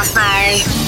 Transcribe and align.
Rock 0.00 0.79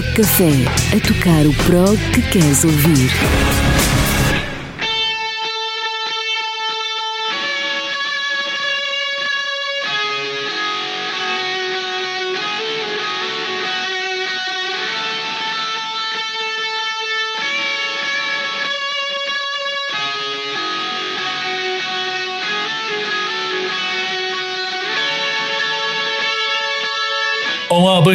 Prog 0.00 0.14
Café, 0.14 0.50
a 0.96 1.00
tocar 1.00 1.46
o 1.46 1.52
prog 1.64 1.98
que 2.12 2.22
queres 2.22 2.64
ouvir. 2.64 3.79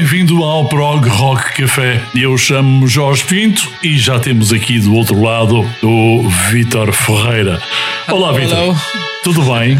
Bem-vindo 0.05 0.43
ao 0.43 0.69
Prog 0.69 1.07
Rock 1.07 1.63
Café. 1.63 1.99
Eu 2.15 2.37
chamo-me 2.37 2.87
Jorge 2.87 3.23
Pinto 3.23 3.67
e 3.81 3.97
já 3.97 4.19
temos 4.19 4.53
aqui 4.53 4.79
do 4.79 4.93
outro 4.93 5.19
lado 5.19 5.67
o 5.81 6.29
Vítor 6.51 6.93
Ferreira. 6.93 7.59
Olá, 8.07 8.39
hello. 8.39 8.77
Tudo 9.23 9.41
bem? 9.41 9.79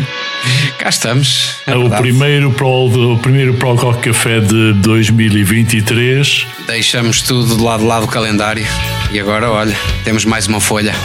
Cá 0.80 0.90
estamos. 0.90 1.58
É 1.68 1.76
o 1.76 1.82
verdade. 1.82 2.02
primeiro, 2.02 2.52
pro, 2.52 2.68
o 2.68 3.20
primeiro 3.20 3.54
Prog 3.54 3.80
Rock 3.80 4.10
Café 4.10 4.40
de 4.40 4.74
2023. 4.74 6.48
Deixamos 6.66 7.22
tudo 7.22 7.56
de 7.56 7.62
lado 7.62 7.86
lado 7.86 8.08
do 8.08 8.12
calendário. 8.12 8.66
E 9.12 9.20
agora, 9.20 9.52
olha, 9.52 9.78
temos 10.04 10.26
mais 10.26 10.48
uma 10.48 10.60
folha. 10.60 10.96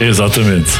Exatamente. 0.00 0.70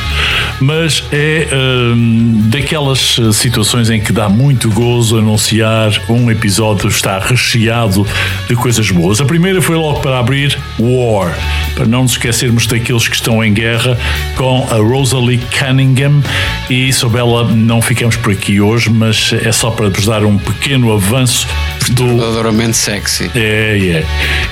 Mas 0.60 1.04
é 1.12 1.48
hum, 1.52 2.42
daquelas 2.46 3.18
eh, 3.18 3.32
situações 3.32 3.90
em 3.90 4.00
que 4.00 4.12
dá 4.12 4.28
muito 4.28 4.70
gozo 4.70 5.18
anunciar 5.18 5.90
um 6.08 6.30
episódio 6.30 6.88
está 6.88 7.18
recheado 7.18 8.06
de 8.48 8.54
coisas 8.54 8.90
boas. 8.90 9.20
A 9.20 9.24
primeira 9.24 9.60
foi 9.60 9.76
logo 9.76 10.00
para 10.00 10.18
abrir 10.18 10.56
War, 10.78 11.36
para 11.74 11.86
não 11.86 12.02
nos 12.02 12.12
esquecermos 12.12 12.66
daqueles 12.66 13.08
que 13.08 13.14
estão 13.14 13.42
em 13.42 13.52
guerra 13.52 13.98
com 14.36 14.66
a 14.70 14.76
Rosalie 14.76 15.40
Cunningham 15.58 16.22
e 16.70 16.92
sobre 16.92 17.20
ela 17.20 17.44
não 17.44 17.82
ficamos 17.82 18.16
por 18.16 18.32
aqui 18.32 18.60
hoje, 18.60 18.90
mas 18.90 19.32
é 19.32 19.52
só 19.52 19.70
para 19.70 19.88
vos 19.88 20.06
dar 20.06 20.24
um 20.24 20.38
pequeno 20.38 20.92
avanço 20.92 21.46
do, 21.90 22.06
Verdadeiramente 22.06 22.76
sexy. 22.76 23.30
é, 23.34 23.78
é. 23.78 24.06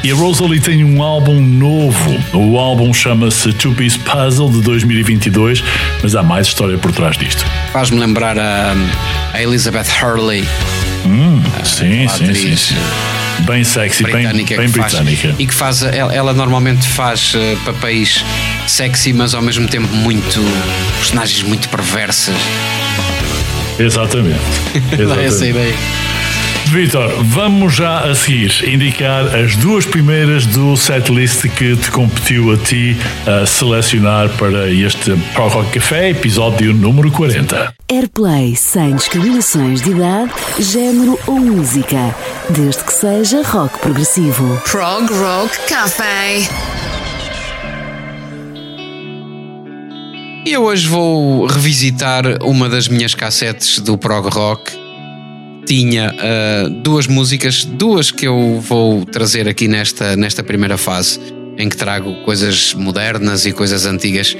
E 0.05 0.11
a 0.11 0.15
Rosalie 0.15 0.61
tem 0.61 0.84
um 0.84 1.03
álbum 1.03 1.41
novo. 1.41 2.19
O 2.34 2.59
álbum 2.59 2.93
chama-se 2.93 3.53
Two 3.53 3.75
Piece 3.75 3.99
Puzzle 4.00 4.52
de 4.53 4.61
2022, 4.63 5.63
mas 6.03 6.15
há 6.15 6.23
mais 6.23 6.47
história 6.47 6.79
por 6.79 6.93
trás 6.93 7.17
disto. 7.17 7.45
Faz-me 7.73 7.99
lembrar 7.99 8.39
a, 8.39 8.75
a 9.33 9.43
Elizabeth 9.43 9.87
Hurley, 10.03 10.45
sim, 11.65 12.03
uma 12.03 12.09
sim, 12.09 12.09
sim, 12.09 12.25
atriz 12.25 12.61
sim. 12.61 12.77
Bem 13.41 13.65
sexy, 13.65 14.05
bem, 14.05 14.12
britânica, 14.12 14.57
bem 14.57 14.69
faz, 14.69 14.93
britânica. 14.95 15.35
e 15.39 15.47
que 15.47 15.55
faz. 15.55 15.83
Ela, 15.83 16.15
ela 16.15 16.33
normalmente 16.33 16.87
faz 16.87 17.33
eh, 17.35 17.57
papéis 17.65 18.25
sexy, 18.69 19.12
mas 19.12 19.35
ao 19.35 19.43
mesmo 19.43 19.67
tempo 19.67 19.93
muito. 19.97 20.41
personagens 20.99 21.43
muito 21.43 21.69
perversas. 21.69 22.37
Exatamente. 23.79 24.39
Dá 24.97 25.23
essa 25.23 25.47
Exatamente. 25.47 25.51
ideia. 25.51 25.75
Vitor, 26.72 27.12
vamos 27.25 27.75
já 27.75 28.00
a 28.00 28.15
seguir 28.15 28.66
indicar 28.66 29.27
as 29.37 29.55
duas 29.56 29.84
primeiras 29.84 30.47
do 30.47 30.75
setlist 30.75 31.47
que 31.50 31.77
te 31.77 31.91
competiu 31.91 32.50
a 32.50 32.56
ti 32.56 32.97
a 33.27 33.44
selecionar 33.44 34.31
para 34.38 34.71
este 34.71 35.15
Pro 35.34 35.49
Rock 35.49 35.72
Café, 35.72 36.09
episódio 36.09 36.72
número 36.72 37.12
40. 37.12 37.75
Airplay 37.91 38.56
sem 38.56 38.97
discriminações 38.97 39.82
de 39.82 39.91
idade, 39.91 40.32
género 40.61 41.19
ou 41.27 41.38
música, 41.38 42.16
desde 42.49 42.82
que 42.84 42.93
seja 42.94 43.43
rock 43.43 43.78
progressivo. 43.78 44.59
Prog 44.65 45.12
Rock 45.12 45.59
Cafe. 45.69 46.49
E 50.47 50.53
eu 50.55 50.62
hoje 50.62 50.88
vou 50.88 51.44
revisitar 51.44 52.25
uma 52.43 52.66
das 52.71 52.88
minhas 52.88 53.15
cassetes 53.15 53.78
do 53.78 53.99
prog 53.99 54.27
rock. 54.31 54.81
Tinha 55.67 56.15
ah, 56.19 56.69
duas 56.69 57.06
músicas, 57.06 57.65
duas 57.65 58.11
que 58.11 58.26
eu 58.26 58.61
vou 58.61 59.05
trazer 59.05 59.49
aqui 59.49 59.69
nesta, 59.69 60.17
nesta 60.17 60.43
primeira 60.43 60.76
fase, 60.76 61.20
em 61.56 61.69
que 61.69 61.76
trago 61.76 62.14
coisas 62.25 62.75
modernas 62.75 63.47
e 63.47 63.53
coisas 63.53 63.87
antigas. 63.87 64.37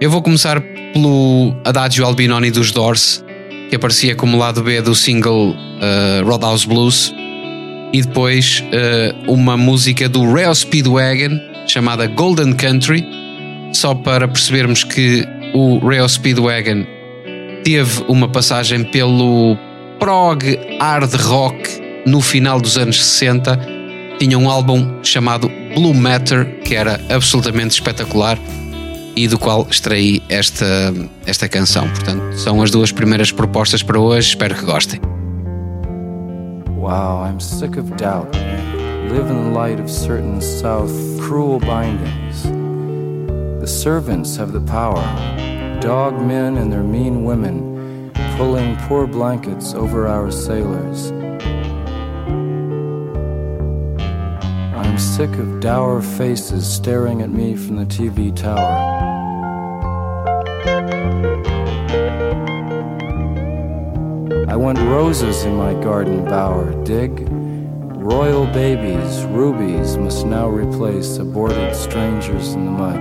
Eu 0.00 0.10
vou 0.10 0.22
começar 0.22 0.60
pelo 0.92 1.54
Adagio 1.64 2.04
Albinoni 2.04 2.50
dos 2.50 2.70
Doors, 2.72 3.24
que 3.70 3.76
aparecia 3.76 4.14
como 4.14 4.36
lado 4.36 4.62
B 4.62 4.80
do 4.82 4.94
single 4.94 5.54
ah, 5.80 6.22
Roadhouse 6.24 6.66
Blues, 6.66 7.14
e 7.92 8.02
depois 8.02 8.62
ah, 8.72 9.14
uma 9.28 9.56
música 9.56 10.08
do 10.08 10.32
Rail 10.32 10.54
Speedwagon 10.54 11.40
chamada 11.66 12.06
Golden 12.06 12.52
Country, 12.54 13.06
só 13.72 13.94
para 13.94 14.26
percebermos 14.28 14.84
que 14.84 15.26
o 15.54 15.78
Rail 15.78 16.08
Speedwagon 16.08 16.86
teve 17.64 18.04
uma 18.08 18.28
passagem 18.28 18.84
pelo 18.84 19.56
prog 20.06 20.44
hard 20.78 21.12
rock 21.22 21.68
no 22.06 22.20
final 22.20 22.60
dos 22.60 22.78
anos 22.78 23.04
60. 23.04 23.58
Tinha 24.20 24.38
um 24.38 24.48
álbum 24.48 25.02
chamado 25.02 25.50
Blue 25.74 25.92
Matter 25.92 26.60
que 26.60 26.76
era 26.76 27.00
absolutamente 27.12 27.74
espetacular 27.74 28.38
e 29.16 29.26
do 29.26 29.36
qual 29.36 29.66
extraí 29.68 30.22
esta, 30.28 30.94
esta 31.26 31.48
canção. 31.48 31.88
Portanto, 31.88 32.36
são 32.36 32.62
as 32.62 32.70
duas 32.70 32.92
primeiras 32.92 33.32
propostas 33.32 33.82
para 33.82 33.98
hoje. 33.98 34.28
Espero 34.28 34.54
que 34.54 34.64
gostem. 34.64 35.00
Wow, 36.76 37.26
I'm 37.26 37.40
sick 37.40 37.76
of 37.76 37.90
doubt. 37.96 38.28
Live 39.10 39.28
in 39.28 39.50
the 39.50 39.58
light 39.58 39.80
of 39.80 39.90
certain 39.90 40.40
South 40.40 40.92
cruel 41.18 41.58
bindings. 41.58 42.44
The 43.58 43.66
servants 43.66 44.38
have 44.38 44.52
the 44.52 44.60
power, 44.70 45.02
dog 45.80 46.24
men 46.24 46.58
and 46.58 46.70
their 46.70 46.84
mean 46.84 47.24
women, 47.24 47.75
pulling 48.36 48.76
poor 48.76 49.06
blankets 49.06 49.72
over 49.72 50.06
our 50.06 50.30
sailors. 50.30 51.10
I'm 54.76 54.98
sick 54.98 55.30
of 55.38 55.60
dour 55.60 56.02
faces 56.02 56.70
staring 56.70 57.22
at 57.22 57.30
me 57.30 57.56
from 57.56 57.76
the 57.76 57.86
TV 57.86 58.36
tower. 58.36 59.06
I 64.50 64.54
want 64.54 64.78
roses 64.80 65.44
in 65.44 65.56
my 65.56 65.72
garden 65.72 66.26
bower, 66.26 66.74
dig? 66.84 67.26
Royal 67.30 68.46
babies, 68.48 69.24
rubies, 69.24 69.96
must 69.96 70.26
now 70.26 70.46
replace 70.46 71.16
aborted 71.16 71.74
strangers 71.74 72.52
in 72.52 72.66
the 72.66 72.70
mud. 72.70 73.00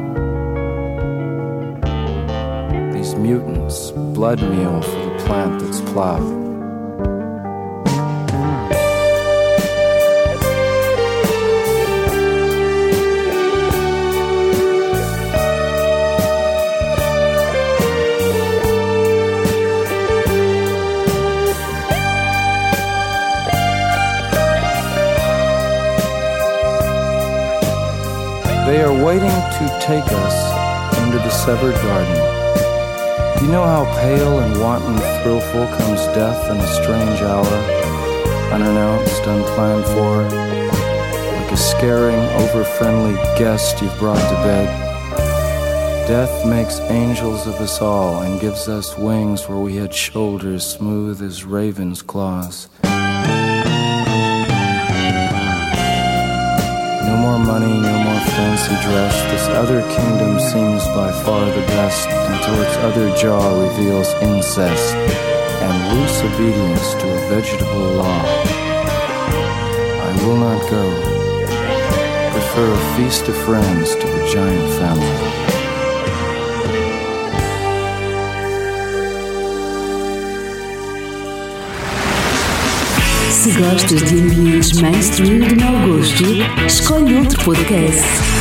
These 2.94 3.16
mutants, 3.16 3.92
blood 3.92 4.42
meal 4.42 4.82
for 4.82 5.05
plant 5.26 5.60
that's 5.60 5.82
plowed. 5.82 6.44
They 28.66 28.82
are 28.82 29.06
waiting 29.06 29.30
to 29.30 29.80
take 29.80 30.04
us 30.08 30.98
into 31.04 31.18
the 31.18 31.30
severed 31.30 31.76
garden. 31.76 32.45
You 33.42 33.52
know 33.52 33.66
how 33.66 33.86
pale 34.00 34.40
and 34.40 34.60
wanton 34.60 34.98
thrillful 35.22 35.68
comes 35.68 36.02
death 36.16 36.50
in 36.50 36.58
a 36.58 36.68
strange 36.68 37.22
hour, 37.22 37.46
unannounced, 38.52 39.26
unplanned 39.28 39.86
for, 39.86 40.24
like 41.42 41.52
a 41.52 41.58
scaring, 41.58 42.16
over-friendly 42.42 43.16
guest 43.38 43.82
you've 43.82 43.98
brought 44.00 44.18
to 44.18 44.36
bed? 44.44 44.68
Death 46.08 46.46
makes 46.48 46.80
angels 46.80 47.46
of 47.46 47.56
us 47.56 47.82
all 47.82 48.22
and 48.22 48.40
gives 48.40 48.68
us 48.68 48.98
wings 48.98 49.48
where 49.48 49.60
we 49.60 49.76
had 49.76 49.94
shoulders 49.94 50.66
smooth 50.66 51.22
as 51.22 51.44
raven's 51.44 52.02
claws. 52.02 52.70
More 57.38 57.60
money, 57.60 57.80
no 57.80 57.98
more 57.98 58.20
fancy 58.32 58.76
dress. 58.88 59.14
This 59.32 59.48
other 59.50 59.82
kingdom 59.90 60.40
seems 60.40 60.86
by 60.90 61.12
far 61.24 61.46
the 61.46 61.66
best 61.68 62.08
until 62.08 62.62
its 62.62 62.78
other 62.78 63.16
jaw 63.16 63.62
reveals 63.62 64.14
incest 64.22 64.96
and 64.96 66.00
loose 66.00 66.22
obedience 66.22 66.94
to 66.94 67.06
a 67.12 67.30
vegetable 67.30 67.96
law. 68.02 68.22
I 70.08 70.24
will 70.24 70.38
not 70.38 70.62
go. 70.70 70.84
Prefer 72.32 72.72
a 72.72 72.96
feast 72.96 73.28
of 73.28 73.36
friends 73.38 73.96
to 73.96 74.08
the 74.08 74.30
giant 74.32 74.74
family. 74.80 75.45
Se 83.46 83.52
gostas 83.62 84.12
de 84.12 84.22
ambientes 84.22 84.82
mainstream 84.82 85.38
de 85.42 85.56
mau 85.64 85.88
gosto, 85.88 86.24
escolhe 86.66 87.16
outro 87.16 87.40
podcast. 87.44 88.35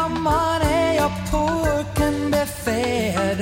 Your 0.00 0.08
money, 0.08 0.94
your 0.94 1.12
poor 1.30 1.84
can 1.94 2.30
be 2.30 2.44
fed. 2.64 3.38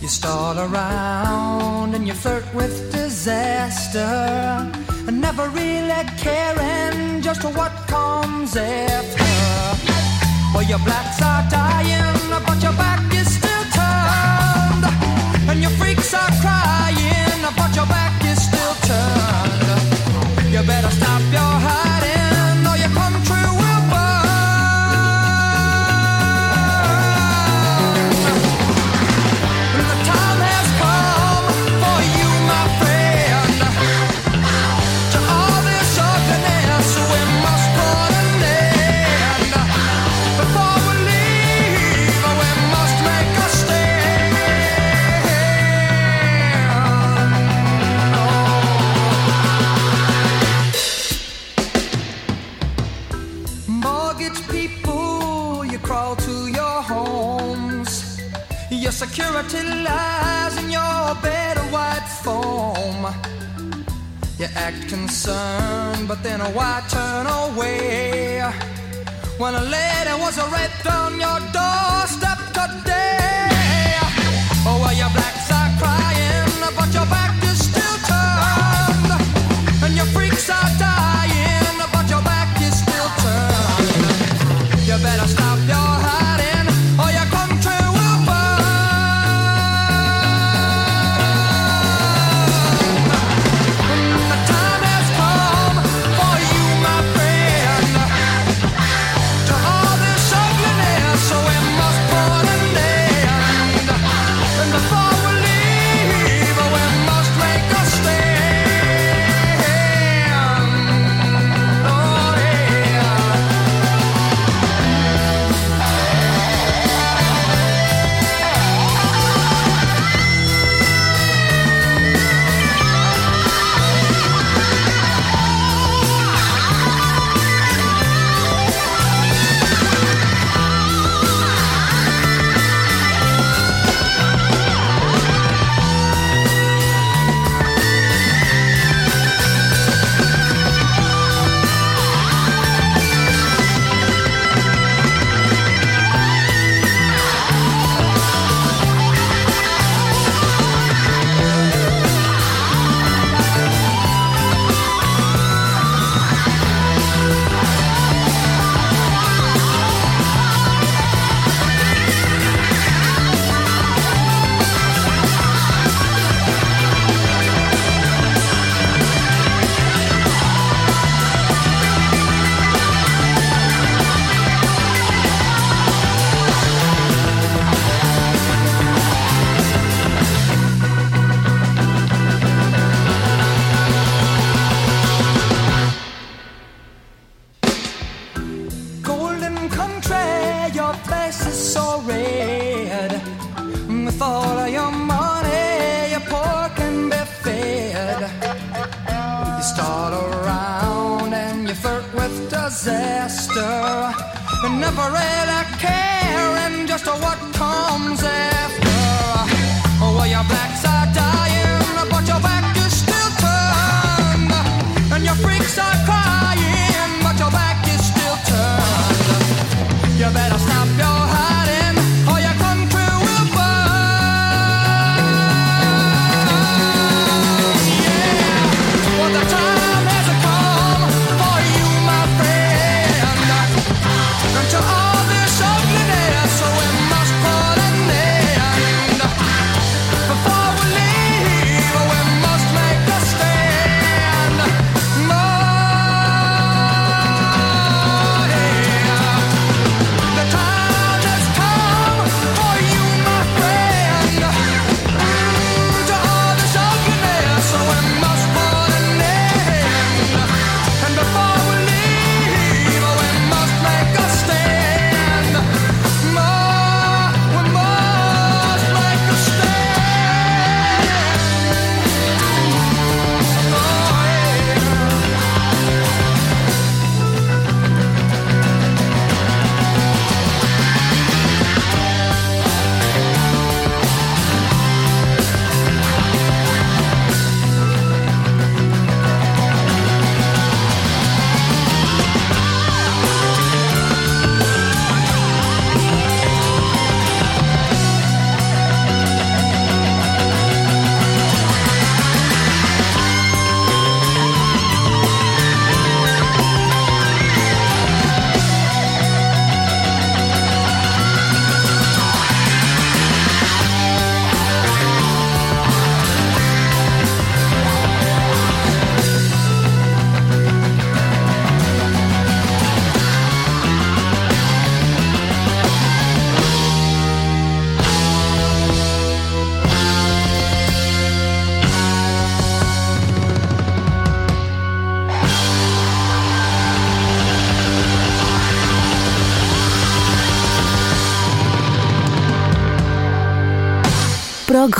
You 0.00 0.08
stall 0.08 0.58
around 0.58 1.94
and 1.94 2.06
you 2.08 2.14
flirt 2.14 2.46
with 2.54 2.74
disaster. 2.90 4.08
And 5.06 5.20
never 5.20 5.46
really 5.50 6.02
caring 6.16 7.20
just 7.20 7.44
what 7.44 7.72
comes 7.88 8.56
after. 8.56 9.34
Well, 10.54 10.66
your 10.72 10.82
blacks 10.88 11.20
are 11.20 11.44
dying, 11.50 12.30
but 12.46 12.62
your 12.62 12.76
back 12.84 13.04
is 13.12 13.28
still 13.38 13.64
turned. 13.78 14.84
And 15.50 15.60
your 15.60 15.74
freaks 15.80 16.14
are 16.14 16.32
crying, 16.40 17.42
but 17.54 17.76
your 17.76 17.88
back 17.96 18.16
is 18.24 18.38
still 18.48 18.74
turned. 18.88 19.67
Your 59.38 59.62
lies 59.84 60.56
in 60.58 60.68
your 60.68 61.14
bed 61.22 61.58
of 61.58 61.70
white 61.70 62.08
foam. 62.24 63.06
You 64.36 64.46
act 64.56 64.88
concerned, 64.88 66.08
but 66.08 66.24
then 66.24 66.40
why 66.56 66.82
turn 66.88 67.26
away? 67.28 68.42
When 69.38 69.54
a 69.54 69.62
lady 69.62 70.14
was 70.18 70.36
raped 70.50 70.86
on 70.88 71.20
your 71.20 71.38
doorstep 71.54 72.38
today. 72.52 73.07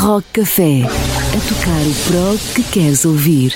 Rock 0.09 0.25
Café. 0.33 0.85
A 0.87 1.49
tocar 1.51 1.83
o 1.83 1.95
prog 2.07 2.39
que 2.55 2.63
queres 2.63 3.05
ouvir. 3.05 3.55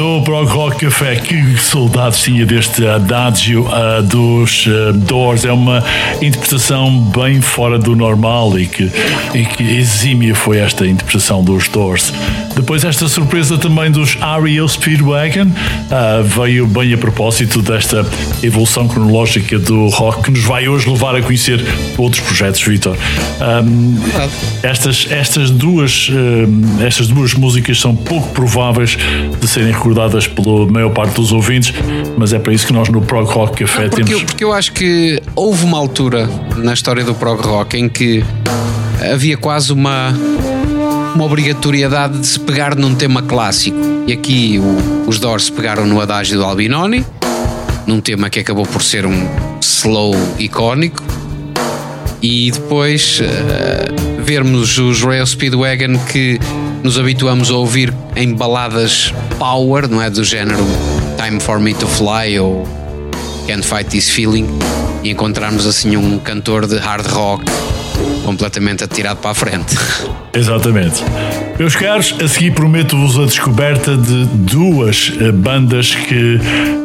No 0.00 0.22
Prog 0.22 0.48
Rock 0.48 0.86
Café, 0.86 1.16
que 1.16 1.58
saudades 1.58 2.20
tinha 2.20 2.46
deste 2.46 2.86
adágio 2.86 3.66
uh, 3.66 4.02
dos 4.02 4.64
uh, 4.66 4.94
Doors. 4.94 5.44
É 5.44 5.52
uma 5.52 5.84
interpretação 6.22 7.02
bem 7.02 7.42
fora 7.42 7.78
do 7.78 7.94
normal 7.94 8.58
e 8.58 8.66
que, 8.66 8.90
e 9.34 9.44
que 9.44 9.62
exímia 9.62 10.34
foi 10.34 10.56
esta 10.56 10.86
interpretação 10.86 11.44
dos 11.44 11.68
Doors. 11.68 12.14
Depois, 12.56 12.82
esta 12.82 13.08
surpresa 13.08 13.58
também 13.58 13.90
dos 13.90 14.16
REO 14.16 14.66
Speedwagon 14.66 15.48
uh, 15.48 16.24
veio 16.24 16.66
bem 16.66 16.94
a 16.94 16.98
propósito 16.98 17.60
desta 17.60 18.04
evolução 18.42 18.88
cronológica 18.88 19.58
do 19.58 19.88
rock 19.88 20.24
que 20.24 20.30
nos 20.30 20.44
vai 20.44 20.66
hoje 20.66 20.88
levar 20.88 21.14
a 21.14 21.20
conhecer 21.22 21.62
outros 21.98 22.22
projetos, 22.22 22.62
Vitor. 22.62 22.96
Um, 23.40 23.98
estas, 24.62 25.06
estas, 25.10 25.50
duas, 25.50 26.10
um, 26.10 26.84
estas 26.84 27.08
duas 27.08 27.34
músicas 27.34 27.78
são 27.78 27.94
pouco 27.94 28.28
prováveis 28.30 28.96
de 29.40 29.46
serem 29.46 29.74
recordadas 29.90 30.26
pela 30.28 30.66
maior 30.66 30.90
parte 30.90 31.14
dos 31.14 31.32
ouvintes, 31.32 31.74
mas 32.16 32.32
é 32.32 32.38
para 32.38 32.52
isso 32.52 32.66
que 32.66 32.72
nós 32.72 32.88
no 32.88 33.00
Prog 33.02 33.26
Rock 33.28 33.64
Café 33.64 33.88
Porque, 33.88 34.04
temos. 34.04 34.10
eu, 34.20 34.26
porque 34.26 34.44
eu 34.44 34.52
acho 34.52 34.72
que 34.72 35.20
houve 35.34 35.64
uma 35.64 35.78
altura 35.78 36.28
na 36.56 36.72
história 36.72 37.02
do 37.04 37.12
prog 37.14 37.40
rock 37.42 37.76
em 37.76 37.88
que 37.88 38.24
havia 39.12 39.36
quase 39.36 39.72
uma, 39.72 40.14
uma 41.14 41.24
obrigatoriedade 41.24 42.18
de 42.20 42.26
se 42.26 42.38
pegar 42.38 42.76
num 42.76 42.94
tema 42.94 43.20
clássico. 43.22 43.76
E 44.06 44.12
aqui 44.12 44.60
o- 44.60 45.08
os 45.08 45.18
Doors 45.18 45.50
pegaram 45.50 45.86
no 45.86 46.00
adágio 46.00 46.38
do 46.38 46.44
Albinoni, 46.44 47.04
num 47.86 48.00
tema 48.00 48.30
que 48.30 48.38
acabou 48.38 48.64
por 48.66 48.82
ser 48.82 49.04
um 49.06 49.26
slow 49.60 50.14
icónico. 50.38 51.02
E 52.22 52.50
depois 52.52 53.18
eh, 53.22 53.88
vermos 54.22 54.76
os 54.78 55.02
Rail 55.02 55.26
Speedwagon 55.26 55.98
que 56.12 56.38
nos 56.82 56.98
habituamos 56.98 57.50
a 57.50 57.54
ouvir 57.54 57.92
em 58.14 58.34
baladas 58.34 59.12
power, 59.40 59.88
não 59.88 60.02
é? 60.02 60.10
Do 60.10 60.22
género 60.22 60.62
Time 61.16 61.40
for 61.40 61.58
Me 61.58 61.72
to 61.72 61.86
Fly 61.86 62.38
ou 62.38 62.68
Can't 63.46 63.66
Fight 63.66 63.88
This 63.88 64.10
Feeling 64.10 64.46
e 65.02 65.10
encontrarmos 65.10 65.66
assim 65.66 65.96
um 65.96 66.18
cantor 66.18 66.66
de 66.66 66.76
hard 66.76 67.06
rock 67.06 67.46
completamente 68.22 68.84
atirado 68.84 69.18
para 69.20 69.30
a 69.30 69.34
frente. 69.34 69.74
Exatamente. 70.34 71.02
Meus 71.58 71.74
caros, 71.74 72.14
a 72.22 72.28
seguir 72.28 72.52
prometo-vos 72.52 73.18
a 73.18 73.24
descoberta 73.24 73.96
de 73.96 74.26
duas 74.26 75.12
eh, 75.18 75.32
bandas 75.32 75.94
que 75.94 76.38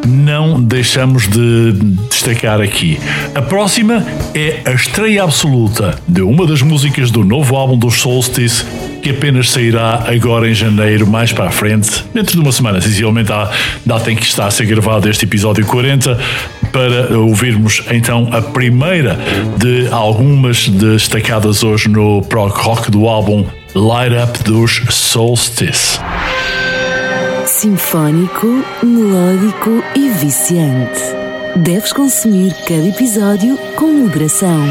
não 0.07 0.61
deixamos 0.61 1.27
de 1.27 1.73
destacar 2.09 2.61
aqui. 2.61 2.97
A 3.35 3.41
próxima 3.41 4.05
é 4.33 4.61
a 4.65 4.71
estreia 4.71 5.23
absoluta 5.23 5.99
de 6.07 6.21
uma 6.21 6.47
das 6.47 6.61
músicas 6.61 7.11
do 7.11 7.23
novo 7.23 7.55
álbum 7.55 7.77
dos 7.77 8.01
Solstice, 8.01 8.65
que 9.05 9.11
apenas 9.11 9.51
sairá 9.51 10.03
agora 10.07 10.49
em 10.49 10.53
janeiro, 10.55 11.05
mais 11.05 11.31
para 11.31 11.45
a 11.45 11.51
frente, 11.51 12.03
dentro 12.11 12.33
de 12.33 12.39
uma 12.39 12.51
semana, 12.51 12.81
sensivelmente 12.81 13.31
à 13.31 13.51
data 13.85 14.11
em 14.11 14.15
que 14.15 14.25
está 14.25 14.47
a 14.47 14.49
ser 14.49 14.65
gravado 14.65 15.07
este 15.07 15.25
episódio 15.25 15.63
40, 15.63 16.19
para 16.71 17.15
ouvirmos 17.15 17.83
então 17.91 18.27
a 18.31 18.41
primeira 18.41 19.15
de 19.57 19.87
algumas 19.91 20.67
destacadas 20.67 21.61
hoje 21.61 21.87
no 21.87 22.23
prog 22.23 22.51
rock 22.51 22.89
do 22.89 23.07
álbum 23.07 23.45
Light 23.75 24.11
Up 24.23 24.43
dos 24.43 24.81
Solstice. 24.89 25.99
Sinfónico, 27.45 28.65
melódico 28.81 29.83
e 29.95 30.09
viciante. 30.09 30.99
Deves 31.57 31.93
consumir 31.93 32.55
cada 32.67 32.87
episódio 32.87 33.55
com 33.75 33.85
moderação. 33.85 34.65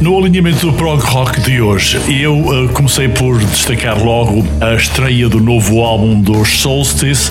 No 0.00 0.18
alinhamento 0.18 0.66
do 0.66 0.72
prog 0.74 1.02
rock 1.02 1.40
de 1.40 1.60
hoje, 1.60 1.98
eu 2.22 2.38
uh, 2.38 2.68
comecei 2.68 3.08
por 3.08 3.38
destacar 3.38 3.98
logo 4.02 4.44
a 4.60 4.74
estreia 4.74 5.26
do 5.26 5.40
novo 5.40 5.80
álbum 5.80 6.20
dos 6.20 6.60
Solstice, 6.60 7.30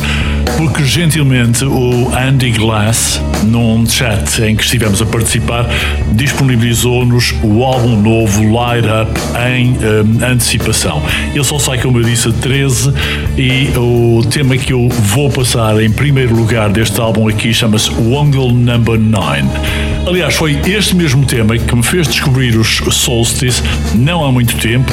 porque 0.58 0.84
gentilmente 0.84 1.64
o 1.64 2.12
Andy 2.16 2.52
Glass, 2.52 3.22
num 3.44 3.86
chat 3.86 4.42
em 4.42 4.56
que 4.56 4.64
estivemos 4.64 5.00
a 5.00 5.06
participar, 5.06 5.70
disponibilizou-nos 6.14 7.36
o 7.44 7.64
álbum 7.64 8.02
novo 8.02 8.42
Light 8.52 8.88
Up 8.88 9.12
em 9.48 9.74
um, 9.74 10.26
antecipação. 10.26 11.04
Ele 11.36 11.44
só 11.44 11.60
sai, 11.60 11.80
como 11.80 12.00
eu 12.00 12.04
disse, 12.04 12.30
a 12.30 12.32
13 12.32 12.92
e 13.38 13.70
o 13.78 14.26
tema 14.26 14.58
que 14.58 14.74
eu 14.74 14.90
vou 14.90 15.30
passar 15.30 15.80
em 15.84 15.92
primeiro 15.92 16.36
lugar 16.36 16.72
deste 16.72 17.00
álbum 17.00 17.28
aqui 17.28 17.54
chama-se 17.54 17.92
Wongle 17.92 18.52
Number 18.52 19.00
9. 19.00 19.95
Aliás, 20.08 20.36
foi 20.36 20.60
este 20.68 20.96
mesmo 20.96 21.26
tema 21.26 21.58
que 21.58 21.76
me 21.76 21.82
fez 21.82 22.08
descobrir 22.08 22.56
os 22.56 22.78
Solstice 22.92 23.64
não 23.96 24.24
há 24.24 24.32
muito 24.32 24.56
tempo. 24.58 24.92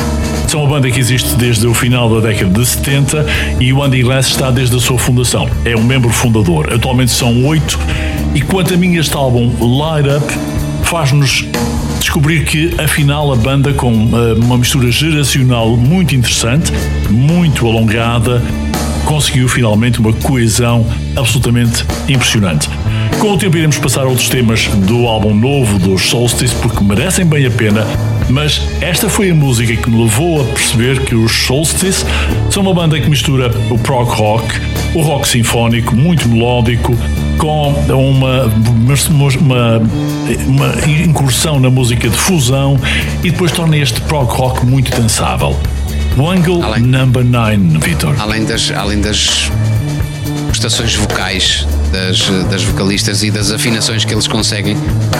São 0.49 0.65
uma 0.65 0.71
banda 0.71 0.91
que 0.91 0.99
existe 0.99 1.35
desde 1.37 1.67
o 1.67 1.75
final 1.75 2.09
da 2.09 2.29
década 2.29 2.59
de 2.59 2.67
70 2.67 3.27
e 3.61 3.75
o 3.75 3.83
Andy 3.83 4.03
Glass 4.03 4.29
está 4.29 4.51
desde 4.51 4.75
a 4.75 4.81
sua 4.81 4.99
fundação. 4.99 5.51
É 5.67 5.77
um 5.77 5.83
membro 5.83 6.09
fundador. 6.09 6.73
Atualmente 6.73 7.13
são 7.13 7.45
oito. 7.45 7.79
E 8.35 8.41
quanto 8.41 8.73
a 8.73 8.77
mim, 8.79 8.97
este 8.97 9.15
álbum 9.15 9.53
Light 9.61 10.09
Up 10.09 10.33
faz-nos 10.85 11.45
descobrir 12.01 12.47
que 12.47 12.75
afinal 12.81 13.31
a 13.33 13.37
banda 13.37 13.75
com 13.75 13.93
uh, 13.93 14.35
uma 14.43 14.57
mistura 14.57 14.91
geracional 14.91 15.77
muito 15.77 16.15
interessante, 16.15 16.73
muito 17.11 17.67
alongada, 17.67 18.43
conseguiu 19.05 19.47
finalmente 19.47 20.01
uma 20.01 20.13
coesão 20.15 20.87
absolutamente 21.17 21.85
impressionante. 22.09 22.69
Com 23.19 23.33
o 23.33 23.39
tempo 23.39 23.57
iremos 23.57 23.79
passar 23.79 24.05
outros 24.05 24.29
temas 24.29 24.67
do 24.67 25.07
álbum 25.07 25.35
novo 25.35 25.79
dos 25.79 26.09
Solstice 26.09 26.55
porque 26.57 26.83
merecem 26.83 27.25
bem 27.25 27.47
a 27.47 27.51
pena, 27.51 27.87
mas 28.29 28.61
esta 28.81 29.09
foi 29.09 29.31
a 29.31 29.35
música 29.35 29.77
que 29.77 29.89
me 29.89 30.03
levou 30.03 30.43
a 30.43 30.45
perceber 30.45 31.01
que 31.05 31.15
os 31.15 31.33
Solstice 31.33 32.05
são 32.51 32.63
uma 32.63 32.75
banda 32.75 33.01
que 33.01 33.09
mistura 33.09 33.51
o 33.71 33.79
prog 33.79 34.11
rock, 34.11 34.61
o 34.95 35.01
rock 35.03 35.29
sinfónico, 35.29 35.95
muito 35.95 36.29
melódico, 36.29 36.97
com 37.39 37.71
uma, 37.71 38.45
uma, 39.11 39.79
uma, 40.47 40.91
incursão 41.05 41.59
na 41.59 41.71
música 41.71 42.09
de 42.09 42.17
fusão 42.17 42.79
e 43.23 43.31
depois 43.31 43.53
torna 43.53 43.77
este 43.77 44.01
prog 44.03 44.31
rock 44.31 44.67
muito 44.67 44.91
dançável. 45.01 45.57
Wangle 46.17 46.63
além, 46.63 46.83
Number 46.83 47.25
9, 47.25 47.57
Vitor. 47.79 48.15
Além 48.21 48.45
das, 48.45 48.71
além 48.71 49.01
das 49.01 49.51
prestações 50.49 50.95
vocais 50.95 51.67
das, 51.93 52.29
das 52.51 52.65
vocalistas 52.65 53.23
e 53.23 53.31
das 53.31 53.53
afinações 53.53 54.05
que 54.05 54.13
eles 54.13 54.27
conseguem, 54.27 54.77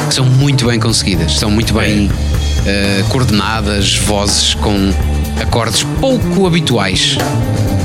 que 0.09 0.15
são 0.15 0.25
muito 0.25 0.67
bem 0.67 0.81
conseguidas, 0.81 1.39
são 1.39 1.51
muito 1.51 1.75
bem 1.75 2.07
uh, 2.07 3.05
coordenadas, 3.11 3.97
vozes 3.99 4.55
com 4.55 4.93
acordes 5.41 5.85
pouco 6.01 6.47
habituais 6.47 7.19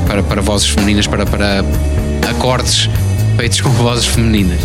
para, 0.08 0.24
para 0.24 0.42
vozes 0.42 0.70
femininas, 0.70 1.06
para, 1.06 1.26
para 1.26 1.64
acordes 2.30 2.90
feitos 3.36 3.62
com 3.62 3.70
vozes 3.70 4.06
femininas. 4.06 4.60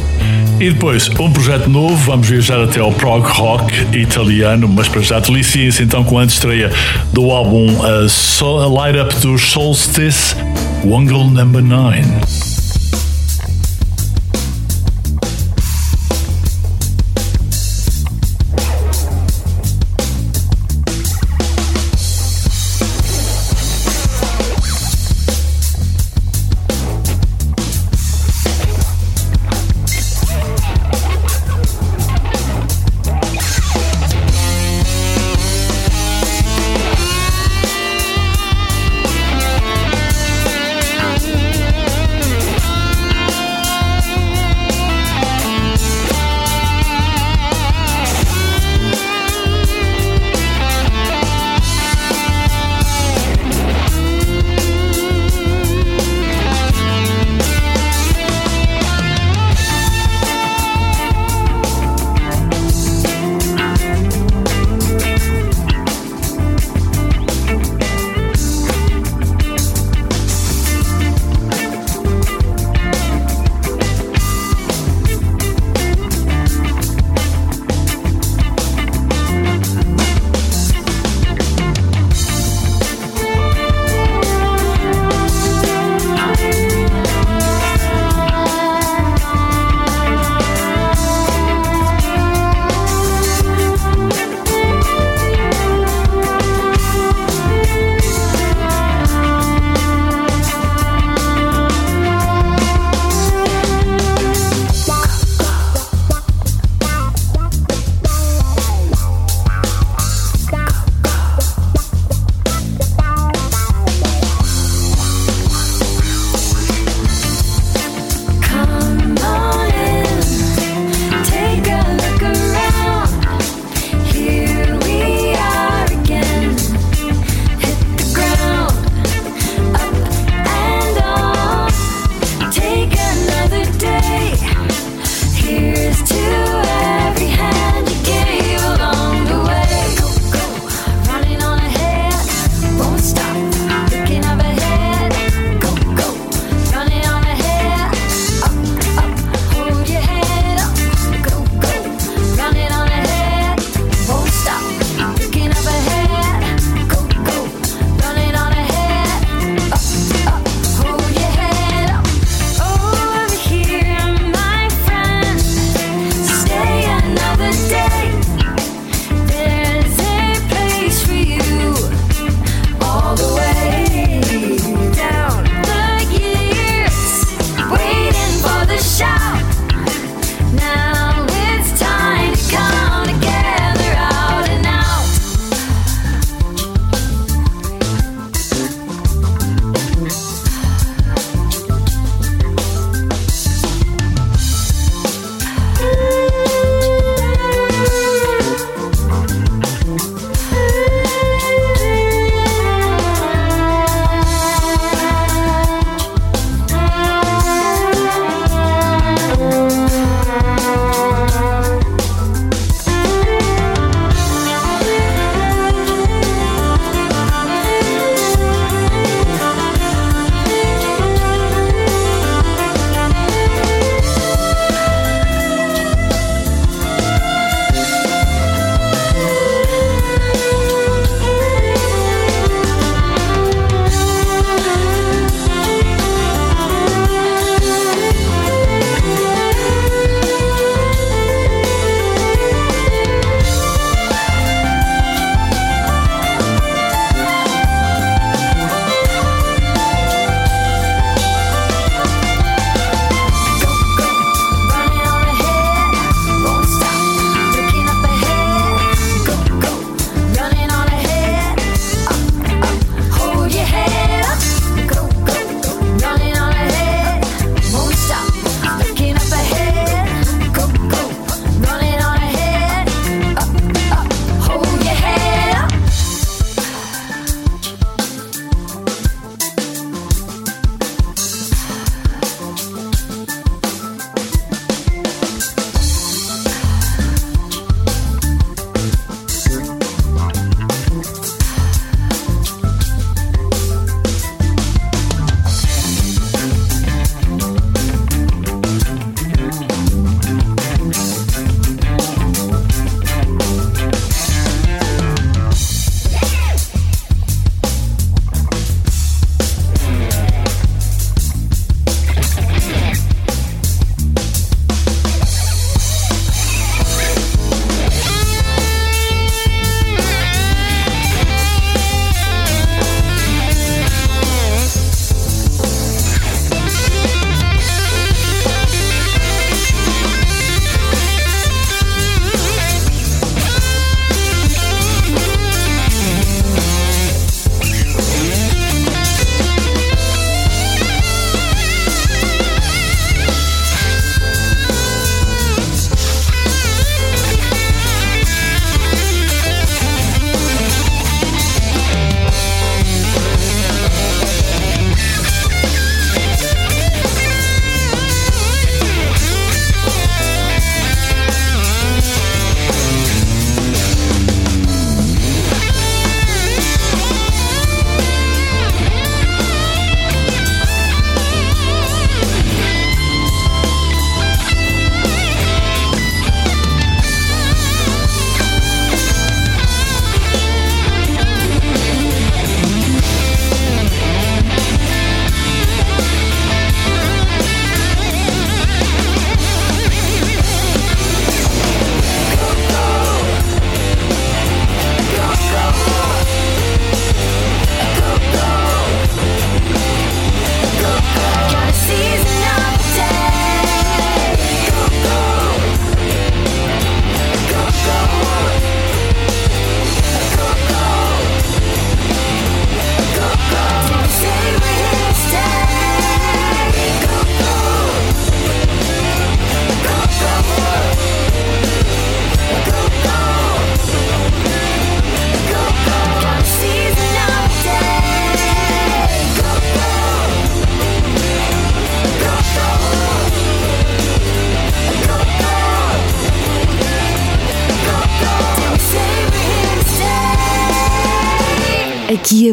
E 0.61 0.71
depois, 0.71 1.09
um 1.19 1.33
projeto 1.33 1.69
novo, 1.69 1.97
vamos 1.97 2.29
viajar 2.29 2.63
até 2.63 2.79
ao 2.79 2.93
prog 2.93 3.27
rock 3.27 3.75
italiano, 3.97 4.69
mas 4.69 4.87
para 4.87 5.01
já 5.01 5.19
deliciem-se 5.19 5.83
então 5.83 6.05
com 6.05 6.19
a 6.19 6.25
estreia 6.25 6.71
do 7.13 7.31
álbum 7.33 7.67
uh, 7.81 8.09
so, 8.09 8.59
a 8.59 8.69
Light 8.69 8.97
Up 8.97 9.15
do 9.17 9.37
Solstice, 9.37 10.37
Wongle 10.85 11.31
Number 11.31 11.63
9. 11.63 12.52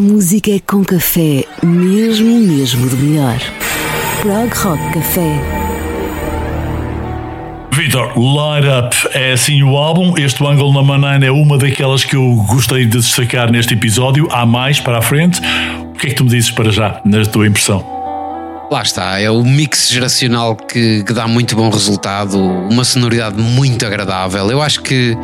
Música 0.10 0.50
é 0.50 0.60
com 0.60 0.84
café, 0.84 1.46
mesmo, 1.62 2.40
mesmo 2.40 2.90
do 2.90 2.98
melhor. 2.98 3.38
Prog 4.22 4.52
Rock 4.56 4.94
Café. 4.94 5.40
Vitor, 7.72 8.18
Light 8.18 8.66
Up 8.66 8.96
é 9.14 9.34
assim 9.34 9.62
o 9.62 9.78
álbum. 9.78 10.18
Este 10.18 10.44
Angle 10.44 10.74
Number 10.74 10.98
9 10.98 11.26
é 11.28 11.32
uma 11.32 11.60
daquelas 11.60 12.04
que 12.04 12.16
eu 12.16 12.44
gostei 12.48 12.86
de 12.86 12.98
destacar 12.98 13.52
neste 13.52 13.76
episódio. 13.76 14.28
Há 14.32 14.48
mais 14.48 14.80
para 14.80 14.98
a 14.98 15.02
frente. 15.02 15.40
O 15.92 15.94
que 15.94 16.08
é 16.08 16.10
que 16.10 16.16
tu 16.16 16.24
me 16.24 16.32
dizes 16.32 16.50
para 16.50 16.72
já, 16.72 17.00
na 17.06 17.24
tua 17.26 17.46
impressão? 17.46 17.86
Lá 18.72 18.82
está, 18.82 19.20
é 19.20 19.30
o 19.30 19.44
mix 19.44 19.90
geracional 19.90 20.56
que, 20.56 21.04
que 21.04 21.14
dá 21.14 21.28
muito 21.28 21.56
bom 21.56 21.70
resultado, 21.70 22.40
uma 22.40 22.84
sonoridade 22.84 23.40
muito 23.40 23.86
agradável. 23.86 24.50
Eu 24.50 24.62
acho 24.62 24.82
que 24.82 25.16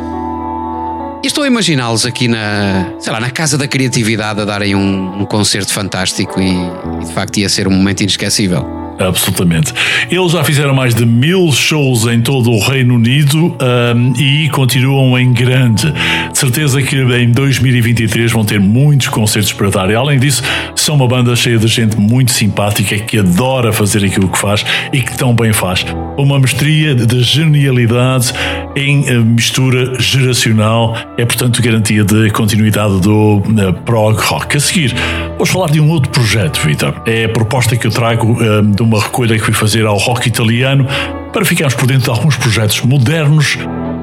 estou 1.36 1.44
a 1.44 1.48
imaginá-los 1.48 2.06
aqui 2.06 2.30
na, 2.30 2.94
sei 2.98 3.12
lá, 3.12 3.20
na 3.20 3.30
Casa 3.30 3.58
da 3.58 3.68
Criatividade 3.68 4.40
a 4.40 4.46
darem 4.46 4.74
um, 4.74 5.20
um 5.20 5.26
concerto 5.26 5.74
fantástico 5.74 6.40
e, 6.40 6.48
e 6.48 7.06
de 7.06 7.14
facto 7.14 7.36
ia 7.36 7.50
ser 7.50 7.68
um 7.68 7.72
momento 7.72 8.00
inesquecível. 8.00 8.75
Absolutamente. 9.00 9.74
Eles 10.10 10.32
já 10.32 10.44
fizeram 10.44 10.74
mais 10.74 10.96
de 10.96 11.06
mil 11.06 11.52
shows 11.52 12.06
em 12.06 12.22
todo 12.22 12.52
o 12.52 12.60
Reino 12.60 12.96
Unido 12.96 13.56
um, 13.60 14.14
e 14.18 14.50
continuam 14.50 15.18
em 15.18 15.34
grande. 15.34 15.92
De 16.32 16.38
certeza 16.38 16.82
que 16.82 16.96
em 16.96 17.32
2023 17.32 18.32
vão 18.32 18.46
ter 18.46 18.60
muitos 18.60 19.08
concertos 19.08 19.52
para 19.54 19.70
dar. 19.70 19.90
E 19.90 19.96
além 19.96 20.20
disso, 20.20 20.44
são 20.76 20.96
uma 20.96 21.08
banda 21.08 21.36
cheia 21.36 21.58
de 21.58 21.68
gente 21.68 21.98
muito 21.98 22.32
simpática 22.32 22.98
que 22.98 23.20
adora 23.20 23.74
fazer 23.74 24.06
aquilo 24.06 24.30
que 24.30 24.38
faz 24.38 24.66
e 24.94 25.02
que 25.02 25.18
tão 25.18 25.34
bem 25.34 25.52
faz. 25.52 25.86
Uma 26.18 26.40
mestria 26.40 26.96
de 26.96 27.22
genialidade 27.22 28.34
em 28.76 29.08
eh, 29.08 29.18
mistura 29.20 30.00
geracional 30.00 30.96
é, 31.18 31.26
portanto, 31.26 31.62
garantia 31.62 32.04
de 32.04 32.30
continuidade 32.32 33.00
do 33.02 33.38
uh, 33.38 33.74
prog 33.86 34.18
rock. 34.20 34.58
A 34.58 34.60
seguir, 34.60 34.94
vamos 35.36 35.50
falar 35.50 35.70
de 35.70 35.80
um 35.80 35.90
outro 35.90 36.10
projeto, 36.10 36.60
Vitor. 36.62 37.02
É 37.06 37.26
a 37.26 37.30
proposta 37.30 37.76
que 37.76 37.86
eu 37.86 37.92
trago 37.92 38.42
um, 38.42 38.72
de 38.72 38.82
uma 38.82 39.02
recolha 39.02 39.38
que 39.38 39.44
fui 39.44 39.54
fazer 39.54 39.86
ao 39.86 39.98
rock 39.98 40.28
italiano 40.28 40.88
para 41.32 41.46
ficarmos 41.46 41.76
por 41.76 41.88
dentro 41.88 42.06
de 42.06 42.10
alguns 42.10 42.36
projetos 42.38 42.82
modernos 42.82 43.58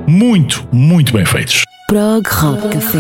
muito, 0.07 0.67
muito 0.73 1.13
bem 1.13 1.25
feitos. 1.25 1.63
Prog 1.89 2.27
Rock 2.29 2.69
Café. 2.69 2.99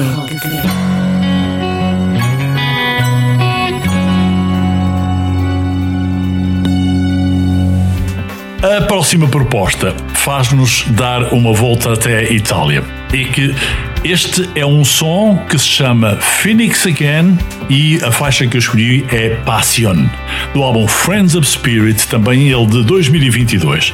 A 8.62 8.80
próxima 8.82 9.26
proposta 9.26 9.92
faz-nos 10.14 10.84
dar 10.90 11.32
uma 11.34 11.52
volta 11.52 11.94
até 11.94 12.20
a 12.20 12.32
Itália. 12.32 12.84
E 13.12 13.24
que 13.24 13.54
este 14.04 14.48
é 14.56 14.66
um 14.66 14.84
som 14.84 15.36
que 15.48 15.56
se 15.56 15.66
chama 15.66 16.16
Phoenix 16.16 16.86
Again 16.86 17.38
e 17.70 18.02
a 18.02 18.10
faixa 18.10 18.46
que 18.46 18.56
eu 18.56 18.58
escolhi 18.58 19.04
é 19.10 19.36
Passion, 19.44 20.06
do 20.52 20.62
álbum 20.62 20.88
Friends 20.88 21.36
of 21.36 21.46
Spirit, 21.46 22.08
também 22.08 22.48
ele 22.48 22.66
de 22.66 22.82
2022. 22.82 23.92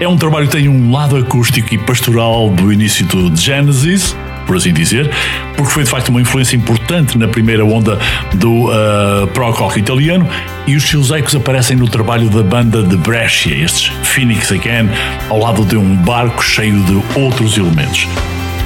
É 0.00 0.08
um 0.08 0.16
trabalho 0.16 0.46
que 0.46 0.56
tem 0.56 0.68
um 0.68 0.90
lado 0.90 1.16
acústico 1.16 1.74
e 1.74 1.78
pastoral 1.78 2.48
do 2.48 2.72
início 2.72 3.04
do 3.06 3.34
Genesis, 3.36 4.16
por 4.46 4.56
assim 4.56 4.72
dizer, 4.72 5.10
porque 5.54 5.70
foi 5.70 5.84
de 5.84 5.90
facto 5.90 6.08
uma 6.08 6.20
influência 6.20 6.56
importante 6.56 7.18
na 7.18 7.28
primeira 7.28 7.64
onda 7.64 7.98
do 8.34 8.70
uh, 8.70 9.26
prog 9.34 9.56
rock 9.58 9.78
italiano 9.78 10.26
e 10.66 10.74
os 10.76 10.84
seus 10.84 11.10
ecos 11.10 11.34
aparecem 11.34 11.76
no 11.76 11.88
trabalho 11.88 12.30
da 12.30 12.42
banda 12.42 12.82
de 12.82 12.96
Brescia, 12.96 13.54
estes 13.54 13.92
Phoenix 14.02 14.50
Again, 14.50 14.88
ao 15.28 15.38
lado 15.38 15.64
de 15.64 15.76
um 15.76 15.94
barco 15.94 16.42
cheio 16.42 16.82
de 16.84 17.20
outros 17.20 17.58
elementos. 17.58 18.08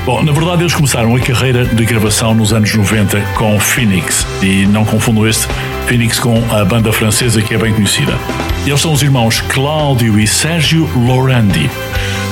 Bom, 0.06 0.22
na 0.22 0.30
verdade 0.30 0.62
eles 0.62 0.72
começaram 0.72 1.16
a 1.16 1.18
carreira 1.18 1.64
de 1.64 1.84
gravação 1.84 2.32
nos 2.32 2.52
anos 2.52 2.72
90 2.72 3.20
com 3.34 3.58
Phoenix 3.58 4.24
e 4.40 4.64
não 4.64 4.84
confundam 4.84 5.26
este 5.26 5.48
Phoenix 5.88 6.20
com 6.20 6.40
a 6.54 6.64
banda 6.64 6.92
francesa 6.92 7.42
que 7.42 7.52
é 7.52 7.58
bem 7.58 7.74
conhecida. 7.74 8.16
Eles 8.64 8.80
são 8.80 8.92
os 8.92 9.02
irmãos 9.02 9.40
Cláudio 9.40 10.16
e 10.20 10.24
Sérgio 10.24 10.88
Lorandi. 10.94 11.68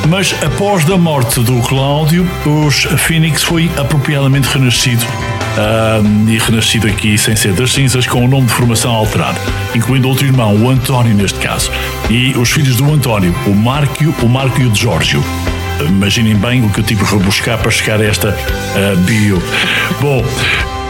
Mas 0.08 0.32
após 0.44 0.88
a 0.88 0.96
morte 0.96 1.40
do 1.40 1.60
Cláudio, 1.62 2.24
os 2.46 2.84
Phoenix 2.84 3.42
foi 3.42 3.68
apropriadamente 3.76 4.46
renascido 4.46 5.04
e 6.28 6.38
renascido 6.38 6.86
aqui 6.86 7.18
sem 7.18 7.34
ser 7.34 7.54
das 7.54 7.72
cinzas 7.72 8.06
com 8.06 8.24
o 8.24 8.28
nome 8.28 8.46
de 8.46 8.52
formação 8.52 8.94
alterado, 8.94 9.40
incluindo 9.74 10.08
outro 10.08 10.24
irmão, 10.24 10.54
o 10.54 10.70
António 10.70 11.12
neste 11.12 11.40
caso, 11.40 11.72
e 12.08 12.38
os 12.38 12.52
filhos 12.52 12.76
do 12.76 12.92
António, 12.92 13.34
o 13.48 13.50
Márquio, 13.52 14.14
o 14.22 14.28
Marco 14.28 14.60
e 14.60 14.66
o 14.66 14.72
Giorgio. 14.72 15.24
Imaginem 15.80 16.36
bem 16.36 16.64
o 16.64 16.70
que 16.70 16.80
eu 16.80 16.84
tive 16.84 17.04
que 17.04 17.14
rebuscar 17.16 17.58
para 17.58 17.70
chegar 17.70 18.00
a 18.00 18.04
esta 18.04 18.30
uh, 18.30 18.96
bio. 19.02 19.42
Bom, 20.00 20.24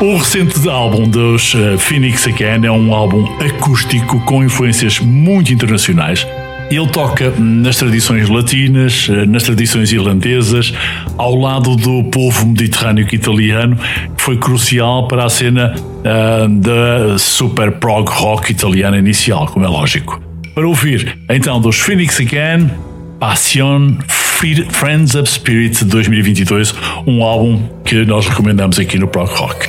o 0.00 0.16
recente 0.16 0.68
álbum 0.68 1.08
dos 1.08 1.54
uh, 1.54 1.78
Phoenix 1.78 2.26
Again 2.26 2.66
é 2.66 2.70
um 2.70 2.94
álbum 2.94 3.24
acústico 3.40 4.20
com 4.20 4.42
influências 4.44 4.98
muito 5.00 5.52
internacionais 5.52 6.26
ele 6.70 6.88
toca 6.88 7.30
nas 7.38 7.76
tradições 7.76 8.28
latinas, 8.28 9.08
eh, 9.10 9.26
nas 9.26 9.42
tradições 9.42 9.92
irlandesas, 9.92 10.72
ao 11.16 11.34
lado 11.34 11.76
do 11.76 12.04
povo 12.04 12.46
mediterrâneo 12.46 13.06
italiano, 13.12 13.76
que 14.16 14.22
foi 14.22 14.36
crucial 14.36 15.06
para 15.06 15.24
a 15.24 15.28
cena 15.28 15.74
uh, 15.76 16.48
da 16.48 17.18
super 17.18 17.72
prog 17.72 18.08
rock 18.08 18.50
italiana 18.50 18.98
inicial, 18.98 19.46
como 19.46 19.64
é 19.64 19.68
lógico. 19.68 20.20
Para 20.54 20.66
ouvir, 20.66 21.18
então, 21.28 21.60
dos 21.60 21.76
Phoenix 21.76 22.20
Again, 22.20 22.70
Passion 23.18 23.96
Friends 24.34 25.14
of 25.14 25.30
Spirit 25.30 25.84
2022, 25.84 26.74
um 27.06 27.22
álbum 27.22 27.62
que 27.84 28.04
nós 28.04 28.26
recomendamos 28.26 28.78
aqui 28.78 28.98
no 28.98 29.06
Prog 29.06 29.30
Rock. 29.30 29.68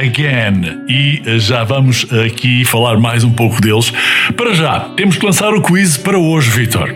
Again. 0.00 0.86
E 0.88 1.38
já 1.38 1.62
vamos 1.62 2.06
aqui 2.24 2.64
falar 2.64 2.98
mais 2.98 3.22
um 3.22 3.30
pouco 3.30 3.60
deles. 3.60 3.92
Para 4.34 4.54
já, 4.54 4.80
temos 4.96 5.18
que 5.18 5.26
lançar 5.26 5.52
o 5.52 5.60
quiz 5.60 5.98
para 5.98 6.18
hoje, 6.18 6.50
Vitor. 6.50 6.88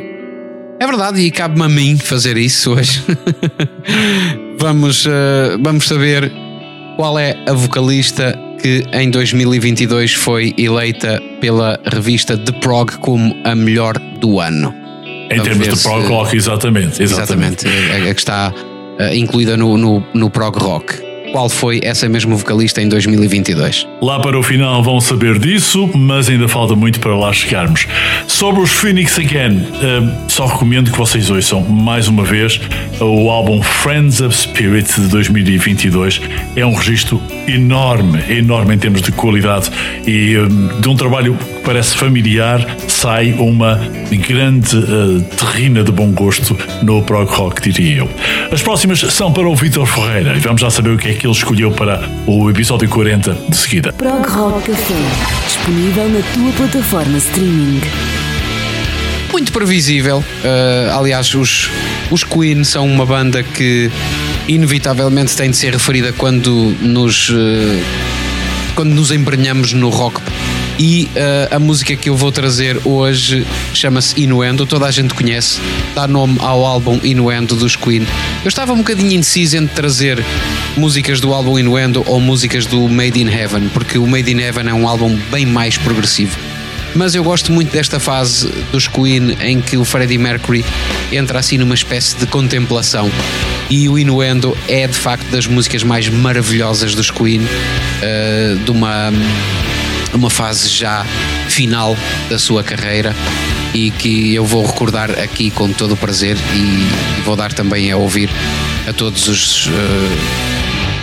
É 0.81 0.87
verdade, 0.87 1.21
e 1.21 1.31
cabe-me 1.31 1.67
a 1.67 1.69
mim 1.69 1.99
fazer 1.99 2.39
isso 2.39 2.73
hoje. 2.73 3.03
vamos, 4.59 5.05
uh, 5.05 5.11
vamos 5.61 5.87
saber 5.87 6.33
qual 6.97 7.19
é 7.19 7.37
a 7.47 7.53
vocalista 7.53 8.39
que 8.61 8.83
em 8.93 9.11
2022 9.11 10.15
foi 10.15 10.55
eleita 10.57 11.23
pela 11.43 11.79
revista 11.85 12.39
The 12.39 12.53
Prog 12.53 12.93
como 13.01 13.37
a 13.45 13.55
melhor 13.55 13.99
do 14.19 14.41
ano. 14.41 14.75
Em 15.05 15.37
vamos 15.37 15.45
termos 15.45 15.69
de 15.69 15.83
prog 15.83 16.07
rock, 16.07 16.37
exatamente. 16.37 17.03
Exatamente, 17.03 17.67
exatamente 17.67 18.07
a, 18.07 18.11
a 18.11 18.15
que 18.15 18.21
está 18.21 18.51
uh, 18.51 19.15
incluída 19.15 19.59
no, 19.59 19.77
no, 19.77 20.03
no 20.15 20.31
prog 20.31 20.59
rock 20.59 21.14
qual 21.35 21.49
foi 21.49 21.81
essa 21.83 22.09
mesma 22.09 22.37
vocalista 22.37 22.81
em 22.81 22.89
2022. 22.89 23.89
Lá 24.01 24.21
para 24.21 24.39
o 24.39 24.43
final 24.45 24.81
vão 24.85 25.01
saber 25.01 25.37
disso, 25.37 25.91
mas 25.93 26.29
ainda 26.29 26.47
falta 26.47 26.77
muito 26.77 27.01
para 27.01 27.17
lá 27.17 27.33
chegarmos. 27.33 27.89
Sobre 28.29 28.63
os 28.63 28.71
Phoenix 28.71 29.19
Again, 29.19 29.57
uh, 29.57 30.31
só 30.31 30.47
recomendo 30.47 30.93
que 30.93 30.97
vocês 30.97 31.31
ouçam 31.31 31.61
mais 31.63 32.07
uma 32.07 32.23
vez 32.23 32.61
o 33.01 33.29
álbum 33.31 33.61
Friends 33.61 34.21
of 34.21 34.33
Spirit 34.33 34.89
de 34.95 35.09
2022. 35.09 36.21
É 36.55 36.65
um 36.65 36.73
registro 36.73 37.21
enorme, 37.49 38.23
enorme 38.29 38.77
em 38.77 38.79
termos 38.79 39.03
de 39.03 39.11
qualidade 39.11 39.73
e 40.07 40.37
uh, 40.37 40.81
de 40.81 40.89
um 40.89 40.95
trabalho 40.95 41.37
parece 41.65 41.97
familiar, 41.97 42.65
sai 42.87 43.33
uma 43.33 43.81
grande 44.29 44.77
uh, 44.77 45.21
terrina 45.37 45.83
de 45.83 45.91
bom 45.91 46.13
gosto 46.13 46.57
no 46.83 47.03
prog 47.03 47.29
rock, 47.29 47.61
diria 47.69 47.99
eu. 47.99 48.11
As 48.53 48.63
próximas 48.63 49.01
são 49.01 49.33
para 49.33 49.49
o 49.49 49.57
Vitor 49.57 49.87
Ferreira 49.87 50.37
e 50.37 50.41
vamos 50.41 50.61
já 50.61 50.71
saber 50.71 50.91
o 50.91 50.99
que 50.99 51.09
é 51.09 51.15
que 51.15 51.25
que 51.25 51.29
ele 51.29 51.35
escolheu 51.35 51.73
para 51.73 52.07
o 52.27 52.51
episódio 52.51 52.87
40 52.87 53.35
de 53.49 53.57
seguida. 53.57 53.95
Prog 53.95 54.29
Rock 54.29 54.71
Café, 54.71 54.95
disponível 55.47 56.07
na 56.11 56.21
tua 56.35 56.53
plataforma 56.53 57.17
streaming. 57.17 57.81
Muito 59.33 59.51
previsível. 59.51 60.19
Uh, 60.19 60.99
aliás, 60.99 61.35
os, 61.35 61.71
os 62.11 62.23
Queen 62.23 62.63
são 62.63 62.87
uma 62.87 63.07
banda 63.07 63.43
que 63.43 63.91
inevitavelmente 64.47 65.35
tem 65.35 65.51
de 65.51 65.57
ser 65.57 65.73
referida 65.73 66.13
quando 66.13 66.77
nos, 66.83 67.31
uh, 67.31 67.83
quando 68.75 68.91
nos 68.91 69.11
embrenhamos 69.11 69.73
no 69.73 69.89
rock 69.89 70.21
e 70.79 71.09
uh, 71.15 71.55
a 71.55 71.59
música 71.59 71.95
que 71.97 72.09
eu 72.09 72.17
vou 72.17 72.33
trazer 72.33 72.81
hoje 72.85 73.47
chama-se 73.73 74.21
Inuendo, 74.21 74.67
toda 74.67 74.87
a 74.87 74.91
gente 74.91 75.15
conhece, 75.15 75.61
dá 75.95 76.07
nome 76.07 76.37
ao 76.41 76.65
álbum 76.65 76.99
Inuendo 77.03 77.55
dos 77.55 77.77
Queen. 77.77 78.07
Eu 78.43 78.49
estava 78.49 78.73
um 78.73 78.79
bocadinho 78.79 79.13
indeciso 79.13 79.57
entre 79.57 79.75
trazer 79.75 80.25
músicas 80.77 81.21
do 81.21 81.33
álbum 81.33 81.59
Inuendo 81.59 82.03
ou 82.07 82.21
músicas 82.21 82.67
do 82.67 82.89
Made 82.89 83.21
in 83.21 83.29
Heaven, 83.29 83.69
porque 83.69 83.99
o 83.99 84.07
Made 84.07 84.31
in 84.31 84.41
Heaven 84.41 84.69
é 84.69 84.75
um 84.75 84.89
álbum 84.89 85.17
bem 85.31 85.47
mais 85.47 85.79
progressivo. 85.79 86.37
Mas 86.95 87.15
eu 87.15 87.25
gosto 87.25 87.51
muito 87.51 87.73
desta 87.73 87.99
fase 87.99 88.49
dos 88.71 88.87
Queen 88.87 89.37
em 89.41 89.61
que 89.61 89.77
o 89.77 89.85
Freddie 89.85 90.17
Mercury 90.17 90.65
entra 91.11 91.41
assim 91.41 91.59
numa 91.59 91.75
espécie 91.75 92.17
de 92.17 92.27
contemplação. 92.27 93.11
E 93.69 93.89
o 93.89 93.99
Inuendo 93.99 94.57
é 94.69 94.87
de 94.87 94.95
facto 94.95 95.27
das 95.31 95.47
músicas 95.47 95.83
mais 95.83 96.09
maravilhosas 96.09 96.95
dos 96.95 97.11
Queen, 97.11 97.41
uh, 97.41 98.57
de 98.65 98.71
uma 98.71 99.13
uma 100.15 100.31
fase 100.31 100.69
já 100.69 101.05
final 101.49 101.97
da 102.29 102.39
sua 102.39 102.63
carreira 102.63 103.15
e 103.73 103.91
que 103.91 104.35
eu 104.35 104.45
vou 104.45 104.65
recordar 104.65 105.11
aqui 105.11 105.51
com 105.51 105.73
todo 105.73 105.95
o 105.95 105.97
prazer 105.97 106.37
e 106.55 107.23
vou 107.25 107.37
dar 107.37 107.53
também 107.53 107.91
a 107.91 107.97
ouvir 107.97 108.31
a 108.87 108.93
todos 108.93 109.29
os, 109.29 109.67
uh, 109.67 109.71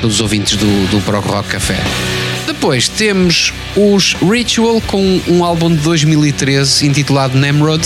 todos 0.01 0.15
os 0.15 0.21
ouvintes 0.21 0.55
do, 0.55 0.89
do 0.89 1.01
Prog 1.01 1.25
Rock 1.27 1.49
Café. 1.49 1.79
Depois 2.47 2.87
temos 2.87 3.53
os 3.75 4.13
Ritual 4.21 4.81
com 4.81 5.21
um 5.27 5.43
álbum 5.43 5.69
de 5.69 5.81
2013 5.81 6.87
intitulado 6.87 7.37
Nemrod, 7.37 7.85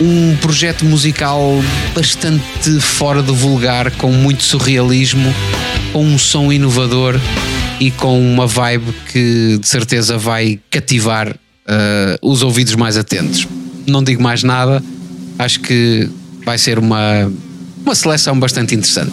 um 0.00 0.36
projeto 0.36 0.84
musical 0.84 1.62
bastante 1.94 2.80
fora 2.80 3.22
do 3.22 3.34
vulgar, 3.34 3.90
com 3.92 4.10
muito 4.10 4.42
surrealismo, 4.42 5.32
com 5.92 6.04
um 6.04 6.18
som 6.18 6.52
inovador 6.52 7.20
e 7.82 7.90
com 7.90 8.20
uma 8.20 8.46
vibe 8.46 8.94
que 9.10 9.58
de 9.58 9.66
certeza 9.66 10.16
vai 10.16 10.60
cativar 10.70 11.28
uh, 11.30 11.34
os 12.22 12.44
ouvidos 12.44 12.76
mais 12.76 12.96
atentos. 12.96 13.48
Não 13.88 14.04
digo 14.04 14.22
mais 14.22 14.44
nada, 14.44 14.80
acho 15.36 15.58
que 15.58 16.08
vai 16.44 16.58
ser 16.58 16.78
uma, 16.78 17.28
uma 17.84 17.94
seleção 17.96 18.38
bastante 18.38 18.76
interessante. 18.76 19.10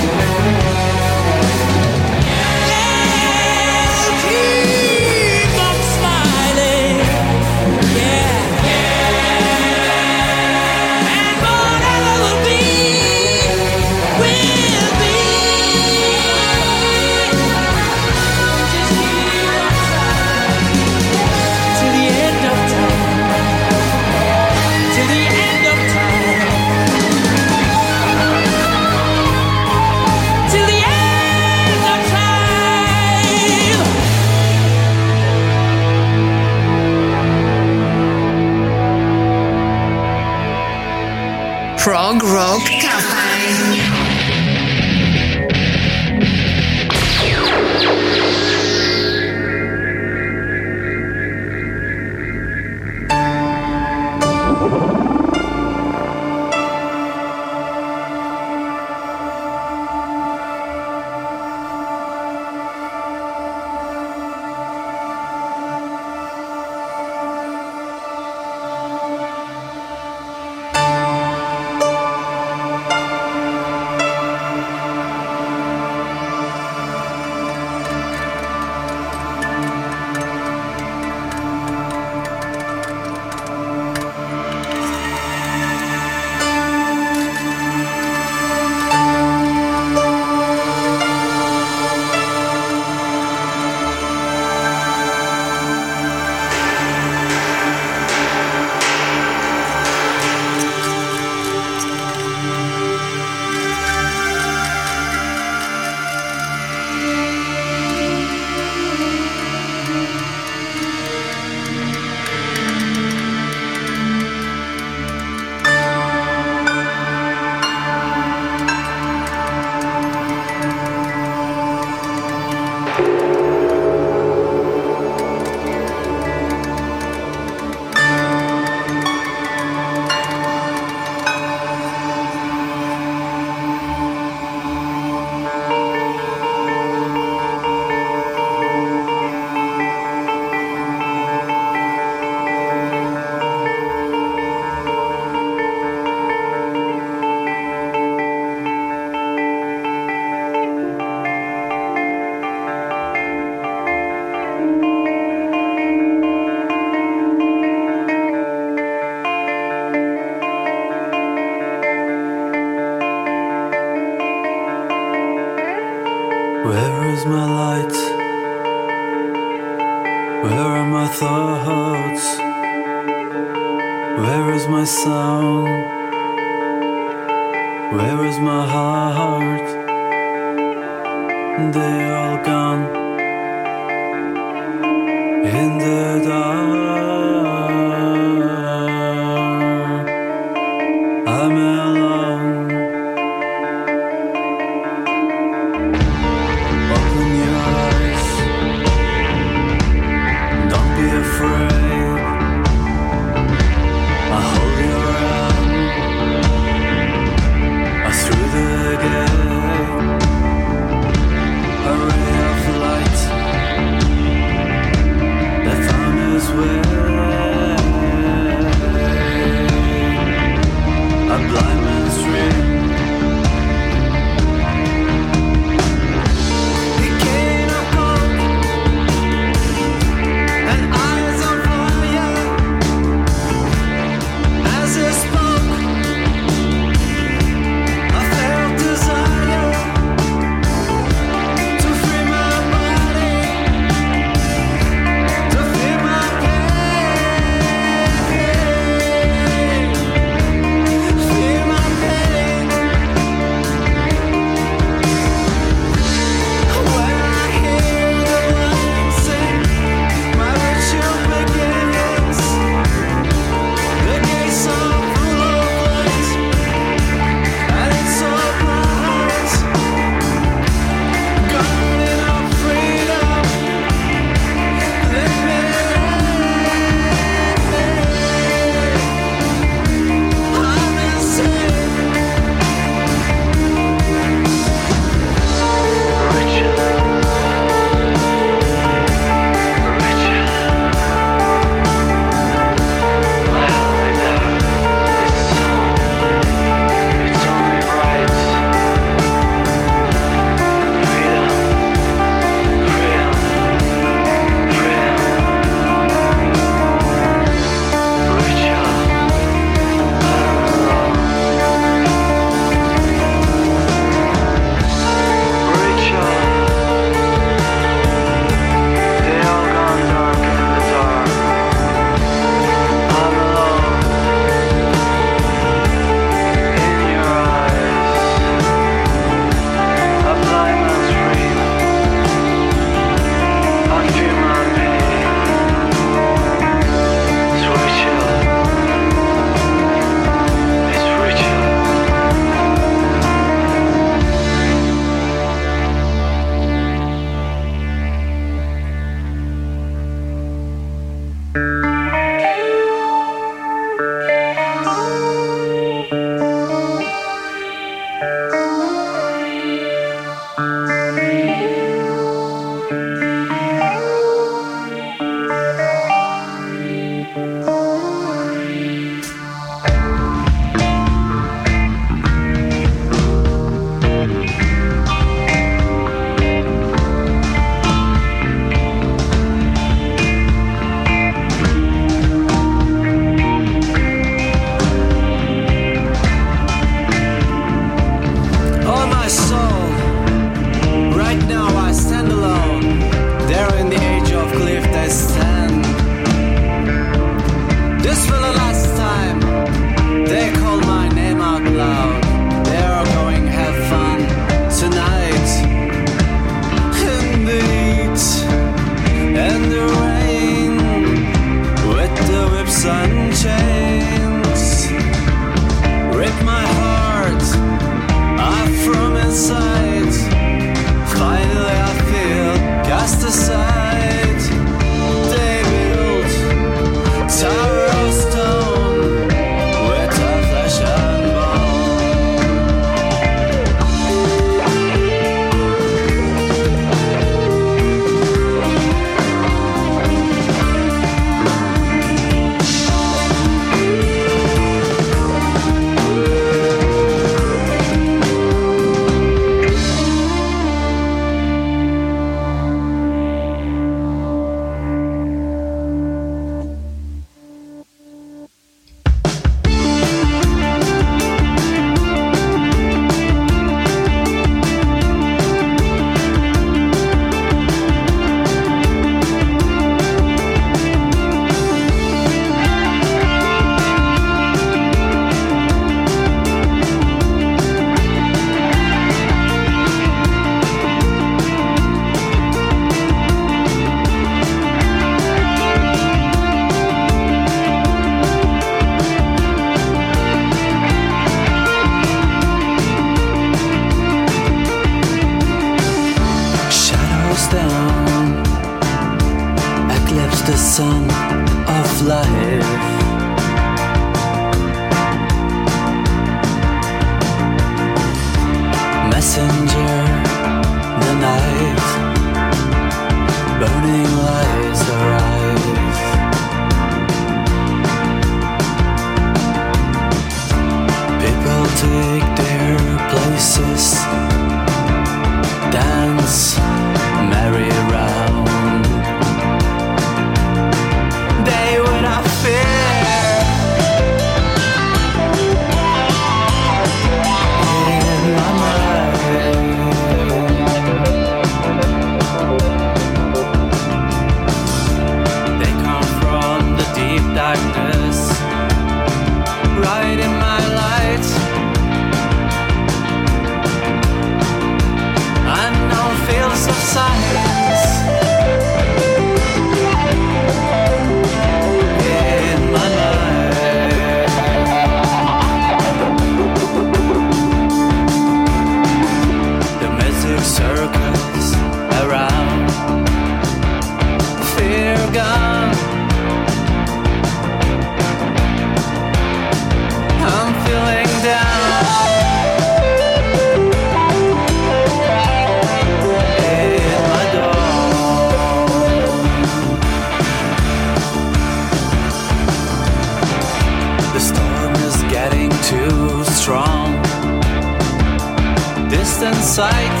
Distant 599.04 599.36
sight. 599.36 600.00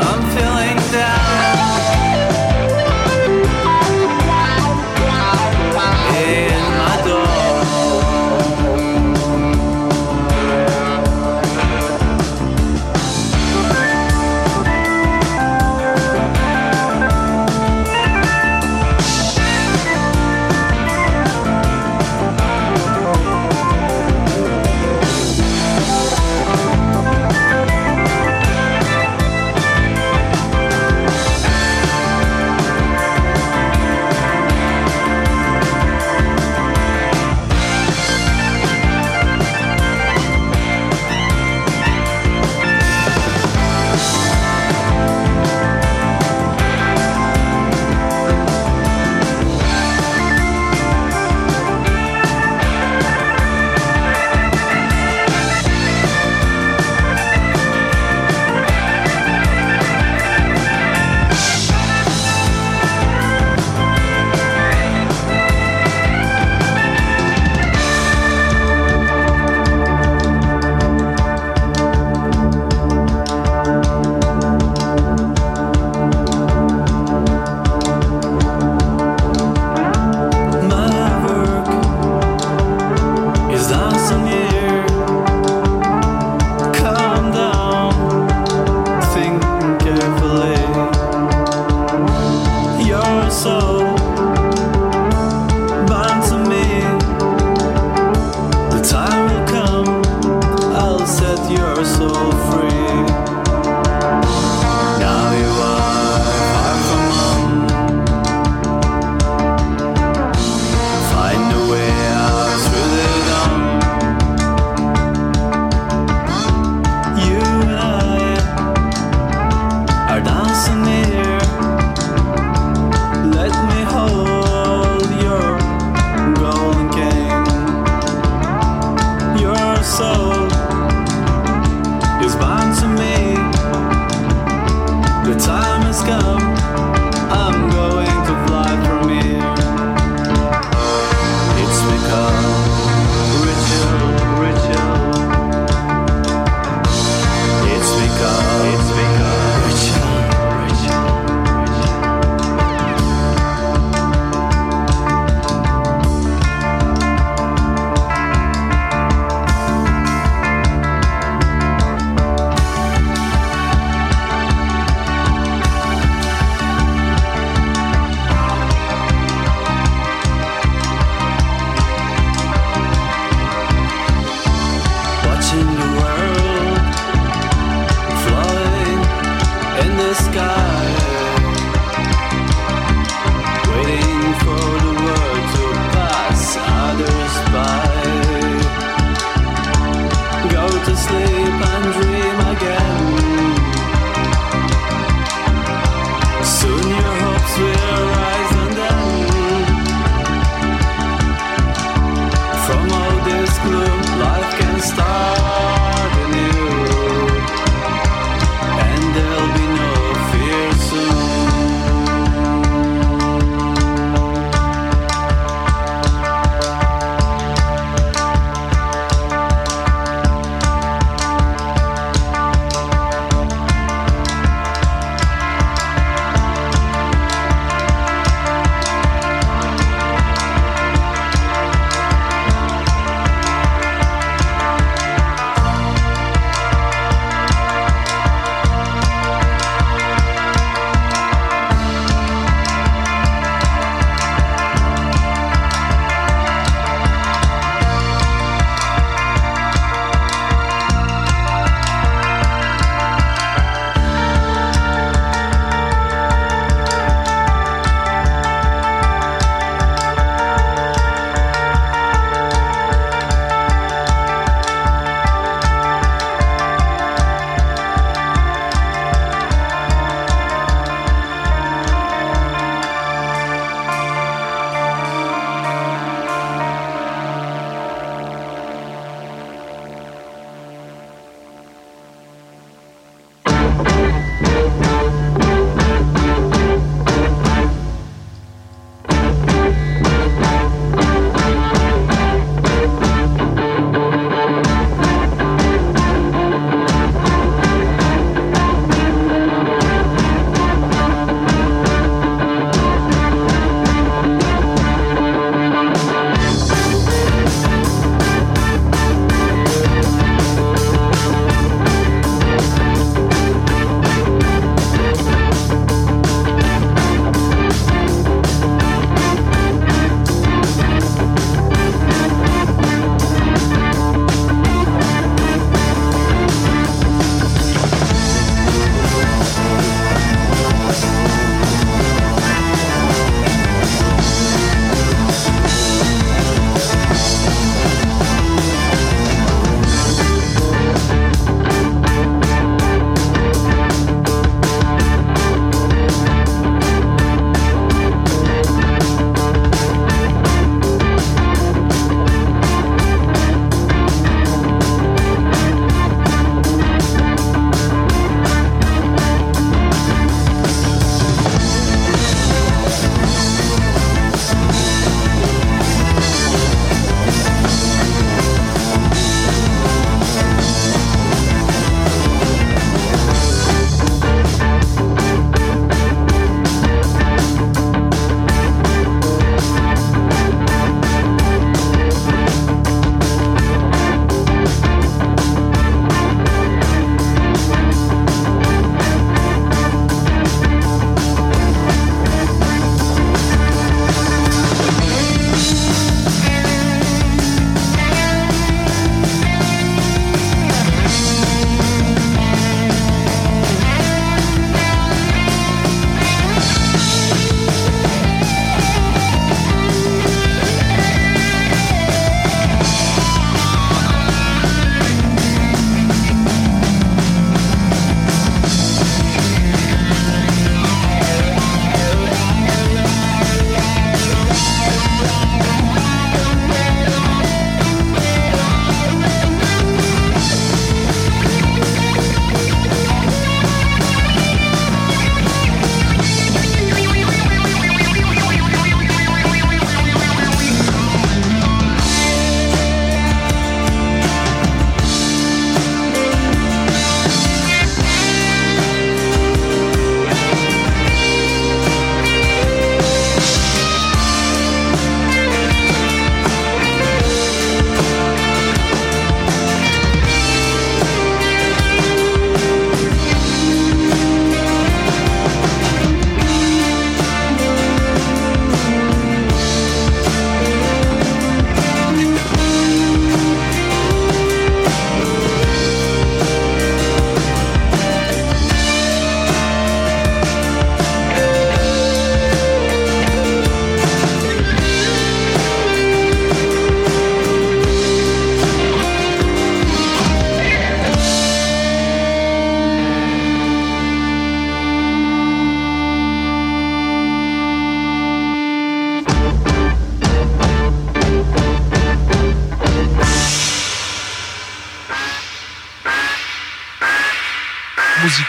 I'm 0.00 0.22
feeling 0.34 0.78
down. 0.90 1.29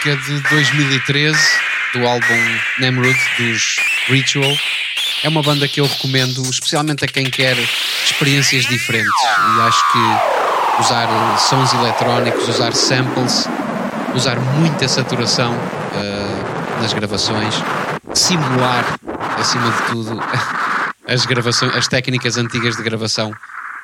Música 0.02 0.16
de 0.16 0.40
2013 0.50 1.38
do 1.94 2.06
álbum 2.06 2.58
Nemrud 2.80 3.16
dos 3.38 3.76
Ritual. 4.08 4.52
É 5.22 5.28
uma 5.28 5.42
banda 5.42 5.68
que 5.68 5.80
eu 5.80 5.86
recomendo, 5.86 6.42
especialmente 6.42 7.04
a 7.04 7.08
quem 7.08 7.30
quer 7.30 7.56
experiências 8.04 8.64
diferentes. 8.64 9.12
E 9.22 9.60
acho 9.60 9.92
que 9.92 10.80
usar 10.82 11.38
sons 11.38 11.72
eletrónicos, 11.74 12.48
usar 12.48 12.74
samples, 12.74 13.46
usar 14.14 14.40
muita 14.40 14.88
saturação 14.88 15.54
uh, 15.54 16.80
nas 16.80 16.92
gravações, 16.92 17.54
simular, 18.12 18.98
acima 19.38 19.70
de 19.70 19.82
tudo, 19.82 20.20
as, 21.06 21.24
gravações, 21.26 21.76
as 21.76 21.86
técnicas 21.86 22.36
antigas 22.36 22.76
de 22.76 22.82
gravação 22.82 23.32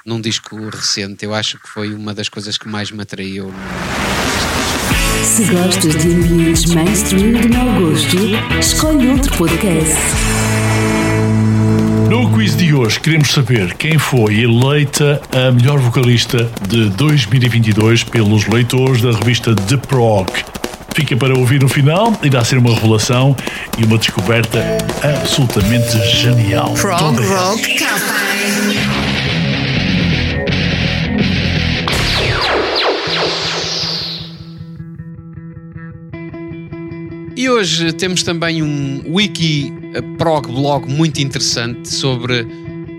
num 0.05 0.21
disco 0.21 0.69
recente. 0.69 1.25
Eu 1.25 1.33
acho 1.33 1.59
que 1.59 1.69
foi 1.69 1.95
uma 1.95 2.12
das 2.12 2.29
coisas 2.29 2.59
que 2.59 2.69
mais 2.69 2.91
me 2.91 3.03
atraiu. 3.03 3.55
Se 5.22 5.44
gostas 5.44 5.96
de 5.96 6.12
ambientes 6.12 6.66
mainstream 6.66 7.32
de 7.32 7.48
mau 7.48 7.80
gosto, 7.80 8.16
escolhe 8.59 9.09
outro 9.09 9.36
podcast. 9.36 9.96
No 12.11 12.30
quiz 12.30 12.56
de 12.56 12.74
hoje 12.74 12.98
queremos 12.98 13.32
saber 13.32 13.74
quem 13.74 13.98
foi 13.98 14.40
eleita 14.40 15.20
a 15.32 15.52
melhor 15.52 15.78
vocalista 15.78 16.50
de 16.68 16.88
2022 16.90 18.04
pelos 18.04 18.46
leitores 18.46 19.02
da 19.02 19.12
revista 19.12 19.54
The 19.54 19.76
Prog. 19.76 20.28
Fica 20.94 21.16
para 21.16 21.34
ouvir 21.38 21.61
no 21.61 21.68
final, 21.68 22.12
irá 22.22 22.44
ser 22.44 22.59
uma 22.59 22.74
revelação 22.74 23.36
e 23.78 23.84
uma 23.84 23.98
descoberta 23.98 24.59
absolutamente 25.02 25.96
genial. 26.16 26.74
Prog. 26.74 27.20
Rock 27.24 27.78
Café. 27.78 28.97
E 37.49 37.51
hoje 37.51 37.94
temos 37.94 38.22
também 38.22 38.62
um 38.62 39.01
wiki 39.09 39.72
eh, 39.94 40.03
prog 40.18 40.46
blog 40.53 40.86
muito 40.86 41.18
interessante 41.18 41.88
sobre 41.88 42.46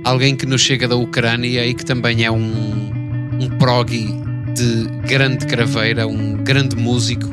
alguém 0.03 0.35
que 0.35 0.47
nos 0.47 0.59
chega 0.61 0.87
da 0.87 0.95
Ucrânia 0.95 1.63
e 1.67 1.75
que 1.75 1.85
também 1.85 2.25
é 2.25 2.31
um, 2.31 2.89
um 3.39 3.47
prog 3.59 3.91
de 4.55 4.87
grande 5.07 5.45
craveira, 5.45 6.07
um 6.07 6.33
grande 6.37 6.75
músico, 6.75 7.29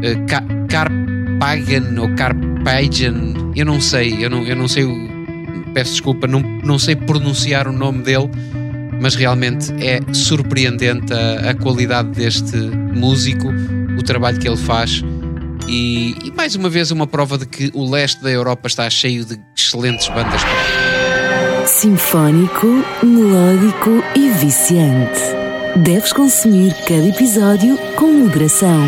eh, 0.00 0.14
Ka- 0.28 0.44
Karpagan 0.68 2.00
ou 2.00 2.14
Karpagan, 2.14 3.34
eu 3.56 3.66
não 3.66 3.80
sei, 3.80 4.24
eu 4.24 4.30
não, 4.30 4.44
eu 4.46 4.54
não 4.54 4.68
sei, 4.68 4.86
peço 5.74 5.90
desculpa, 5.90 6.28
não, 6.28 6.40
não 6.62 6.78
sei 6.78 6.94
pronunciar 6.94 7.66
o 7.66 7.72
nome 7.72 8.04
dele, 8.04 8.30
mas 9.00 9.16
realmente 9.16 9.72
é 9.84 10.00
surpreendente 10.12 11.12
a, 11.12 11.50
a 11.50 11.54
qualidade 11.54 12.10
deste 12.10 12.56
músico, 12.56 13.48
o 13.98 14.02
trabalho 14.04 14.38
que 14.38 14.46
ele 14.46 14.56
faz. 14.56 15.02
E, 15.66 16.16
e 16.24 16.30
mais 16.32 16.54
uma 16.54 16.68
vez 16.68 16.90
uma 16.90 17.06
prova 17.06 17.38
de 17.38 17.46
que 17.46 17.70
o 17.74 17.88
leste 17.88 18.22
da 18.22 18.30
Europa 18.30 18.66
está 18.66 18.88
cheio 18.88 19.24
de 19.24 19.40
excelentes 19.56 20.08
bandas. 20.08 20.40
Sinfónico, 21.66 22.66
melódico 23.02 24.02
e 24.14 24.28
viciante. 24.30 25.20
Deves 25.76 26.12
consumir 26.12 26.74
cada 26.86 27.08
episódio 27.08 27.76
com 27.96 28.12
moderação. 28.12 28.84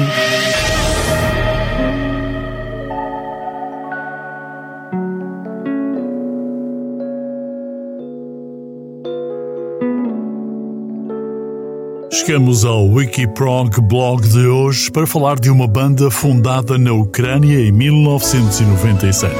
Chegamos 12.26 12.64
ao 12.64 12.88
Wikiprog 12.88 13.80
blog 13.82 14.26
de 14.26 14.48
hoje 14.48 14.90
para 14.90 15.06
falar 15.06 15.38
de 15.38 15.48
uma 15.48 15.68
banda 15.68 16.10
fundada 16.10 16.76
na 16.76 16.90
Ucrânia 16.92 17.60
em 17.60 17.70
1997. 17.70 19.32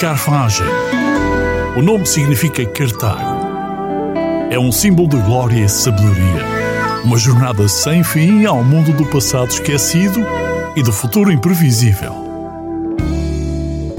Carfagem. 0.00 0.66
O 1.76 1.82
nome 1.82 2.06
significa 2.06 2.64
Cartago. 2.64 3.46
É 4.50 4.58
um 4.58 4.72
símbolo 4.72 5.06
de 5.10 5.18
glória 5.18 5.62
e 5.62 5.68
sabedoria. 5.68 6.46
Uma 7.04 7.18
jornada 7.18 7.68
sem 7.68 8.02
fim 8.02 8.46
ao 8.46 8.64
mundo 8.64 8.94
do 8.94 9.04
passado 9.04 9.50
esquecido 9.50 10.24
e 10.74 10.82
do 10.82 10.94
futuro 10.94 11.30
imprevisível. 11.30 12.14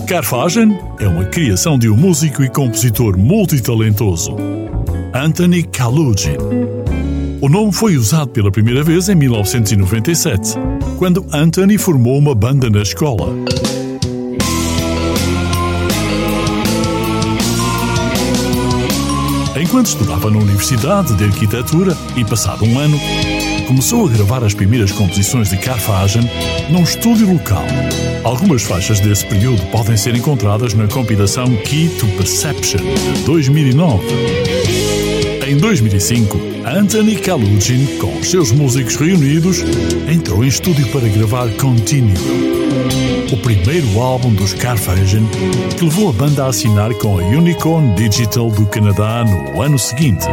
Carfagem 0.08 0.76
é 1.00 1.08
uma 1.08 1.26
criação 1.26 1.78
de 1.78 1.88
um 1.92 1.96
músico 1.96 2.44
e 2.44 2.50
compositor 2.50 3.16
multitalentoso, 3.16 4.36
Anthony 5.14 5.62
Kalugin. 5.62 6.79
O 7.42 7.48
nome 7.48 7.72
foi 7.72 7.96
usado 7.96 8.32
pela 8.32 8.52
primeira 8.52 8.84
vez 8.84 9.08
em 9.08 9.16
1997, 9.16 10.56
quando 10.98 11.26
Anthony 11.32 11.78
formou 11.78 12.18
uma 12.18 12.36
banda 12.36 12.70
na 12.70 12.82
escola. 12.82 13.34
Enquanto 19.56 19.86
estudava 19.86 20.30
na 20.30 20.38
Universidade 20.38 21.16
de 21.16 21.24
Arquitetura 21.24 21.96
e 22.18 22.26
passado 22.26 22.66
um 22.66 22.78
ano, 22.78 23.00
começou 23.68 24.06
a 24.06 24.10
gravar 24.10 24.44
as 24.44 24.54
primeiras 24.54 24.92
composições 24.92 25.50
de 25.50 25.58
Carfagem 25.58 26.24
num 26.70 26.84
estúdio 26.84 27.32
local. 27.32 27.64
Algumas 28.26 28.64
faixas 28.64 29.00
desse 29.00 29.26
período 29.26 29.66
podem 29.72 29.96
ser 29.96 30.14
encontradas 30.14 30.74
na 30.74 30.88
compilação 30.88 31.46
Key 31.64 31.88
to 32.00 32.06
Perception 32.18 32.82
de 32.82 33.24
2009. 33.24 34.59
Em 35.50 35.58
2005, 35.58 36.38
Anthony 36.64 37.16
Kalugin, 37.16 37.84
com 37.98 38.22
seus 38.22 38.52
músicos 38.52 38.96
reunidos, 38.98 39.64
entrou 40.08 40.46
em 40.46 40.48
estúdio 40.48 40.88
para 40.90 41.08
gravar 41.08 41.50
Continuum, 41.54 42.14
o 43.34 43.38
primeiro 43.38 44.00
álbum 44.00 44.32
dos 44.32 44.54
Carfagem, 44.54 45.28
que 45.76 45.86
levou 45.86 46.10
a 46.10 46.14
banda 46.14 46.46
a 46.46 46.50
assinar 46.50 46.94
com 47.00 47.18
a 47.18 47.24
Unicorn 47.24 47.96
Digital 47.96 48.52
do 48.52 48.68
Canadá 48.68 49.26
no 49.26 49.60
ano 49.60 49.80
seguinte. 49.80 50.28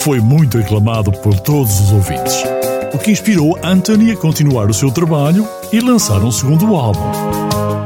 Foi 0.00 0.20
muito 0.20 0.58
aclamado 0.58 1.10
por 1.10 1.40
todos 1.40 1.80
os 1.80 1.90
ouvintes, 1.90 2.44
o 2.92 2.98
que 2.98 3.12
inspirou 3.12 3.58
Anthony 3.62 4.10
a 4.10 4.16
continuar 4.18 4.68
o 4.68 4.74
seu 4.74 4.90
trabalho 4.90 5.48
e 5.72 5.80
lançar 5.80 6.22
um 6.22 6.30
segundo 6.30 6.76
álbum, 6.76 7.00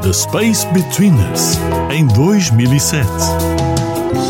The 0.01 0.11
Space 0.11 0.67
Between 0.73 1.13
Us, 1.33 1.57
em 1.89 2.05
2007. 2.07 3.07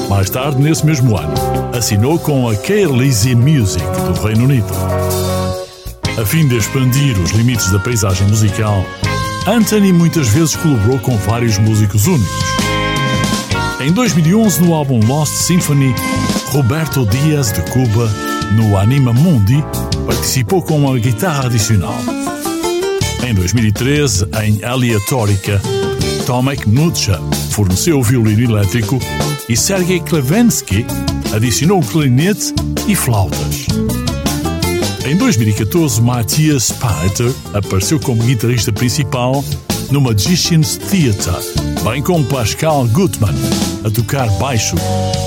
Mais 0.09 0.29
tarde, 0.29 0.61
nesse 0.61 0.85
mesmo 0.85 1.17
ano, 1.17 1.33
assinou 1.77 2.17
com 2.19 2.49
a 2.49 2.55
Keirlisi 2.55 3.35
Music 3.35 3.83
do 3.83 4.21
Reino 4.21 4.45
Unido. 4.45 4.73
A 6.19 6.25
fim 6.25 6.47
de 6.47 6.57
expandir 6.57 7.17
os 7.19 7.31
limites 7.31 7.71
da 7.71 7.79
paisagem 7.79 8.27
musical, 8.27 8.83
Anthony 9.47 9.93
muitas 9.93 10.27
vezes 10.29 10.55
colaborou 10.55 10.99
com 10.99 11.15
vários 11.17 11.57
músicos 11.57 12.07
únicos. 12.07 12.49
Em 13.79 13.91
2011, 13.93 14.61
no 14.61 14.73
álbum 14.73 14.99
Lost 15.07 15.33
Symphony, 15.33 15.95
Roberto 16.51 17.05
Diaz 17.05 17.53
de 17.53 17.61
Cuba, 17.71 18.11
no 18.51 18.75
Anima 18.77 19.13
Mundi, 19.13 19.63
participou 20.05 20.61
com 20.61 20.79
uma 20.79 20.99
guitarra 20.99 21.45
adicional. 21.45 21.95
Em 23.25 23.33
2013, 23.33 24.27
em 24.43 24.63
Aleatórica, 24.63 25.61
Tomek 26.25 26.67
Nutsha 26.67 27.19
forneceu 27.51 27.99
o 27.99 28.03
violino 28.03 28.51
elétrico 28.57 28.99
e 29.49 29.57
Sergei 29.57 29.99
Klevensky 29.99 30.85
adicionou 31.33 31.81
clarinete 31.81 32.53
e 32.87 32.95
flautas. 32.95 33.65
Em 35.03 35.17
2014, 35.17 35.99
Matthias 36.01 36.65
Spalter 36.65 37.33
apareceu 37.53 37.99
como 37.99 38.23
guitarrista 38.23 38.71
principal 38.71 39.43
no 39.89 39.99
Magicians 39.99 40.77
Theatre, 40.77 41.33
bem 41.83 42.03
como 42.03 42.23
Pascal 42.25 42.87
Gutmann 42.89 43.33
a 43.83 43.89
tocar 43.89 44.29
baixo 44.37 44.75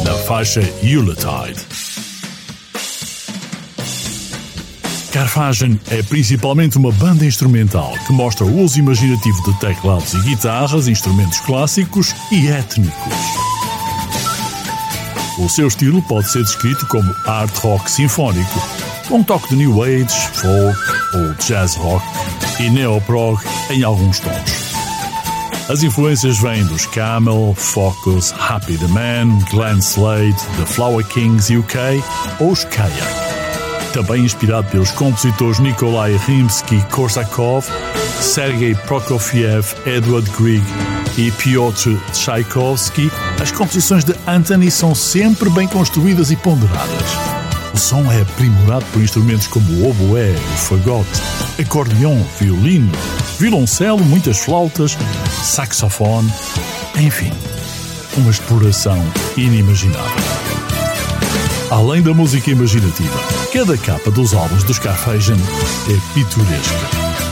na 0.04 0.14
faixa 0.14 0.60
Yuletide. 0.84 1.60
Carfagem 5.10 5.78
é 5.90 6.02
principalmente 6.02 6.78
uma 6.78 6.92
banda 6.92 7.26
instrumental 7.26 7.92
que 8.06 8.12
mostra 8.12 8.46
o 8.46 8.62
uso 8.62 8.78
imaginativo 8.78 9.42
de 9.42 9.58
teclados 9.58 10.14
e 10.14 10.20
guitarras, 10.20 10.88
instrumentos 10.88 11.40
clássicos 11.40 12.14
e 12.30 12.48
étnicos. 12.48 13.41
O 15.38 15.48
seu 15.48 15.68
estilo 15.68 16.02
pode 16.02 16.30
ser 16.30 16.42
descrito 16.42 16.86
como 16.86 17.14
art 17.26 17.56
rock 17.58 17.90
sinfónico, 17.90 18.62
com 19.08 19.18
um 19.18 19.22
toque 19.22 19.48
de 19.48 19.56
new 19.56 19.82
age, 19.82 20.28
folk 20.34 20.78
ou 21.14 21.34
jazz 21.34 21.74
rock 21.76 22.04
e 22.60 22.68
neoprog 22.68 23.40
em 23.70 23.82
alguns 23.82 24.20
tons. 24.20 24.72
As 25.68 25.82
influências 25.82 26.38
vêm 26.38 26.64
dos 26.66 26.86
Camel, 26.86 27.54
Focus, 27.56 28.34
Happy 28.38 28.76
the 28.76 28.88
Man, 28.88 29.38
Glenn 29.50 29.78
Slade, 29.78 30.36
The 30.58 30.66
Flower 30.66 31.06
Kings 31.06 31.56
UK 31.56 32.02
ou 32.38 32.52
os 32.52 32.64
também 33.92 34.24
inspirado 34.24 34.68
pelos 34.70 34.90
compositores 34.90 35.58
Nikolai 35.58 36.16
Rimsky-Korsakov, 36.16 37.66
Sergei 38.20 38.74
Prokofiev, 38.74 39.74
Edward 39.84 40.28
Grieg 40.30 40.64
e 41.18 41.30
Piotr 41.32 41.98
Tchaikovsky, 42.12 43.10
as 43.42 43.50
composições 43.50 44.04
de 44.04 44.14
Anthony 44.24 44.70
são 44.70 44.94
sempre 44.94 45.50
bem 45.50 45.66
construídas 45.66 46.30
e 46.30 46.36
ponderadas. 46.36 47.10
O 47.74 47.76
som 47.76 48.10
é 48.12 48.22
aprimorado 48.22 48.84
por 48.92 49.02
instrumentos 49.02 49.48
como 49.48 49.68
o 49.72 49.90
oboé, 49.90 50.30
o 50.30 50.56
fagote, 50.58 51.20
acordeão, 51.60 52.24
violino, 52.38 52.92
violoncelo, 53.40 54.04
muitas 54.04 54.38
flautas, 54.38 54.96
saxofone, 55.42 56.32
enfim, 57.00 57.32
uma 58.16 58.30
exploração 58.30 59.02
inimaginável. 59.36 60.22
Além 61.68 62.00
da 62.00 62.14
música 62.14 62.48
imaginativa, 62.48 63.18
cada 63.52 63.76
capa 63.76 64.10
dos 64.12 64.34
álbuns 64.34 64.62
dos 64.62 64.78
Carfagen 64.78 65.40
é 65.88 66.14
pitoresca 66.14 66.76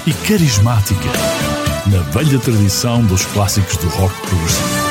e 0.07 0.13
carismática, 0.13 1.09
na 1.87 1.99
velha 2.11 2.39
tradição 2.41 3.01
dos 3.05 3.25
clássicos 3.27 3.77
do 3.77 3.89
rock 3.91 4.15
progressivo. 4.27 4.90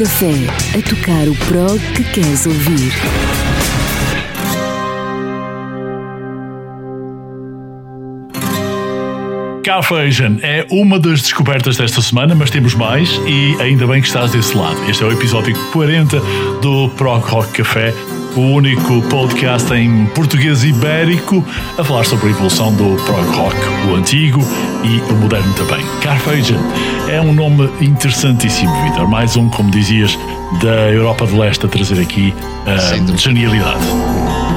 Café, 0.00 0.32
a 0.78 0.80
tocar 0.88 1.28
o 1.28 1.34
prog 1.44 1.78
que 1.94 2.02
queres 2.04 2.46
ouvir. 2.46 2.90
Carfasion 9.62 10.38
é 10.40 10.66
uma 10.70 10.98
das 10.98 11.20
descobertas 11.20 11.76
desta 11.76 12.00
semana, 12.00 12.34
mas 12.34 12.48
temos 12.48 12.74
mais 12.74 13.10
e 13.26 13.54
ainda 13.60 13.86
bem 13.86 14.00
que 14.00 14.06
estás 14.06 14.32
desse 14.32 14.56
lado. 14.56 14.82
Este 14.88 15.04
é 15.04 15.06
o 15.06 15.12
episódio 15.12 15.54
40 15.70 16.18
do 16.62 16.88
Prog 16.96 17.22
Rock 17.26 17.52
Café, 17.58 17.92
o 18.36 18.40
único 18.40 19.02
podcast 19.02 19.72
em 19.74 20.06
português 20.06 20.62
ibérico 20.64 21.44
a 21.76 21.84
falar 21.84 22.04
sobre 22.04 22.28
a 22.28 22.30
evolução 22.30 22.72
do 22.74 22.96
prog 23.04 23.28
rock, 23.36 23.56
o 23.90 23.94
antigo 23.94 24.40
e 24.84 25.00
o 25.10 25.16
moderno 25.16 25.52
também. 25.54 25.84
Carfagen 26.00 26.58
é 27.08 27.20
um 27.20 27.32
nome 27.32 27.70
interessantíssimo, 27.80 28.72
Vitor. 28.84 29.08
Mais 29.08 29.36
um, 29.36 29.48
como 29.48 29.70
dizias, 29.70 30.18
da 30.62 30.90
Europa 30.90 31.26
de 31.26 31.36
Leste 31.36 31.66
a 31.66 31.68
trazer 31.68 32.00
aqui 32.00 32.34
a 32.66 33.16
genialidade. 33.16 33.84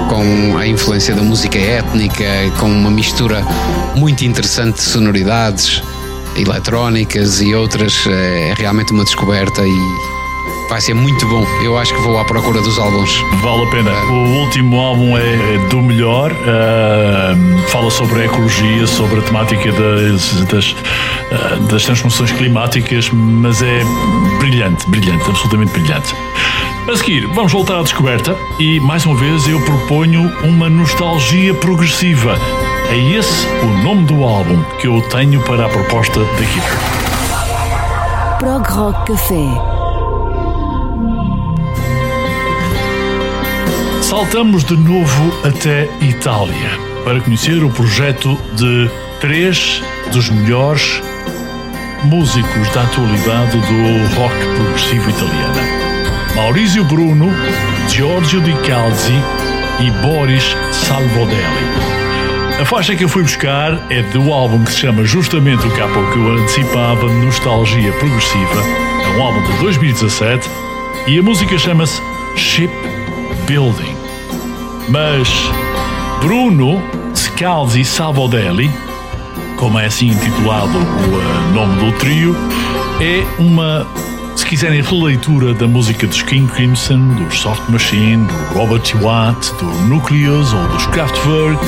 Com 0.09 0.57
a 0.57 0.67
influência 0.67 1.15
da 1.15 1.23
música 1.23 1.57
étnica, 1.57 2.25
com 2.59 2.67
uma 2.67 2.91
mistura 2.91 3.43
muito 3.95 4.23
interessante 4.23 4.75
de 4.75 4.81
sonoridades 4.81 5.81
eletrónicas 6.35 7.41
e 7.41 7.53
outras, 7.53 8.05
é 8.07 8.53
realmente 8.57 8.91
uma 8.91 9.03
descoberta 9.03 9.61
e 9.61 10.12
vai 10.69 10.81
ser 10.81 10.93
muito 10.93 11.27
bom. 11.27 11.45
Eu 11.63 11.77
acho 11.77 11.93
que 11.93 12.01
vou 12.01 12.17
à 12.19 12.25
procura 12.25 12.61
dos 12.61 12.77
álbuns. 12.77 13.11
Vale 13.41 13.63
a 13.63 13.69
pena. 13.69 13.91
O 13.91 14.41
último 14.41 14.79
álbum 14.79 15.17
é 15.17 15.57
do 15.69 15.81
melhor. 15.81 16.31
Uh, 16.31 17.67
fala 17.67 17.89
sobre 17.91 18.21
a 18.21 18.25
ecologia, 18.25 18.87
sobre 18.87 19.19
a 19.19 19.23
temática 19.23 19.71
das, 19.71 20.45
das, 20.45 20.71
uh, 20.71 21.59
das 21.69 21.83
transformações 21.83 22.31
climáticas, 22.31 23.09
mas 23.11 23.61
é 23.61 23.81
brilhante, 24.39 24.89
brilhante, 24.89 25.29
absolutamente 25.29 25.71
brilhante. 25.71 26.15
A 26.91 26.97
seguir, 26.97 27.25
vamos 27.27 27.51
voltar 27.51 27.79
à 27.79 27.81
descoberta 27.81 28.35
e, 28.59 28.79
mais 28.81 29.05
uma 29.05 29.15
vez, 29.15 29.47
eu 29.47 29.59
proponho 29.61 30.29
uma 30.43 30.69
nostalgia 30.69 31.53
progressiva. 31.53 32.37
É 32.89 32.97
esse 33.17 33.47
o 33.63 33.83
nome 33.83 34.03
do 34.03 34.23
álbum 34.23 34.61
que 34.79 34.87
eu 34.87 35.01
tenho 35.03 35.41
para 35.41 35.65
a 35.65 35.69
proposta 35.69 36.19
daqui. 36.19 36.61
Prog 38.39 38.67
Rock 38.69 39.13
Café 39.13 39.82
Saltamos 44.13 44.63
de 44.63 44.77
novo 44.77 45.33
até 45.43 45.89
Itália 45.99 46.69
para 47.03 47.19
conhecer 47.19 47.63
o 47.63 47.69
projeto 47.71 48.37
de 48.53 48.87
três 49.19 49.81
dos 50.11 50.29
melhores 50.29 51.01
músicos 52.03 52.69
da 52.75 52.83
atualidade 52.83 53.57
do 53.57 54.15
rock 54.15 54.35
progressivo 54.55 55.09
italiano: 55.09 56.35
Maurizio 56.35 56.85
Bruno, 56.85 57.31
Giorgio 57.89 58.39
Di 58.41 58.53
Calzi 58.67 59.19
e 59.79 59.89
Boris 60.05 60.55
Salvodelli. 60.71 61.41
A 62.61 62.65
faixa 62.65 62.95
que 62.95 63.05
eu 63.05 63.09
fui 63.09 63.23
buscar 63.23 63.91
é 63.91 64.03
do 64.03 64.31
álbum 64.31 64.63
que 64.63 64.73
se 64.73 64.81
chama 64.81 65.03
justamente 65.05 65.65
o 65.65 65.71
que 65.71 65.81
há 65.81 65.87
pouco 65.87 66.19
eu 66.19 66.33
antecipava, 66.33 67.11
Nostalgia 67.11 67.91
Progressiva. 67.93 68.63
É 69.05 69.17
um 69.17 69.23
álbum 69.23 69.41
de 69.41 69.57
2017 69.57 70.47
e 71.07 71.17
a 71.17 71.23
música 71.23 71.57
chama-se 71.57 71.99
Ship 72.35 72.69
Building. 73.47 73.92
Mas 74.89 75.29
Bruno 76.19 76.81
Scalzi 77.15 77.83
Salvodelli, 77.83 78.71
como 79.57 79.79
é 79.79 79.85
assim 79.85 80.07
intitulado 80.07 80.77
o 80.77 80.81
uh, 80.81 81.53
nome 81.53 81.75
do 81.83 81.97
trio, 81.97 82.35
é 82.99 83.25
uma, 83.41 83.87
se 84.35 84.45
quiserem, 84.45 84.81
releitura 84.81 85.53
da 85.53 85.67
música 85.67 86.07
dos 86.07 86.21
King 86.21 86.51
Crimson, 86.51 86.99
dos 87.15 87.39
Soft 87.39 87.67
Machine, 87.69 88.25
do 88.25 88.59
Robert 88.59 88.83
Watt, 89.01 89.53
do 89.55 89.65
Nucleus 89.87 90.53
ou 90.53 90.67
dos 90.67 90.85
Kraftwerk, 90.87 91.59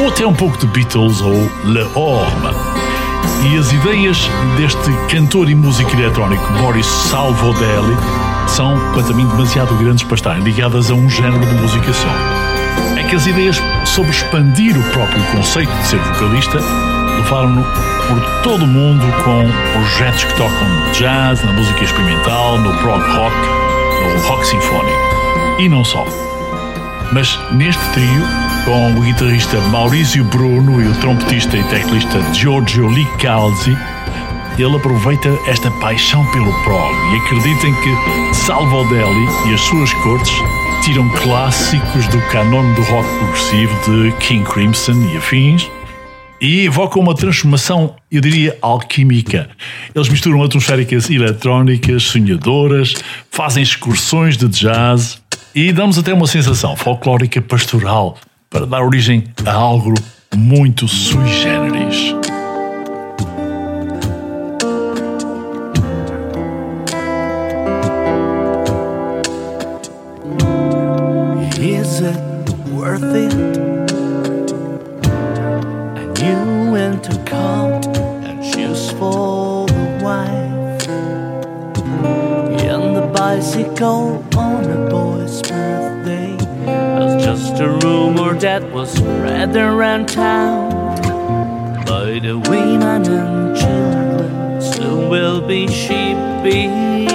ou 0.00 0.08
até 0.08 0.26
um 0.26 0.34
pouco 0.34 0.58
de 0.58 0.66
Beatles 0.68 1.20
ou 1.20 1.34
Le 1.64 1.82
Orme. 1.94 2.54
E 3.50 3.58
as 3.58 3.72
ideias 3.72 4.28
deste 4.56 4.90
cantor 5.08 5.50
e 5.50 5.54
músico 5.54 5.90
eletrónico 5.92 6.52
Boris 6.54 6.86
Salvodelli 6.86 7.96
são, 8.48 8.74
quanto 8.92 9.12
a 9.12 9.14
mim, 9.14 9.26
demasiado 9.26 9.74
grandes 9.76 10.04
para 10.04 10.14
estarem 10.14 10.42
ligadas 10.42 10.90
a 10.90 10.94
um 10.94 11.08
género 11.10 11.44
de 11.44 11.54
música 11.54 11.92
só. 11.92 12.33
Que 13.08 13.16
as 13.16 13.26
ideias 13.26 13.62
sobre 13.84 14.10
expandir 14.10 14.76
o 14.76 14.82
próprio 14.90 15.22
conceito 15.32 15.72
de 15.72 15.86
ser 15.86 15.98
vocalista 15.98 16.58
levaram-no 17.16 17.62
por 17.62 18.42
todo 18.42 18.64
o 18.64 18.66
mundo 18.66 19.04
com 19.22 19.44
projetos 19.72 20.24
que 20.24 20.34
tocam 20.34 20.68
no 20.68 20.92
jazz, 20.92 21.42
na 21.44 21.52
música 21.52 21.84
experimental, 21.84 22.58
no 22.58 22.76
prog 22.78 23.00
rock, 23.00 23.36
no 24.02 24.28
rock 24.28 24.46
sinfónico. 24.46 24.98
E 25.58 25.68
não 25.68 25.84
só. 25.84 26.04
Mas 27.12 27.38
neste 27.52 27.82
trio, 27.92 28.22
com 28.64 28.98
o 28.98 29.02
guitarrista 29.02 29.60
Maurizio 29.70 30.24
Bruno 30.24 30.82
e 30.82 30.88
o 30.88 30.94
trompetista 30.96 31.56
e 31.56 31.64
teclista 31.64 32.20
Giorgio 32.32 32.88
Licalzi, 32.88 33.76
ele 34.58 34.76
aproveita 34.76 35.28
esta 35.46 35.70
paixão 35.72 36.24
pelo 36.32 36.52
prog 36.62 36.94
e 37.12 37.16
acreditem 37.16 37.74
que 37.74 38.34
Salvodelli 38.34 39.28
e 39.46 39.54
as 39.54 39.60
suas 39.60 39.92
cortes 39.94 40.34
tiram 40.84 41.08
clássicos 41.08 42.06
do 42.08 42.20
canon 42.30 42.74
do 42.74 42.82
rock 42.82 43.08
progressivo 43.18 43.74
de 43.86 44.12
King 44.18 44.44
Crimson 44.44 44.92
e 45.10 45.16
afins 45.16 45.70
e 46.38 46.66
evocam 46.66 47.00
uma 47.00 47.14
transformação, 47.14 47.96
eu 48.12 48.20
diria, 48.20 48.58
alquímica. 48.60 49.48
Eles 49.94 50.10
misturam 50.10 50.42
atmosféricas 50.42 51.08
eletrónicas, 51.08 52.02
sonhadoras, 52.02 52.92
fazem 53.30 53.62
excursões 53.62 54.36
de 54.36 54.46
jazz 54.46 55.22
e 55.54 55.72
damos 55.72 55.96
até 55.96 56.12
uma 56.12 56.26
sensação 56.26 56.76
folclórica 56.76 57.40
pastoral 57.40 58.18
para 58.50 58.66
dar 58.66 58.82
origem 58.82 59.24
a 59.46 59.54
algo 59.54 59.94
muito 60.36 60.86
sui 60.86 61.26
generis. 61.28 62.14
Was 88.84 88.98
spread 88.98 89.56
around 89.56 90.06
town. 90.08 90.68
By 91.86 92.18
the 92.18 92.38
women 92.50 93.02
and 93.06 93.56
children, 93.56 94.60
soon 94.60 95.08
will 95.08 95.40
be 95.40 95.66
sheep 95.68 96.18
building. 96.42 97.06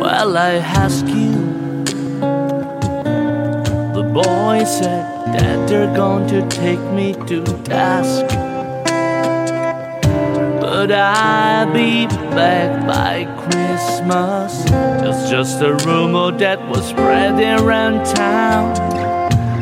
Well, 0.00 0.38
I 0.38 0.52
ask 0.82 1.04
you. 1.06 1.34
The 3.96 4.04
boy 4.14 4.62
said 4.64 5.06
that 5.34 5.68
they're 5.68 5.94
going 5.96 6.28
to 6.28 6.48
take 6.48 6.82
me 6.92 7.14
to 7.26 7.42
task. 7.64 8.49
But 10.90 10.98
I'll 10.98 11.72
be 11.72 12.06
back 12.34 12.84
by 12.84 13.24
Christmas. 13.42 14.64
It's 15.06 15.30
just 15.30 15.62
a 15.62 15.74
rumor 15.86 16.36
that 16.38 16.58
was 16.68 16.88
spreading 16.88 17.64
around 17.64 18.04
town. 18.06 18.74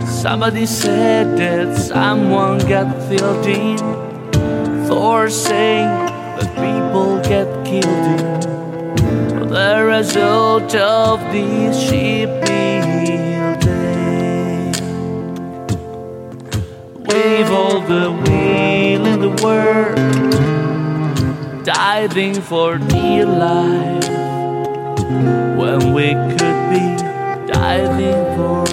Somebody 0.07 0.65
said 0.65 1.37
that 1.37 1.77
someone 1.77 2.67
got 2.67 2.97
filled 3.11 3.45
in. 3.45 3.77
Thor 4.87 5.29
saying 5.29 5.89
that 6.39 6.49
people 6.57 7.21
get 7.21 7.47
killed 7.63 8.47
in 8.47 9.49
the 9.51 9.85
result 9.85 10.75
of 10.75 11.21
this 11.31 11.79
shipbuilding. 11.79 12.39
We've 17.05 17.51
all 17.51 17.83
the 17.83 18.13
will 18.13 19.05
in 19.05 19.21
the 19.21 19.35
world, 19.45 20.58
diving 21.75 22.41
for 22.41 22.79
dear 22.79 23.27
life. 23.27 24.09
When 25.59 25.93
we 25.93 26.15
could 26.15 26.61
be 26.73 26.97
diving 27.53 28.25
for 28.37 28.68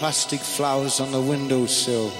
plastic 0.00 0.40
flowers 0.40 0.98
on 0.98 1.12
the 1.12 1.20
windowsill. 1.20 2.10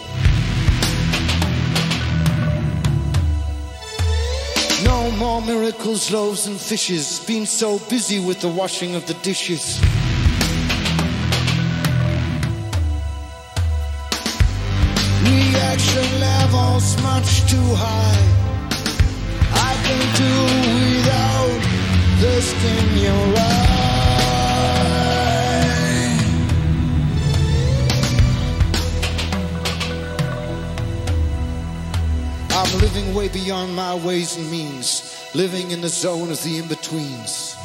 No 4.84 5.10
more 5.12 5.40
miracles, 5.40 6.10
loaves 6.10 6.46
and 6.46 6.60
fishes. 6.60 7.24
Been 7.24 7.46
so 7.46 7.78
busy 7.88 8.20
with 8.20 8.42
the 8.42 8.50
washing 8.50 8.94
of 8.96 9.06
the 9.06 9.14
dishes. 9.22 9.80
Reaction 15.24 16.20
levels 16.20 17.02
much 17.02 17.50
too 17.50 17.68
high. 17.80 18.09
Beyond 33.44 33.74
my 33.74 33.94
ways 33.94 34.36
and 34.36 34.50
means, 34.50 35.30
living 35.34 35.70
in 35.70 35.80
the 35.80 35.88
zone 35.88 36.30
of 36.30 36.42
the 36.42 36.58
in 36.58 36.68
betweens. 36.68 37.56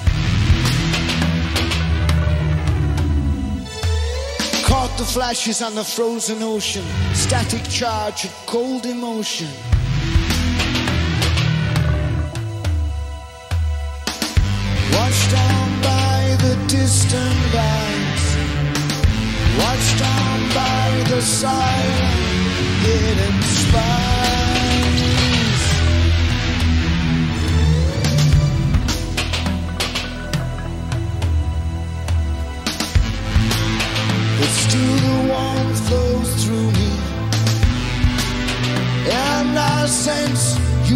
Caught 4.64 4.97
the 4.97 5.06
flashes 5.06 5.61
on 5.61 5.76
the 5.76 5.84
frozen 5.84 6.41
ocean, 6.43 6.85
static 7.14 7.64
charge 7.69 8.26
and 8.26 8.34
cold 8.45 8.85
emotion. 8.85 9.49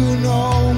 You 0.00 0.16
know 0.16 0.69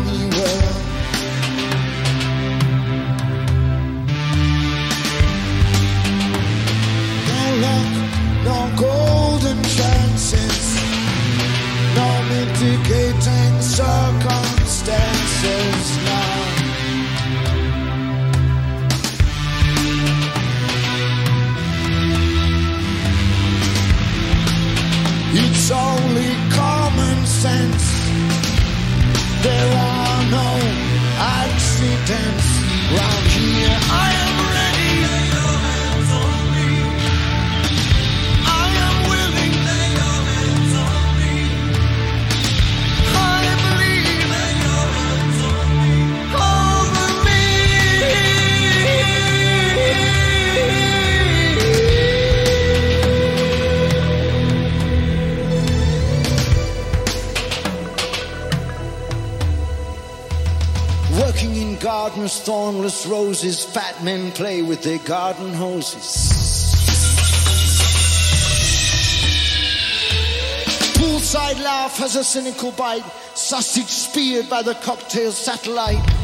men 64.02 64.32
play 64.32 64.62
with 64.62 64.82
their 64.82 64.98
garden 64.98 65.52
hoses. 65.52 66.74
Poolside 70.94 71.62
laugh 71.62 71.96
has 71.98 72.16
a 72.16 72.24
cynical 72.24 72.72
bite, 72.72 73.04
sausage 73.34 73.86
speared 73.86 74.48
by 74.48 74.62
the 74.62 74.74
cocktail 74.74 75.32
satellite. 75.32 76.21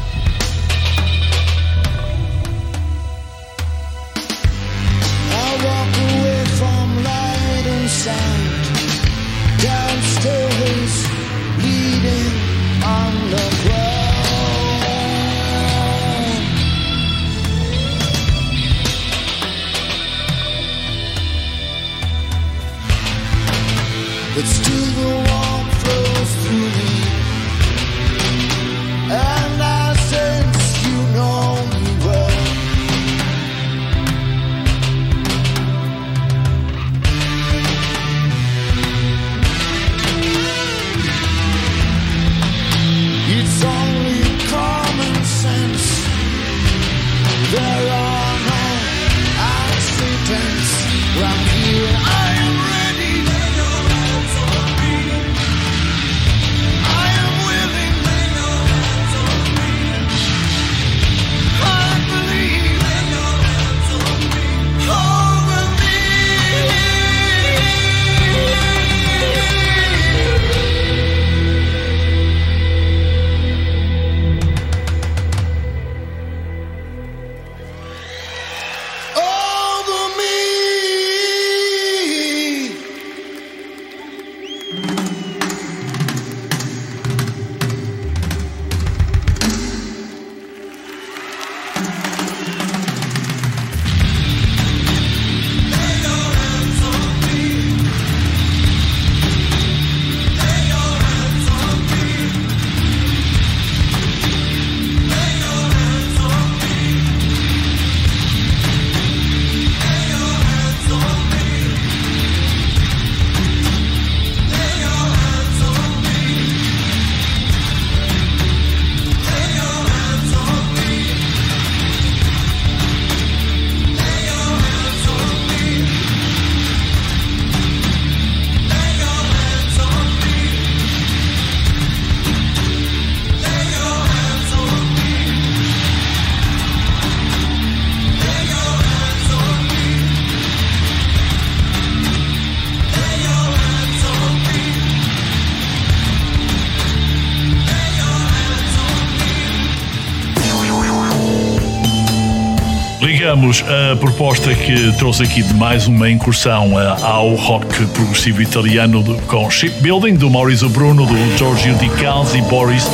Ligamos 153.00 153.64
a 153.92 153.96
proposta 153.96 154.52
que 154.54 154.92
trouxe 154.98 155.22
aqui 155.22 155.42
de 155.42 155.54
mais 155.54 155.86
uma 155.86 156.10
incursão 156.10 156.72
ao 157.02 157.34
rock 157.36 157.86
progressivo 157.86 158.42
italiano 158.42 159.02
com 159.28 159.48
Shipbuilding, 159.48 160.14
do 160.14 160.28
Maurizio 160.28 160.68
Bruno, 160.68 161.06
do 161.06 161.36
Giorgio 161.38 161.74
Di 161.76 161.88
Calzi 161.90 162.38
e 162.38 162.42
Boris 162.42 162.84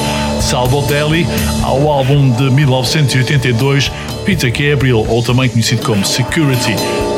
Salvodelli, 0.41 1.27
ao 1.63 1.89
álbum 1.91 2.31
de 2.33 2.51
1982, 2.51 3.91
Peter 4.27 4.51
Gabriel, 4.53 5.07
ou 5.09 5.23
também 5.23 5.49
conhecido 5.49 5.83
como 5.83 6.05
Security, 6.05 6.75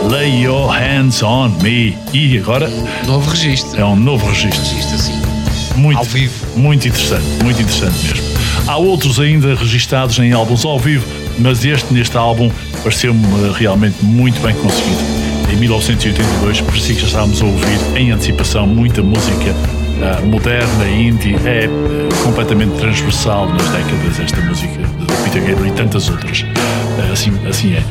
Lay 0.09 0.45
Your 0.45 0.71
Hands 0.71 1.23
on 1.25 1.49
Me. 1.61 1.99
E 2.13 2.39
agora 2.39 2.71
Novo 3.05 3.29
registro. 3.31 3.81
é 3.81 3.85
um 3.85 3.97
novo 3.97 4.27
registro. 4.29 4.61
Registro 4.63 4.95
assim. 4.95 5.23
Muito, 5.75 5.99
Ao 5.99 6.05
vivo. 6.05 6.33
Muito 6.57 6.87
interessante, 6.87 7.25
muito 7.43 7.61
interessante 7.61 7.99
mesmo. 8.07 8.37
Há 8.69 8.77
outros 8.77 9.19
ainda 9.19 9.55
registados 9.55 10.19
em 10.19 10.33
álbuns 10.33 10.65
ao 10.65 10.79
vivo, 10.79 11.07
mas 11.39 11.65
este, 11.65 11.93
neste 11.93 12.17
álbum, 12.17 12.51
pareceu-me 12.87 13.21
eh, 13.21 13.53
realmente 13.53 13.97
muito 14.05 14.41
bem 14.41 14.55
conseguido. 14.55 15.01
Em 15.53 15.57
1982, 15.57 16.61
parecia 16.61 16.95
que 16.95 17.01
já 17.01 17.07
estávamos 17.09 17.43
a 17.43 17.45
ouvir 17.45 17.79
em 17.97 18.13
antecipação 18.13 18.65
muita 18.65 19.03
música 19.03 19.57
ah, 20.01 20.25
moderna, 20.25 20.89
indie, 20.89 21.35
é 21.45 21.65
eh, 21.65 21.69
completamente 22.23 22.79
transversal 22.79 23.49
nas 23.49 23.69
décadas 23.71 24.21
esta 24.21 24.41
música 24.41 24.79
de 24.79 25.25
Peter 25.25 25.43
Gabriel 25.49 25.67
e 25.67 25.71
tantas 25.73 26.09
outras. 26.09 26.47
Ah, 27.01 27.13
assim, 27.13 27.33
assim 27.49 27.75
é. 27.75 27.83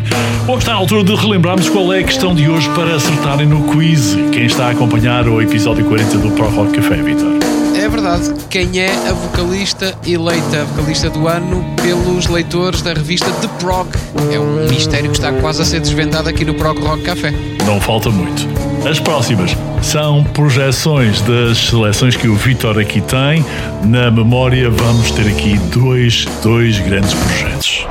Bom, 0.46 0.58
está 0.58 0.72
à 0.72 0.76
altura 0.76 1.04
de 1.04 1.14
relembrarmos 1.14 1.68
qual 1.68 1.92
é 1.94 2.00
a 2.00 2.04
questão 2.04 2.34
de 2.34 2.48
hoje 2.48 2.70
para 2.70 2.96
acertarem 2.96 3.48
no 3.48 3.64
quiz. 3.74 4.18
Quem 4.32 4.46
está 4.46 4.68
a 4.68 4.72
acompanhar 4.72 5.28
o 5.28 5.42
episódio 5.42 5.84
40 5.84 6.20
do 6.20 6.32
Pro 6.32 6.48
Rock 6.48 6.72
Café, 6.72 6.96
Vitor? 7.02 7.45
É 7.86 7.88
verdade. 7.88 8.34
Quem 8.50 8.80
é 8.80 8.90
a 9.08 9.14
vocalista 9.14 9.96
eleita 10.08 10.66
vocalista 10.66 11.08
do 11.08 11.28
ano 11.28 11.64
pelos 11.84 12.26
leitores 12.26 12.82
da 12.82 12.94
revista 12.94 13.30
The 13.30 13.48
Prog? 13.60 13.88
É 14.34 14.40
um 14.40 14.68
mistério 14.68 15.12
que 15.12 15.18
está 15.18 15.32
quase 15.34 15.62
a 15.62 15.66
ser 15.66 15.82
desvendado 15.82 16.28
aqui 16.28 16.44
no 16.44 16.56
Prog 16.56 16.80
Rock 16.80 17.04
Café. 17.04 17.32
Não 17.64 17.80
falta 17.80 18.10
muito. 18.10 18.48
As 18.90 19.00
próximas 19.00 19.56
são 19.84 20.24
projeções 20.24 21.22
das 21.22 21.60
seleções 21.60 22.16
que 22.16 22.28
o 22.28 22.34
Vitor 22.34 22.80
aqui 22.80 23.02
tem. 23.02 23.46
Na 23.84 24.10
memória 24.10 24.68
vamos 24.72 25.12
ter 25.12 25.28
aqui 25.28 25.56
dois, 25.72 26.26
dois 26.42 26.80
grandes 26.80 27.14
projetos. 27.14 27.86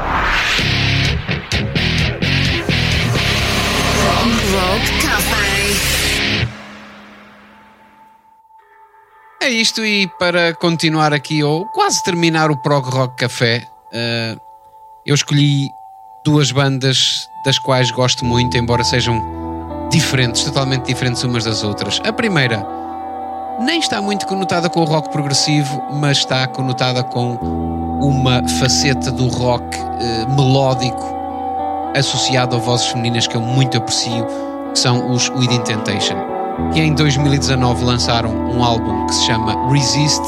É 9.45 9.51
isto 9.51 9.85
e 9.85 10.07
para 10.07 10.55
continuar 10.55 11.12
aqui 11.12 11.45
ou 11.45 11.66
quase 11.66 12.03
terminar 12.03 12.51
o 12.51 12.57
Prog 12.57 12.89
Rock 12.89 13.16
Café, 13.16 13.69
eh, 13.93 14.39
eu 15.05 15.15
escolhi 15.15 15.69
duas 16.25 16.51
bandas 16.51 17.29
das 17.45 17.59
quais 17.59 17.91
gosto 17.91 18.25
muito, 18.25 18.57
embora 18.57 18.83
sejam 18.83 19.21
diferentes, 19.91 20.45
totalmente 20.45 20.87
diferentes 20.87 21.23
umas 21.25 21.45
das 21.45 21.62
outras. 21.62 22.01
A 22.07 22.11
primeira 22.11 22.66
nem 23.61 23.81
está 23.81 24.01
muito 24.01 24.27
conotada 24.27 24.71
com 24.71 24.81
o 24.81 24.85
rock 24.85 25.11
progressivo, 25.11 25.79
mas 25.93 26.19
está 26.19 26.47
conotada 26.47 27.05
com 27.05 27.35
uma 28.01 28.49
faceta 28.49 29.12
do 29.12 29.29
rock 29.29 29.77
eh, 29.77 30.27
melódico 30.35 31.05
associado 31.95 32.57
a 32.57 32.59
vozes 32.59 32.87
femininas 32.87 33.27
que 33.27 33.37
eu 33.37 33.43
muito 33.43 33.77
aprecio, 33.77 34.27
que 34.73 34.79
são 34.79 35.12
os 35.12 35.29
Within 35.29 35.61
Temptation, 35.65 36.34
que 36.73 36.81
em 36.81 36.95
2019 36.95 37.85
lançaram 37.85 38.31
um 38.31 38.63
álbum 38.63 39.07
que 39.07 39.15
se 39.15 39.27
chama 39.27 39.71
Resist 39.71 40.23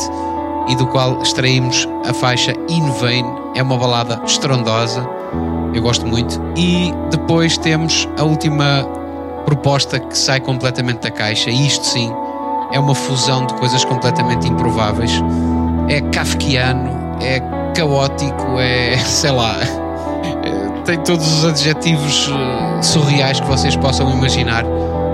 e 0.68 0.74
do 0.76 0.86
qual 0.86 1.20
extraímos 1.22 1.88
a 2.08 2.12
faixa 2.12 2.52
In 2.68 2.90
Vain, 3.00 3.24
é 3.54 3.62
uma 3.62 3.76
balada 3.76 4.20
estrondosa, 4.24 5.08
eu 5.72 5.82
gosto 5.82 6.06
muito, 6.06 6.40
e 6.56 6.92
depois 7.10 7.56
temos 7.56 8.08
a 8.18 8.24
última 8.24 8.84
proposta 9.44 10.00
que 10.00 10.16
sai 10.16 10.40
completamente 10.40 11.00
da 11.00 11.10
caixa, 11.10 11.50
e 11.50 11.66
isto 11.66 11.86
sim 11.86 12.12
é 12.72 12.80
uma 12.80 12.94
fusão 12.94 13.46
de 13.46 13.54
coisas 13.54 13.84
completamente 13.84 14.48
improváveis, 14.48 15.12
é 15.88 16.00
kafkiano, 16.00 17.16
é 17.20 17.40
caótico, 17.74 18.58
é 18.58 18.98
sei 19.06 19.30
lá, 19.30 19.56
tem 20.86 20.98
todos 21.00 21.26
os 21.26 21.44
adjetivos 21.44 22.30
eh, 22.30 22.82
surreais 22.82 23.40
que 23.40 23.46
vocês 23.46 23.74
possam 23.74 24.08
imaginar. 24.08 24.64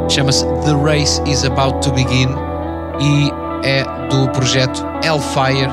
Chama-se 0.08 0.44
The 0.64 0.74
Race 0.82 1.20
is 1.26 1.44
About 1.44 1.80
to 1.82 1.92
Begin 1.92 2.28
e 3.00 3.32
é 3.64 3.82
do 4.08 4.28
projeto 4.32 4.84
Hellfire, 5.02 5.70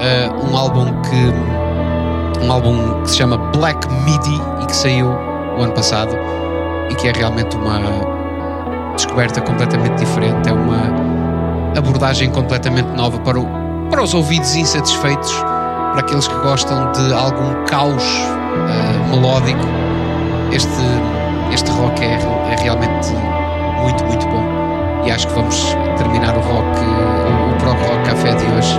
eh, 0.00 0.28
um 0.50 0.56
álbum 0.56 0.86
que 1.02 2.44
um 2.44 2.52
álbum 2.52 3.02
que 3.02 3.10
se 3.10 3.16
chama 3.16 3.36
Black 3.56 3.88
Midi 4.04 4.40
e 4.62 4.66
que 4.66 4.76
saiu 4.76 5.08
o 5.08 5.62
ano 5.62 5.72
passado 5.72 6.12
e 6.90 6.94
que 6.94 7.08
é 7.08 7.12
realmente 7.12 7.56
uma 7.56 7.80
descoberta 8.94 9.40
completamente 9.40 9.96
diferente, 9.98 10.48
é 10.48 10.52
uma 10.52 10.78
abordagem 11.76 12.30
completamente 12.30 12.88
nova 12.96 13.18
para, 13.20 13.38
o- 13.40 13.48
para 13.90 14.02
os 14.02 14.12
ouvidos 14.14 14.54
insatisfeitos, 14.54 15.32
para 15.32 16.00
aqueles 16.00 16.28
que 16.28 16.34
gostam 16.40 16.92
de 16.92 17.12
algum 17.14 17.64
caos 17.64 18.04
eh, 18.04 19.10
melódico. 19.16 19.66
Este, 20.52 20.68
este 21.52 21.70
rock 21.72 22.02
é, 22.04 22.14
é 22.52 22.56
realmente 22.62 23.08
muito, 23.78 24.04
muito 24.04 24.26
bom. 24.26 24.44
E 25.04 25.10
acho 25.10 25.26
que 25.26 25.34
vamos 25.34 25.76
terminar 25.96 26.36
o 26.36 26.40
rock, 26.40 26.80
o, 26.80 27.58
Pro 27.58 27.70
Rock 27.70 28.04
Café 28.08 28.34
de 28.34 28.44
hoje 28.44 28.74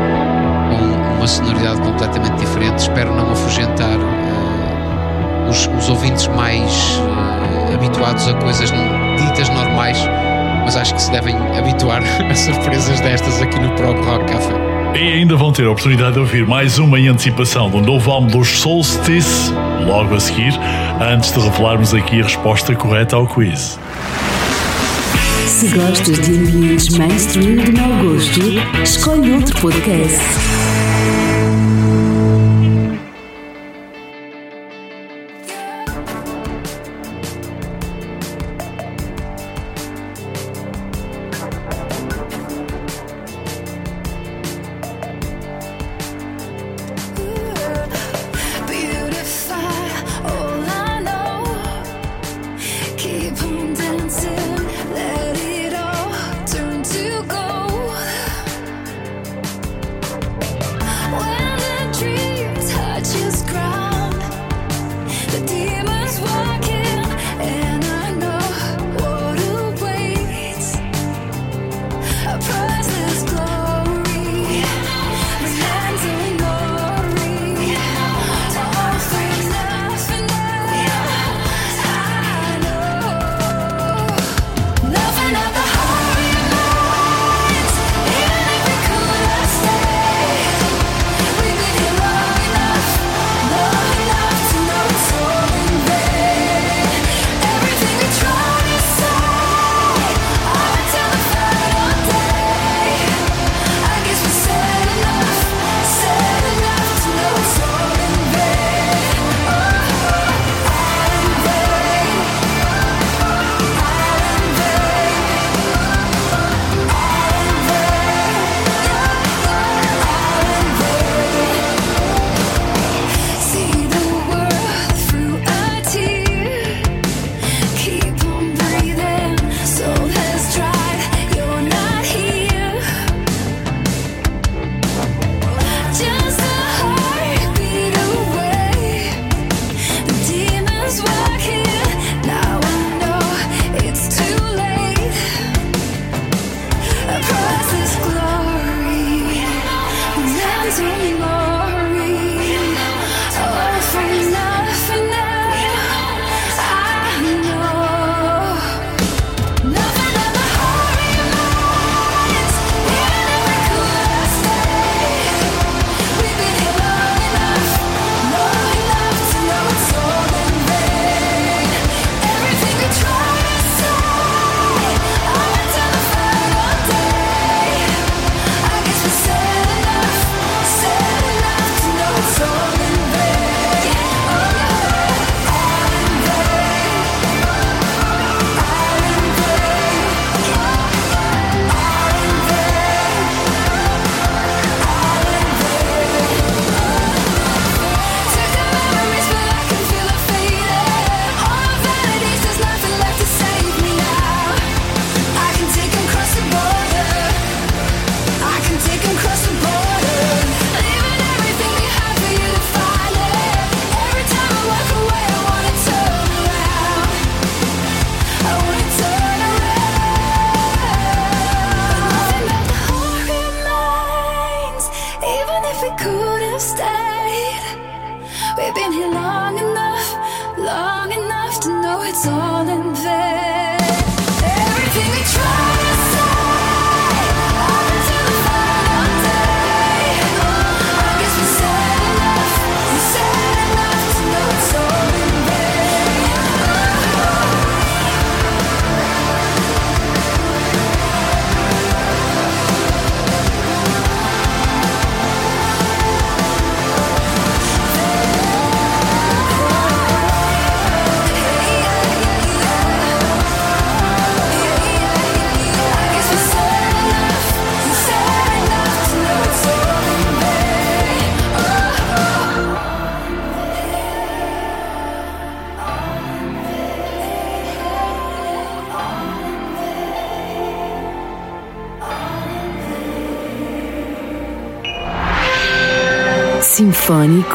com 0.69 1.17
uma 1.17 1.27
sonoridade 1.27 1.81
completamente 1.81 2.35
diferente. 2.37 2.79
Espero 2.79 3.13
não 3.15 3.31
afugentar 3.31 3.97
eh, 3.99 5.49
os, 5.49 5.67
os 5.77 5.89
ouvintes 5.89 6.27
mais 6.27 6.99
eh, 6.99 7.73
habituados 7.73 8.27
a 8.27 8.33
coisas 8.35 8.71
ditas 9.17 9.49
normais, 9.49 9.97
mas 10.63 10.77
acho 10.77 10.93
que 10.93 11.01
se 11.01 11.11
devem 11.11 11.35
habituar 11.57 12.01
a 12.29 12.35
surpresas 12.35 12.99
destas 13.01 13.41
aqui 13.41 13.59
no 13.59 13.71
Pro 13.71 13.93
Rock 14.03 14.31
Café. 14.31 14.69
E 14.95 15.13
ainda 15.13 15.35
vão 15.35 15.51
ter 15.51 15.65
a 15.65 15.71
oportunidade 15.71 16.13
de 16.13 16.19
ouvir 16.19 16.47
mais 16.47 16.79
uma 16.79 16.99
em 16.99 17.07
antecipação 17.07 17.69
do 17.69 17.79
novo 17.79 18.11
álbum 18.11 18.27
dos 18.27 18.59
Solstice, 18.59 19.53
logo 19.85 20.15
a 20.15 20.19
seguir, 20.19 20.53
antes 20.99 21.31
de 21.31 21.39
revelarmos 21.39 21.93
aqui 21.93 22.19
a 22.19 22.23
resposta 22.23 22.75
correta 22.75 23.15
ao 23.15 23.27
quiz. 23.27 23.79
Se 25.49 25.67
gostas 25.75 26.19
de 26.19 26.37
ambientes 26.37 26.89
mainstream 26.95 27.55
de 27.55 27.71
mau 27.71 28.03
gosto, 28.03 28.39
escolhe 28.83 29.33
outro 29.33 29.59
podcast. 29.59 30.68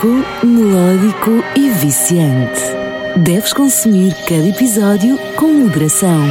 Sinfónico, 0.04 0.46
melódico 0.46 1.44
e 1.56 1.70
viciante. 1.70 2.60
Deves 3.16 3.52
consumir 3.52 4.14
cada 4.28 4.48
episódio 4.48 5.18
com 5.36 5.46
moderação. 5.46 6.24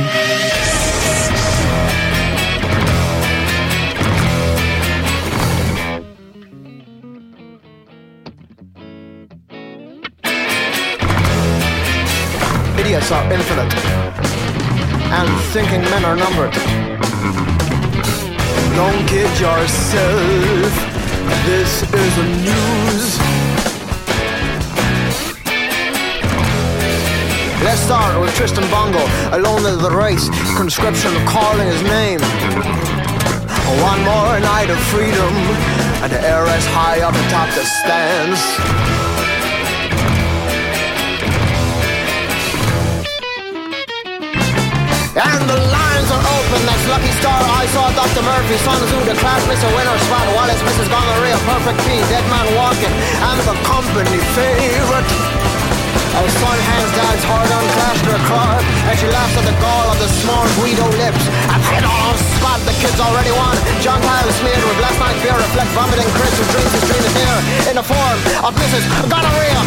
Idiots 12.80 13.12
are 13.12 13.34
infinite, 13.34 13.74
and 15.12 15.30
thinking 15.52 15.82
men 15.90 16.06
are 16.06 16.16
numbered. 16.16 16.54
Don't 18.76 19.08
kid 19.08 19.30
yourself, 19.40 20.74
this 21.45 21.84
is 21.84 22.18
a 22.18 22.24
news. 22.44 23.32
Let's 27.64 27.80
start 27.80 28.19
with 28.19 28.35
Tristan 28.35 28.68
Bongo, 28.69 28.99
alone 29.31 29.64
in 29.64 29.80
the 29.80 29.90
race, 29.90 30.27
conscription 30.60 31.15
calling 31.23 31.64
his 31.64 31.81
name. 31.88 32.19
One 33.80 34.03
more 34.03 34.35
night 34.44 34.68
of 34.68 34.76
freedom, 34.91 35.31
and 36.03 36.11
the 36.11 36.19
air 36.19 36.44
is 36.44 36.65
high 36.76 36.99
up 36.99 37.15
atop 37.15 37.48
the 37.56 37.64
stands. 37.64 38.44
And 45.15 45.44
the 45.48 45.60
lines 45.64 46.10
are 46.11 46.26
open, 46.35 46.60
that's 46.68 46.85
Lucky 46.91 47.15
Star. 47.23 47.40
I 47.48 47.64
saw 47.72 47.88
Dr. 47.95 48.27
Murphy, 48.27 48.60
Sun 48.60 48.76
Tzu, 48.91 49.07
the 49.07 49.15
class 49.23 49.40
Mr. 49.48 49.72
Winner, 49.72 49.98
Spot, 50.03 50.27
Wallace, 50.35 50.60
Mrs. 50.68 50.91
Gonorrhea, 50.91 51.40
Perfect 51.48 51.80
P, 51.88 51.95
Dead 52.11 52.27
Man 52.27 52.44
Walking, 52.60 52.91
and 52.91 53.40
the 53.48 53.56
company 53.64 54.19
favorite. 54.35 55.32
Our 56.14 56.30
son 56.30 56.57
hands 56.69 56.91
dad's 56.94 57.26
hard 57.26 57.49
on 57.49 57.64
Clashner 57.73 58.19
Clark, 58.30 58.64
and 58.85 58.95
she 58.99 59.07
laughs 59.10 59.34
at 59.34 59.45
the 59.49 59.57
gall 59.57 59.88
of 59.90 59.98
the 59.98 60.10
small 60.22 60.45
Guido 60.61 60.85
lips. 61.02 61.23
I've 61.49 61.65
hit 61.73 61.84
all 61.84 62.14
on 62.14 62.18
spot, 62.38 62.61
the 62.69 62.76
kids 62.77 62.99
already 63.02 63.34
won. 63.34 63.57
John 63.81 63.99
Kyle 64.02 64.30
smeared 64.38 64.61
with 64.61 64.77
last 64.77 64.99
night's 65.02 65.22
beer, 65.26 65.34
reflect 65.34 65.72
vomiting 65.73 66.10
Chris 66.14 66.34
who 66.38 66.45
drinks 66.53 66.73
his 66.77 66.85
dream 66.85 67.02
of 67.02 67.14
dinner 67.18 67.40
in 67.69 67.76
the 67.81 67.85
form 67.85 68.18
of 68.45 68.53
Mrs. 68.61 68.84
Gonorrhea. 69.10 69.61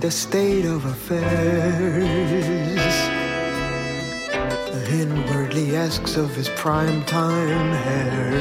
The 0.00 0.10
state 0.10 0.66
of 0.66 0.84
affairs. 0.84 2.73
Asks 5.84 6.16
of 6.16 6.34
his 6.34 6.48
prime 6.62 7.04
time 7.04 7.70
hair. 7.84 8.40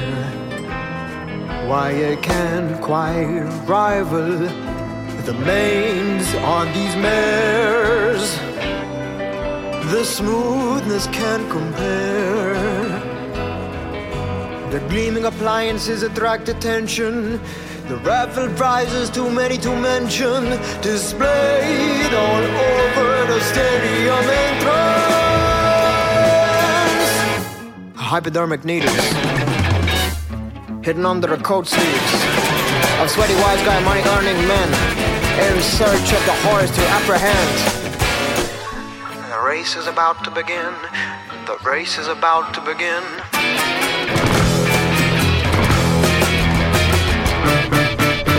Why 1.67 1.91
it 1.91 2.23
can't 2.23 2.81
quite 2.81 3.43
rival 3.67 4.31
the 5.29 5.35
manes 5.45 6.27
on 6.55 6.65
these 6.77 6.95
mares. 6.95 8.25
The 9.91 10.05
smoothness 10.05 11.07
can't 11.07 11.45
compare. 11.51 12.93
The 14.71 14.79
gleaming 14.87 15.25
appliances 15.25 16.01
attract 16.03 16.47
attention. 16.47 17.41
The 17.89 17.97
raffle 18.07 18.49
prizes, 18.55 19.09
too 19.09 19.29
many 19.29 19.57
to 19.57 19.71
mention, 19.91 20.41
displayed 20.81 22.13
all 22.25 22.43
over 22.75 23.09
the 23.31 23.39
stadium 23.51 24.25
entrance. 24.45 25.02
Hypodermic 28.13 28.63
needles 28.63 28.95
hidden 30.85 31.03
under 31.03 31.25
the 31.25 31.37
coat 31.37 31.65
sleeves 31.65 32.13
of 33.01 33.09
sweaty 33.09 33.33
wise 33.41 33.59
guy 33.65 33.83
money 33.83 34.01
earning 34.01 34.37
men 34.47 34.69
in 35.49 35.59
search 35.63 36.13
of 36.13 36.23
the 36.29 36.37
horse 36.45 36.69
to 36.75 36.81
apprehend. 36.93 37.57
The 39.31 39.41
race 39.43 39.75
is 39.75 39.87
about 39.87 40.23
to 40.25 40.29
begin. 40.29 40.75
The 41.47 41.57
race 41.65 41.97
is 41.97 42.07
about 42.07 42.53
to 42.53 42.61
begin. 42.61 43.01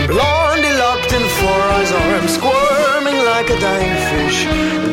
Blondie 0.07 0.77
locked 0.79 1.11
in 1.11 1.23
four 1.43 1.59
eyes 1.75 1.91
arms, 1.91 2.31
squirming 2.31 3.25
like 3.25 3.49
a 3.49 3.59
dying 3.59 3.97
fish. 4.07 4.45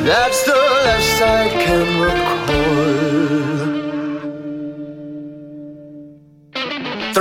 That's 0.04 0.42
the 0.44 0.56
last 0.56 1.22
I 1.22 1.48
can 1.50 2.00
recall. 2.00 2.51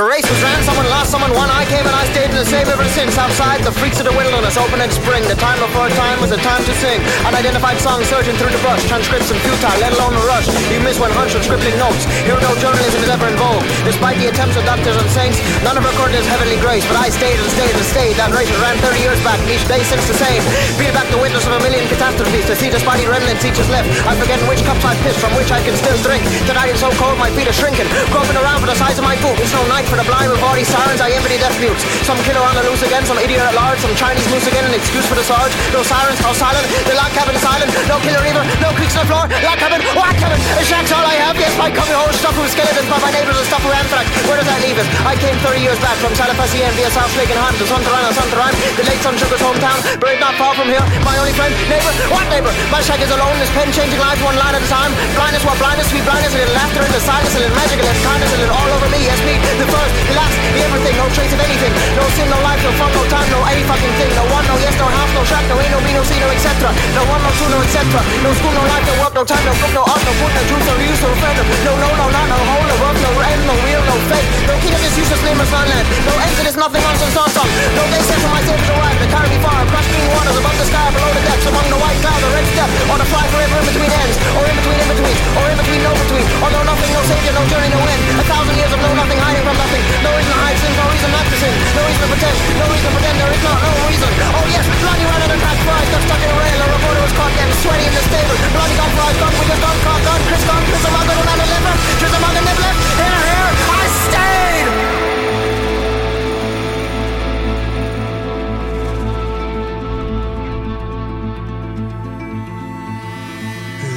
The 0.02 0.10
race 0.10 0.26
was 0.26 0.42
ran, 0.42 0.58
someone 0.66 0.90
lost, 0.90 1.14
someone 1.14 1.30
won. 1.38 1.46
I 1.54 1.62
came 1.70 1.86
and 1.86 1.94
I 1.94 2.10
stayed 2.10 2.34
in 2.34 2.38
the 2.42 2.50
same 2.50 2.66
ever 2.74 2.90
since. 2.90 3.22
Outside, 3.22 3.62
the 3.62 3.70
freaks 3.70 4.02
of 4.02 4.10
the 4.10 4.16
wilderness 4.18 4.58
open 4.58 4.82
in 4.82 4.90
spring. 4.90 5.22
The 5.30 5.38
time 5.38 5.62
before 5.62 5.94
time 5.94 6.18
was 6.18 6.34
a 6.34 6.42
time 6.42 6.66
to 6.66 6.74
sing. 6.82 7.06
Unidentified 7.22 7.78
songs 7.78 8.10
surging 8.10 8.34
through 8.42 8.50
the 8.50 8.58
brush. 8.66 8.82
Transcripts 8.90 9.30
and 9.30 9.38
futile, 9.46 9.78
let 9.78 9.94
alone 9.94 10.18
a 10.18 10.24
rush. 10.26 10.50
You 10.74 10.82
miss 10.82 10.98
when 10.98 11.14
hunch 11.14 11.38
with 11.38 11.46
scribbling 11.46 11.78
notes. 11.78 12.10
Here 12.26 12.34
no 12.42 12.50
journalism 12.58 12.98
is 12.98 13.14
ever 13.14 13.30
in 13.30 13.38
vogue. 13.38 13.62
Despite 13.86 14.18
the 14.18 14.34
attempts 14.34 14.58
of 14.58 14.66
doctors 14.66 14.98
and 14.98 15.06
saints, 15.14 15.38
none 15.62 15.78
have 15.78 15.86
recorded 15.86 16.18
his 16.18 16.26
heavenly 16.26 16.58
grace. 16.58 16.82
But 16.90 16.98
I 16.98 17.14
stayed 17.14 17.38
and 17.38 17.52
stayed 17.54 17.70
and 17.78 17.86
stayed. 17.86 18.18
That 18.18 18.34
race 18.34 18.50
ran 18.58 18.82
30 18.82 19.06
years 19.06 19.22
back. 19.22 19.38
Each 19.46 19.62
day 19.70 19.86
since 19.86 20.02
the 20.10 20.18
same. 20.18 20.42
Beat 20.82 20.98
back 20.98 21.14
the 21.14 21.22
witness 21.22 21.46
of 21.46 21.54
a 21.54 21.62
million 21.62 21.86
catastrophes. 21.86 22.50
To 22.50 22.58
see 22.58 22.74
the 22.74 22.82
spotty 22.82 23.06
remnants 23.06 23.46
each 23.46 23.62
is 23.62 23.70
left. 23.70 23.86
I'm 24.10 24.18
forgetting 24.18 24.50
which 24.50 24.66
cups 24.66 24.82
I 24.82 24.98
pissed 25.06 25.22
from 25.22 25.38
which 25.38 25.54
I 25.54 25.62
can 25.62 25.78
still 25.78 26.02
drink. 26.02 26.26
Tonight 26.50 26.74
it's 26.74 26.82
so 26.82 26.90
cold, 26.98 27.22
my 27.22 27.30
feet 27.38 27.46
are 27.46 27.54
shrinking. 27.54 27.86
Groping 28.10 28.42
around 28.42 28.66
for 28.66 28.70
the 28.74 28.80
size 28.82 28.98
of 28.98 29.06
my 29.06 29.14
boot. 29.22 29.38
It's 29.38 29.54
no 29.54 29.62
night 29.70 29.91
for 29.92 30.00
the 30.00 30.08
blind 30.08 30.32
with 30.32 30.40
all 30.40 30.56
these 30.56 30.72
sirens. 30.72 31.04
I 31.04 31.12
envy 31.12 31.36
the 31.36 31.44
deaf 31.44 31.52
mutes. 31.60 31.84
Some 32.08 32.16
killer 32.24 32.40
on 32.40 32.56
the 32.56 32.64
loose 32.64 32.80
again, 32.80 33.04
some 33.04 33.20
idiot 33.20 33.44
at 33.44 33.52
large, 33.52 33.76
some 33.84 33.92
Chinese 34.00 34.24
moose 34.32 34.48
again. 34.48 34.64
An 34.64 34.72
excuse 34.72 35.04
for 35.04 35.20
the 35.20 35.26
sarge. 35.28 35.52
No 35.76 35.84
sirens, 35.84 36.16
how 36.24 36.32
silent. 36.32 36.64
The 36.88 36.96
lock 36.96 37.12
cabin 37.12 37.36
is 37.36 37.44
silent. 37.44 37.68
No 37.92 38.00
killer 38.00 38.24
either. 38.24 38.40
No 38.64 38.72
creaks 38.80 38.96
on 38.96 39.04
the 39.04 39.10
floor. 39.12 39.28
Lock 39.44 39.60
cabin. 39.60 39.84
What 39.92 40.16
cabin? 40.16 40.40
A 40.56 40.64
shack's 40.64 40.96
all 40.96 41.04
I 41.04 41.20
have. 41.20 41.36
Yes, 41.36 41.52
my 41.60 41.68
coming 41.68 41.92
home 41.92 42.16
stuff 42.16 42.32
with 42.40 42.48
skeletons 42.56 42.88
by 42.88 43.04
my 43.04 43.12
neighbors 43.12 43.36
and 43.36 43.44
stuff 43.52 43.60
with 43.68 43.76
anthrax. 43.76 44.08
Where 44.32 44.40
does 44.40 44.48
that 44.48 44.64
leave 44.64 44.80
us? 44.80 44.88
I 45.04 45.20
came 45.20 45.36
30 45.44 45.60
years 45.60 45.80
back 45.84 46.00
from 46.00 46.16
Salafasien 46.16 46.72
via 46.80 46.88
South 46.96 47.12
Lake 47.20 47.28
and 47.28 47.42
Hunt 47.44 47.60
to 47.60 47.68
Sontarana, 47.68 48.16
Sontarime. 48.16 48.56
The 48.80 48.88
late 48.88 49.04
Sun 49.04 49.20
Sugar's 49.20 49.44
hometown. 49.44 49.76
Buried 50.00 50.24
not 50.24 50.40
far 50.40 50.56
from 50.56 50.72
here. 50.72 50.84
My 51.04 51.20
only 51.20 51.36
friend, 51.36 51.52
neighbor. 51.68 51.92
What 52.08 52.24
neighbor? 52.32 52.54
My 52.72 52.80
shack 52.80 53.04
is 53.04 53.12
alone. 53.12 53.36
This 53.44 53.52
pen 53.52 53.68
changing 53.76 54.00
lives 54.00 54.24
one 54.24 54.40
line 54.40 54.56
at 54.56 54.64
a 54.64 54.70
time. 54.72 54.96
Blindness, 55.20 55.44
what 55.44 55.60
blindness? 55.60 55.92
Sweet 55.92 56.08
blindness. 56.08 56.32
A 56.32 56.40
little 56.40 56.56
laughter 56.56 56.80
in 56.80 56.92
the 56.96 57.04
silence. 57.04 57.36
A 57.36 57.44
little 57.44 57.58
magic. 57.60 57.76
A 57.76 57.84
little 57.84 58.06
kindness. 58.08 58.32
A 58.32 58.40
little 58.40 58.56
all 58.56 58.72
over 58.72 58.88
me. 58.88 59.04
Yes, 59.04 59.20
me. 59.28 59.36
The 59.60 59.68
the 59.90 60.14
last, 60.14 60.36
everything. 60.62 60.96
No 60.98 61.06
trace 61.16 61.34
of 61.34 61.42
anything. 61.42 61.74
No 61.98 62.04
sin, 62.14 62.28
no 62.30 62.38
life, 62.46 62.62
no 62.62 62.72
fun, 62.78 62.92
no 62.94 63.04
time, 63.10 63.28
no 63.32 63.40
any 63.50 63.64
fucking 63.66 63.94
thing. 63.98 64.12
No 64.14 64.24
one, 64.30 64.46
no 64.46 64.56
yes, 64.62 64.76
no 64.78 64.88
house, 64.88 65.12
no 65.16 65.22
shack, 65.26 65.46
no 65.50 65.56
ain't, 65.62 65.72
no 65.74 65.80
be, 65.82 65.92
no 65.96 66.04
see, 66.06 66.20
no 66.22 66.28
etc. 66.30 66.70
No 66.94 67.02
one, 67.10 67.22
no 67.24 67.32
two, 67.38 67.48
no 67.50 67.58
etc. 67.64 67.82
No 68.22 68.30
school, 68.38 68.54
no 68.54 68.64
life, 68.68 68.86
no 68.86 68.94
work, 69.02 69.14
no 69.16 69.24
time, 69.26 69.44
no 69.46 69.54
book, 69.58 69.74
no 69.74 69.84
art, 69.88 70.02
no 70.06 70.12
food, 70.20 70.34
no 70.34 70.42
truth, 70.50 70.66
no 70.68 70.74
use, 70.82 71.02
no 71.02 71.10
friend. 71.22 71.38
No, 71.66 71.74
no, 71.78 71.90
no, 71.98 72.06
not, 72.12 72.26
no 72.30 72.38
hole, 72.38 72.66
no 72.68 72.76
work, 72.84 72.98
no 73.02 73.12
end, 73.26 73.42
no 73.48 73.56
real, 73.66 73.84
no 73.88 73.96
fake. 74.10 74.28
No 74.48 74.54
king 74.62 74.74
of 74.76 74.82
this 74.82 74.96
useless 74.98 75.22
nameless 75.24 75.52
land. 75.52 75.86
No 76.06 76.14
end 76.20 76.34
to 76.38 76.44
this 76.46 76.58
nothing 76.58 76.84
nonsense 76.84 77.16
nonsense. 77.16 77.52
No 77.78 77.84
day 77.90 78.02
set 78.04 78.20
for 78.22 78.32
my 78.32 78.42
saviors 78.44 78.72
arrive. 78.72 78.98
They 79.02 79.10
carry 79.10 79.30
me 79.30 79.40
far 79.42 79.62
green 79.92 80.12
waters 80.16 80.38
above 80.40 80.58
the 80.58 80.68
sky, 80.68 80.88
below 80.92 81.12
the 81.14 81.24
depths, 81.28 81.46
among 81.46 81.68
the 81.70 81.80
white 81.80 82.00
clouds, 82.02 82.22
the 82.24 82.30
red 82.34 82.46
step, 82.56 82.70
on 82.90 82.98
a 83.00 83.08
fly 83.12 83.26
forever 83.30 83.56
in 83.62 83.66
between 83.70 83.92
ends, 83.92 84.18
or 84.34 84.44
in 84.50 84.56
between 84.58 84.78
in 84.82 84.88
between, 84.90 85.18
or 85.38 85.46
in 85.52 85.58
between 85.62 85.82
no 85.86 85.92
between. 85.94 86.26
Or 86.42 86.50
no 86.50 86.60
nothing, 86.66 86.92
no 86.96 87.02
savior, 87.06 87.34
no 87.38 87.44
journey, 87.52 87.70
no 87.70 87.80
end. 87.86 88.02
A 88.18 88.26
thousand 88.26 88.56
years 88.58 88.72
of 88.74 88.80
no 88.82 88.90
nothing, 88.98 89.20
hiding 89.22 89.46
from 89.46 89.58
nothing. 89.62 89.84
No 90.02 90.10
reason 90.18 90.34
to 90.34 90.40
hide 90.42 90.58
sins, 90.58 90.76
no 90.78 90.86
reason 90.90 91.10
not 91.14 91.26
to 91.30 91.38
sin. 91.38 91.54
No 91.78 91.82
reason 91.86 92.02
to 92.02 92.10
pretend, 92.10 92.36
no 92.58 92.66
reason 92.72 92.88
to 92.90 92.94
pretend 92.98 93.16
there 93.22 93.34
is 93.34 93.44
not 93.46 93.58
no 93.62 93.72
reason. 93.86 94.10
Oh 94.10 94.46
yes, 94.50 94.66
bloody 94.82 95.06
ran 95.06 95.22
and 95.22 95.34
attack 95.38 95.58
flies, 95.62 95.88
got 95.94 96.02
stuck 96.08 96.22
in 96.26 96.30
a 96.34 96.38
rail. 96.42 96.58
A 96.62 96.68
reporter 96.72 97.02
was 97.06 97.14
caught 97.14 97.34
getting 97.38 97.58
sweaty 97.62 97.86
in 97.86 97.94
the 97.94 98.04
stable. 98.10 98.38
Bloody 98.58 98.76
gun 98.80 98.90
flies, 98.98 99.18
gun, 99.22 99.32
we 99.38 99.46
just 99.46 99.62
gone, 99.62 99.80
caught 99.86 100.02
gun, 100.02 100.20
Chris 100.28 100.44
gone, 100.50 100.64
Chris 100.66 100.84
among 100.90 101.06
the 101.06 101.14
man 101.22 101.38
deliver, 101.46 101.74
Chris 102.02 102.14
among 102.18 102.34
the 102.34 102.42
left. 102.42 102.82
Here, 102.98 103.22
here, 103.30 103.52
I 103.70 103.86
stayed. 104.02 104.68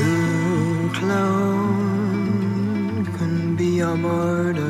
The 0.01 0.13
clown 0.99 1.79
can 3.17 3.57
be 3.57 3.81
a 3.81 3.97
martyr. 3.97 4.64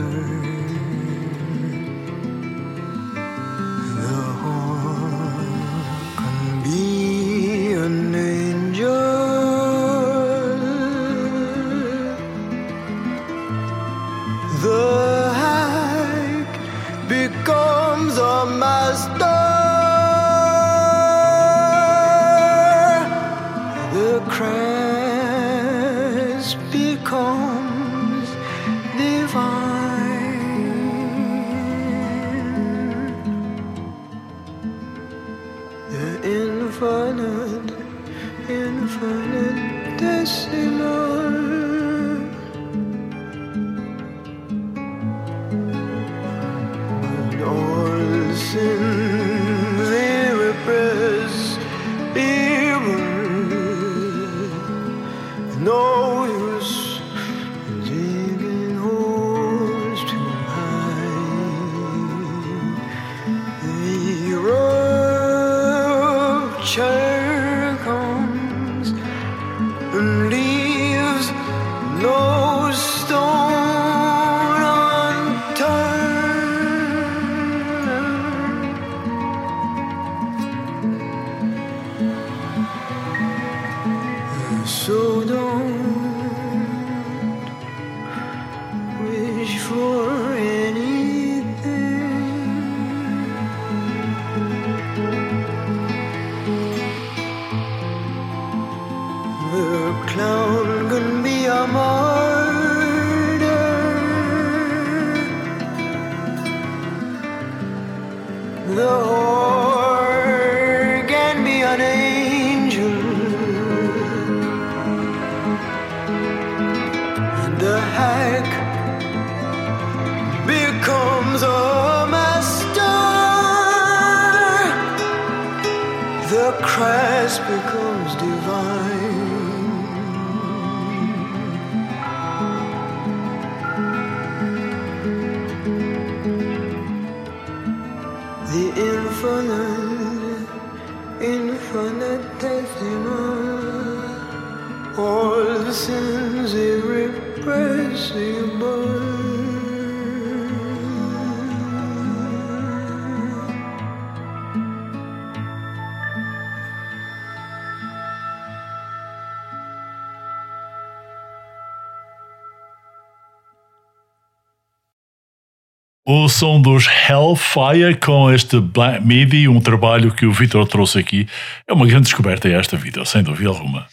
Som 166.35 166.61
dos 166.61 166.87
Hellfire 166.87 167.97
com 168.05 168.33
este 168.33 168.61
Black 168.61 169.07
Midi, 169.07 169.47
um 169.49 169.61
trabalho 169.61 170.13
que 170.13 170.27
o 170.27 170.33
Vitor 170.33 170.67
trouxe 170.67 170.99
aqui, 170.99 171.29
é 171.65 171.73
uma 171.73 171.87
grande 171.87 172.05
descoberta 172.05 172.49
esta 172.49 172.77
vida, 172.77 173.05
sem 173.05 173.23
dúvida 173.23 173.51
alguma. 173.51 173.87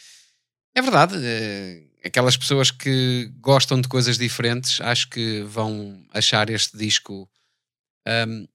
É 0.75 0.81
verdade. 0.81 1.15
eh, 1.17 1.83
Aquelas 2.03 2.35
pessoas 2.35 2.71
que 2.71 3.31
gostam 3.39 3.79
de 3.79 3.87
coisas 3.87 4.17
diferentes, 4.17 4.81
acho 4.81 5.07
que 5.07 5.43
vão 5.43 6.03
achar 6.11 6.49
este 6.49 6.75
disco 6.75 7.29
ahm, 8.07 8.47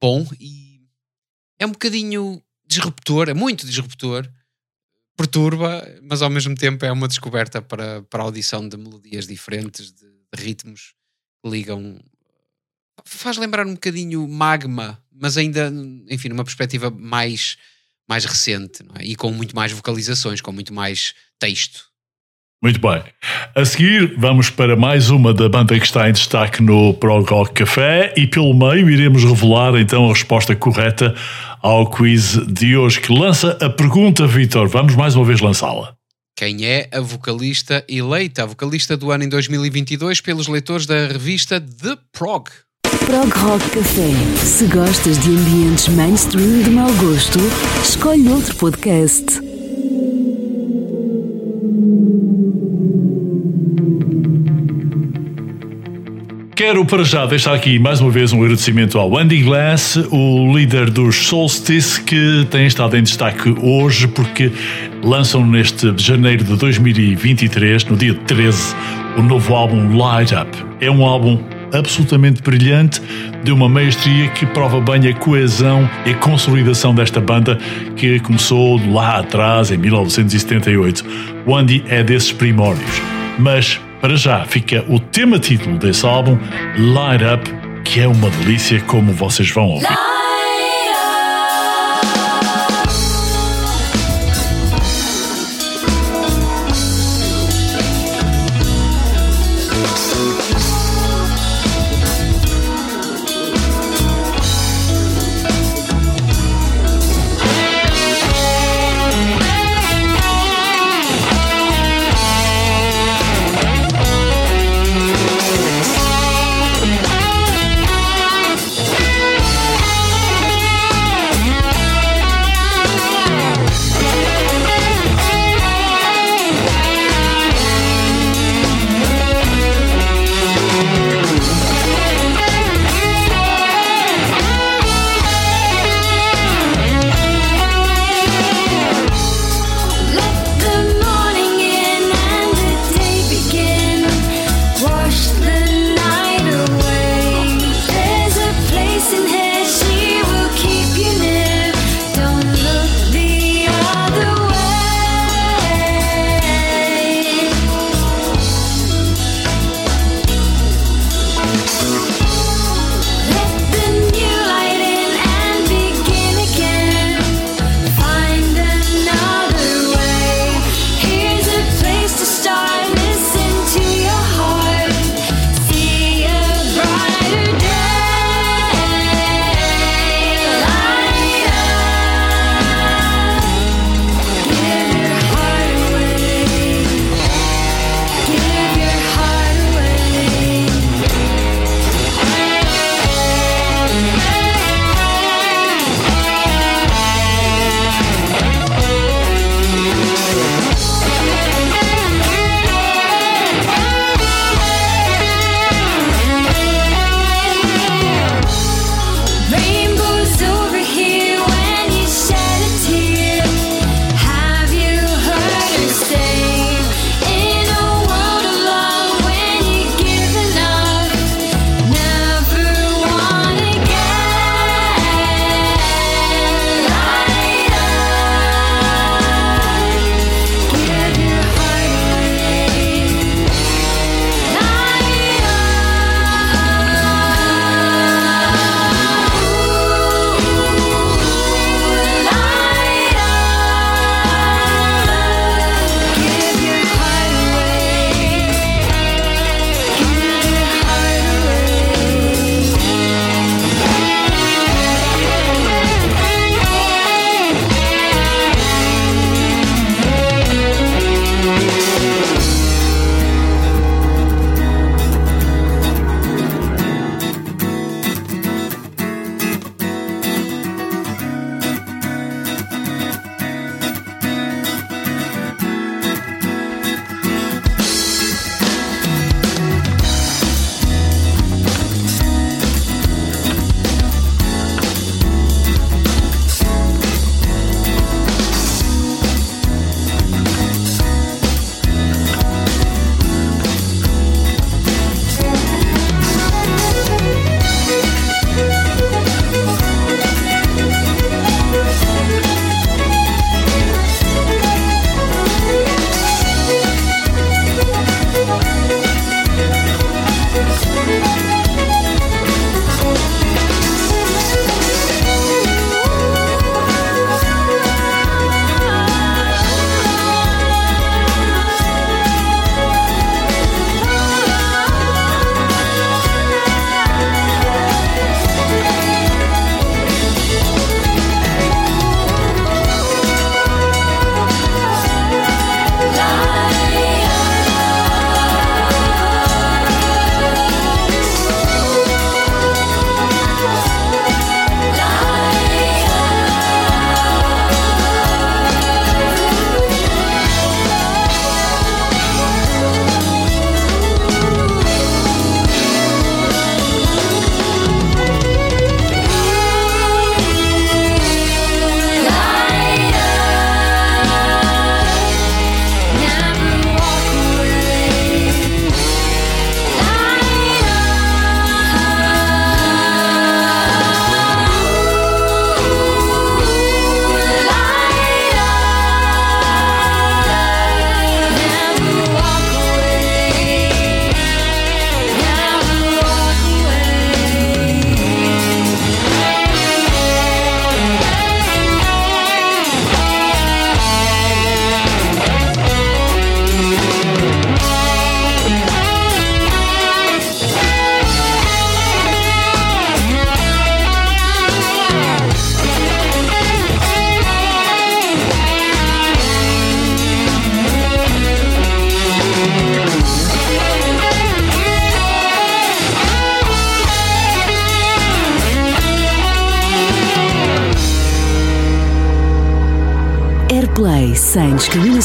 bom 0.00 0.24
e 0.38 0.80
é 1.58 1.66
um 1.66 1.72
bocadinho 1.72 2.40
disruptor, 2.64 3.28
é 3.28 3.34
muito 3.34 3.66
disruptor, 3.66 4.30
perturba, 5.16 5.84
mas 6.00 6.22
ao 6.22 6.30
mesmo 6.30 6.54
tempo 6.54 6.84
é 6.84 6.92
uma 6.92 7.08
descoberta 7.08 7.60
para, 7.60 8.02
para 8.02 8.22
a 8.22 8.26
audição 8.26 8.68
de 8.68 8.76
melodias 8.76 9.26
diferentes, 9.26 9.90
de, 9.90 10.06
de 10.06 10.40
ritmos 10.44 10.94
que 11.42 11.50
ligam. 11.50 12.00
Faz 13.04 13.36
lembrar 13.36 13.66
um 13.66 13.74
bocadinho 13.74 14.26
Magma, 14.28 14.98
mas 15.12 15.36
ainda, 15.36 15.72
enfim, 16.08 16.28
numa 16.28 16.44
perspectiva 16.44 16.90
mais, 16.90 17.56
mais 18.08 18.24
recente 18.24 18.82
é? 18.98 19.04
e 19.04 19.16
com 19.16 19.30
muito 19.30 19.54
mais 19.54 19.72
vocalizações, 19.72 20.40
com 20.40 20.52
muito 20.52 20.72
mais 20.72 21.14
texto. 21.38 21.94
Muito 22.62 22.80
bem. 22.80 23.02
A 23.54 23.62
seguir, 23.64 24.14
vamos 24.16 24.48
para 24.48 24.74
mais 24.74 25.10
uma 25.10 25.34
da 25.34 25.50
banda 25.50 25.78
que 25.78 25.84
está 25.84 26.08
em 26.08 26.12
destaque 26.12 26.62
no 26.62 26.94
Prog 26.94 27.28
Rock 27.28 27.52
Café 27.52 28.14
e 28.16 28.26
pelo 28.26 28.54
meio 28.54 28.88
iremos 28.88 29.22
revelar 29.22 29.74
então 29.76 30.06
a 30.06 30.08
resposta 30.08 30.56
correta 30.56 31.14
ao 31.60 31.90
quiz 31.90 32.38
de 32.46 32.74
hoje 32.74 33.02
que 33.02 33.12
lança 33.12 33.58
a 33.60 33.68
pergunta, 33.68 34.26
Vitor. 34.26 34.66
Vamos 34.68 34.94
mais 34.94 35.14
uma 35.14 35.26
vez 35.26 35.42
lançá-la. 35.42 35.94
Quem 36.34 36.64
é 36.64 36.88
a 36.90 37.00
vocalista 37.00 37.84
eleita, 37.86 38.42
a 38.42 38.46
vocalista 38.46 38.96
do 38.96 39.10
ano 39.10 39.24
em 39.24 39.28
2022 39.28 40.22
pelos 40.22 40.48
leitores 40.48 40.86
da 40.86 41.06
revista 41.06 41.60
The 41.60 41.98
Prog? 42.12 42.48
Prog 43.06 43.30
Rock 43.36 43.70
Café. 43.70 44.10
Se 44.36 44.66
gostas 44.66 45.18
de 45.18 45.30
ambientes 45.30 45.88
mainstream 45.88 46.62
de 46.62 46.70
mau 46.70 46.90
gosto, 46.94 47.38
escolhe 47.82 48.26
outro 48.28 48.54
podcast. 48.56 49.24
Quero 56.56 56.86
para 56.86 57.04
já 57.04 57.26
deixar 57.26 57.54
aqui 57.54 57.78
mais 57.78 58.00
uma 58.00 58.10
vez 58.10 58.32
um 58.32 58.42
agradecimento 58.42 58.98
ao 58.98 59.18
Andy 59.18 59.42
Glass, 59.42 59.96
o 60.10 60.56
líder 60.56 60.88
dos 60.88 61.16
Solstice, 61.26 62.00
que 62.00 62.46
tem 62.50 62.66
estado 62.66 62.96
em 62.96 63.02
destaque 63.02 63.54
hoje 63.60 64.08
porque 64.08 64.50
lançam 65.02 65.44
neste 65.44 65.92
janeiro 65.98 66.42
de 66.42 66.56
2023, 66.56 67.84
no 67.84 67.96
dia 67.96 68.14
13, 68.14 68.74
o 69.18 69.22
novo 69.22 69.54
álbum 69.54 69.94
Light 69.94 70.34
Up. 70.34 70.50
É 70.80 70.90
um 70.90 71.04
álbum 71.04 71.38
absolutamente 71.74 72.42
brilhante, 72.42 73.02
de 73.42 73.52
uma 73.52 73.68
maestria 73.68 74.28
que 74.28 74.46
prova 74.46 74.80
bem 74.80 75.08
a 75.08 75.14
coesão 75.14 75.88
e 76.06 76.10
a 76.10 76.14
consolidação 76.16 76.94
desta 76.94 77.20
banda 77.20 77.58
que 77.96 78.20
começou 78.20 78.80
lá 78.92 79.18
atrás, 79.18 79.70
em 79.70 79.76
1978. 79.76 81.04
O 81.46 81.54
Andy 81.54 81.84
é 81.88 82.02
desses 82.02 82.32
primórdios. 82.32 83.02
Mas, 83.38 83.80
para 84.00 84.16
já, 84.16 84.44
fica 84.44 84.84
o 84.88 84.98
tema 84.98 85.38
título 85.38 85.76
desse 85.78 86.06
álbum, 86.06 86.38
Light 86.78 87.24
Up, 87.24 87.50
que 87.84 88.00
é 88.00 88.08
uma 88.08 88.30
delícia, 88.30 88.80
como 88.82 89.12
vocês 89.12 89.50
vão 89.50 89.66
ouvir. 89.66 90.23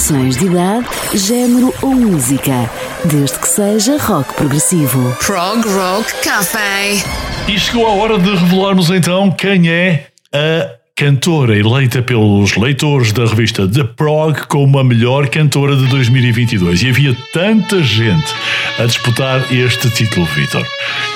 De 0.10 0.46
idade, 0.48 0.88
género 1.14 1.72
ou 1.84 1.94
música, 1.94 2.68
desde 3.06 3.38
que 3.38 3.48
seja 3.48 3.96
rock 4.00 4.34
progressivo. 4.34 5.16
Prog 5.24 5.62
Rock 5.68 6.12
Café. 6.24 6.94
E 7.48 7.60
chegou 7.60 7.86
a 7.86 7.92
hora 7.92 8.18
de 8.18 8.36
revelarmos 8.36 8.90
então 8.90 9.30
quem 9.30 9.70
é 9.70 10.08
a 10.34 10.80
cantora 10.96 11.58
eleita 11.58 12.02
pelos 12.02 12.58
leitores 12.58 13.14
da 13.14 13.26
revista 13.26 13.68
The 13.68 13.84
Prog 13.84 14.48
como 14.48 14.80
a 14.80 14.84
melhor 14.84 15.30
cantora 15.30 15.76
de 15.76 15.86
2022. 15.86 16.82
E 16.82 16.90
havia 16.90 17.16
tanta 17.32 17.84
gente 17.84 18.34
a 18.80 18.86
disputar 18.86 19.46
este 19.54 19.92
título, 19.92 20.26
Vitor. 20.26 20.66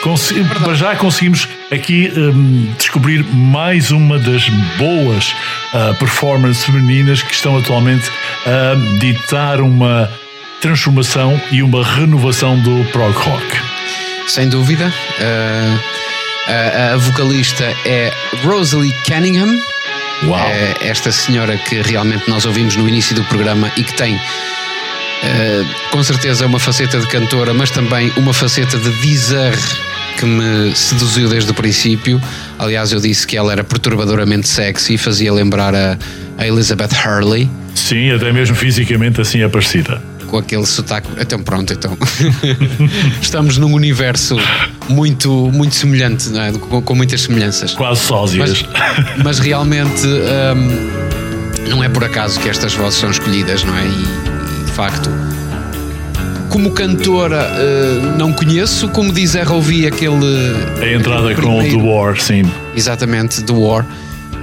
Consi 0.04 0.36
é 0.40 0.76
já 0.76 0.96
conseguimos 0.96 1.50
aqui 1.72 2.12
um, 2.16 2.74
descobrir 2.78 3.26
mais 3.34 3.92
uma 3.92 4.20
das 4.20 4.48
boas 4.78 5.36
uh, 5.74 5.94
performances 5.98 6.64
femininas 6.64 7.22
que 7.22 7.34
estão 7.34 7.58
atualmente 7.58 8.10
a 8.46 9.00
ditar 9.00 9.62
uma 9.62 10.10
transformação 10.62 11.40
e 11.52 11.62
uma 11.62 11.84
renovação 11.84 12.60
do 12.60 12.84
prog 12.92 13.14
rock. 13.18 13.46
Sem 14.28 14.50
dúvida. 14.50 14.88
Uh, 15.20 15.80
a, 16.48 16.94
a 16.94 16.98
vocalista 16.98 17.64
é 17.86 18.12
Rosalie 18.44 18.94
Cunningham. 19.06 19.54
Uau. 20.26 20.48
É 20.48 20.88
esta 20.88 21.12
senhora 21.12 21.58
que 21.58 21.82
realmente 21.82 22.30
nós 22.30 22.46
ouvimos 22.46 22.76
no 22.76 22.88
início 22.88 23.16
do 23.16 23.24
programa 23.26 23.72
e 23.76 23.84
que 23.84 23.94
tem 23.94 24.16
uh, 24.16 24.20
com 25.92 26.02
certeza 26.04 26.46
uma 26.46 26.60
faceta 26.60 27.00
de 27.00 27.08
cantora, 27.08 27.54
mas 27.54 27.72
também 27.72 28.12
uma 28.16 28.34
faceta 28.34 28.78
de 28.78 28.92
dizer 29.02 29.58
que 30.18 30.26
me 30.26 30.76
seduziu 30.76 31.28
desde 31.28 31.52
o 31.52 31.54
princípio. 31.54 32.22
Aliás, 32.58 32.92
eu 32.92 33.00
disse 33.00 33.26
que 33.28 33.36
ela 33.36 33.52
era 33.52 33.64
perturbadoramente 33.64 34.48
sexy, 34.48 34.98
fazia 34.98 35.34
lembrar 35.34 35.76
a, 35.76 35.98
a 36.38 36.48
Elizabeth 36.48 36.92
Hurley. 37.06 37.50
Sim, 37.84 38.12
até 38.12 38.32
mesmo 38.32 38.56
fisicamente 38.56 39.20
assim 39.20 39.42
é 39.42 39.50
parecida. 39.50 40.02
Com 40.28 40.38
aquele 40.38 40.66
sotaque. 40.66 41.10
Então, 41.20 41.44
pronto, 41.44 41.74
então. 41.74 41.98
Estamos 43.22 43.58
num 43.58 43.74
universo 43.74 44.38
muito, 44.88 45.52
muito 45.52 45.76
semelhante, 45.76 46.30
é? 46.38 46.54
com, 46.54 46.82
com, 46.82 46.96
muitas 46.96 47.22
semelhanças. 47.24 47.74
Quase 47.74 48.00
sósias. 48.00 48.64
Mas, 48.64 49.24
mas 49.24 49.40
realmente 49.40 50.08
hum, 50.08 51.70
não 51.70 51.84
é 51.84 51.90
por 51.90 52.06
acaso 52.06 52.40
que 52.40 52.48
estas 52.48 52.74
vozes 52.74 53.00
são 53.00 53.12
escolhidas, 53.12 53.66
não 53.66 53.78
é? 53.78 53.86
E, 53.86 54.66
de 54.66 54.72
facto 54.72 55.10
como 56.50 56.70
cantora 56.70 57.48
uh, 57.50 58.18
não 58.18 58.32
conheço, 58.32 58.88
como 58.90 59.12
diz 59.12 59.36
ouvi 59.50 59.88
aquele. 59.88 60.56
A 60.80 60.94
entrada 60.94 61.34
com 61.34 61.60
o 61.60 61.64
The 61.64 61.76
War, 61.76 62.16
sim. 62.22 62.44
Exatamente, 62.76 63.44
The 63.44 63.54
War. 63.54 63.84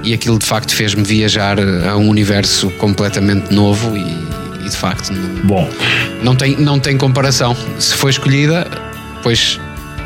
E 0.03 0.13
aquilo 0.13 0.39
de 0.39 0.45
facto 0.45 0.73
fez-me 0.75 1.03
viajar 1.03 1.57
a 1.59 1.95
um 1.97 2.09
universo 2.09 2.69
completamente 2.71 3.53
novo 3.53 3.95
e, 3.95 4.01
e 4.65 4.69
de 4.69 4.75
facto. 4.75 5.11
Não, 5.13 5.45
Bom. 5.45 5.69
Não 6.23 6.35
tem, 6.35 6.55
não 6.57 6.79
tem 6.79 6.97
comparação. 6.97 7.55
Se 7.77 7.93
foi 7.95 8.11
escolhida, 8.11 8.67
pois 9.21 9.59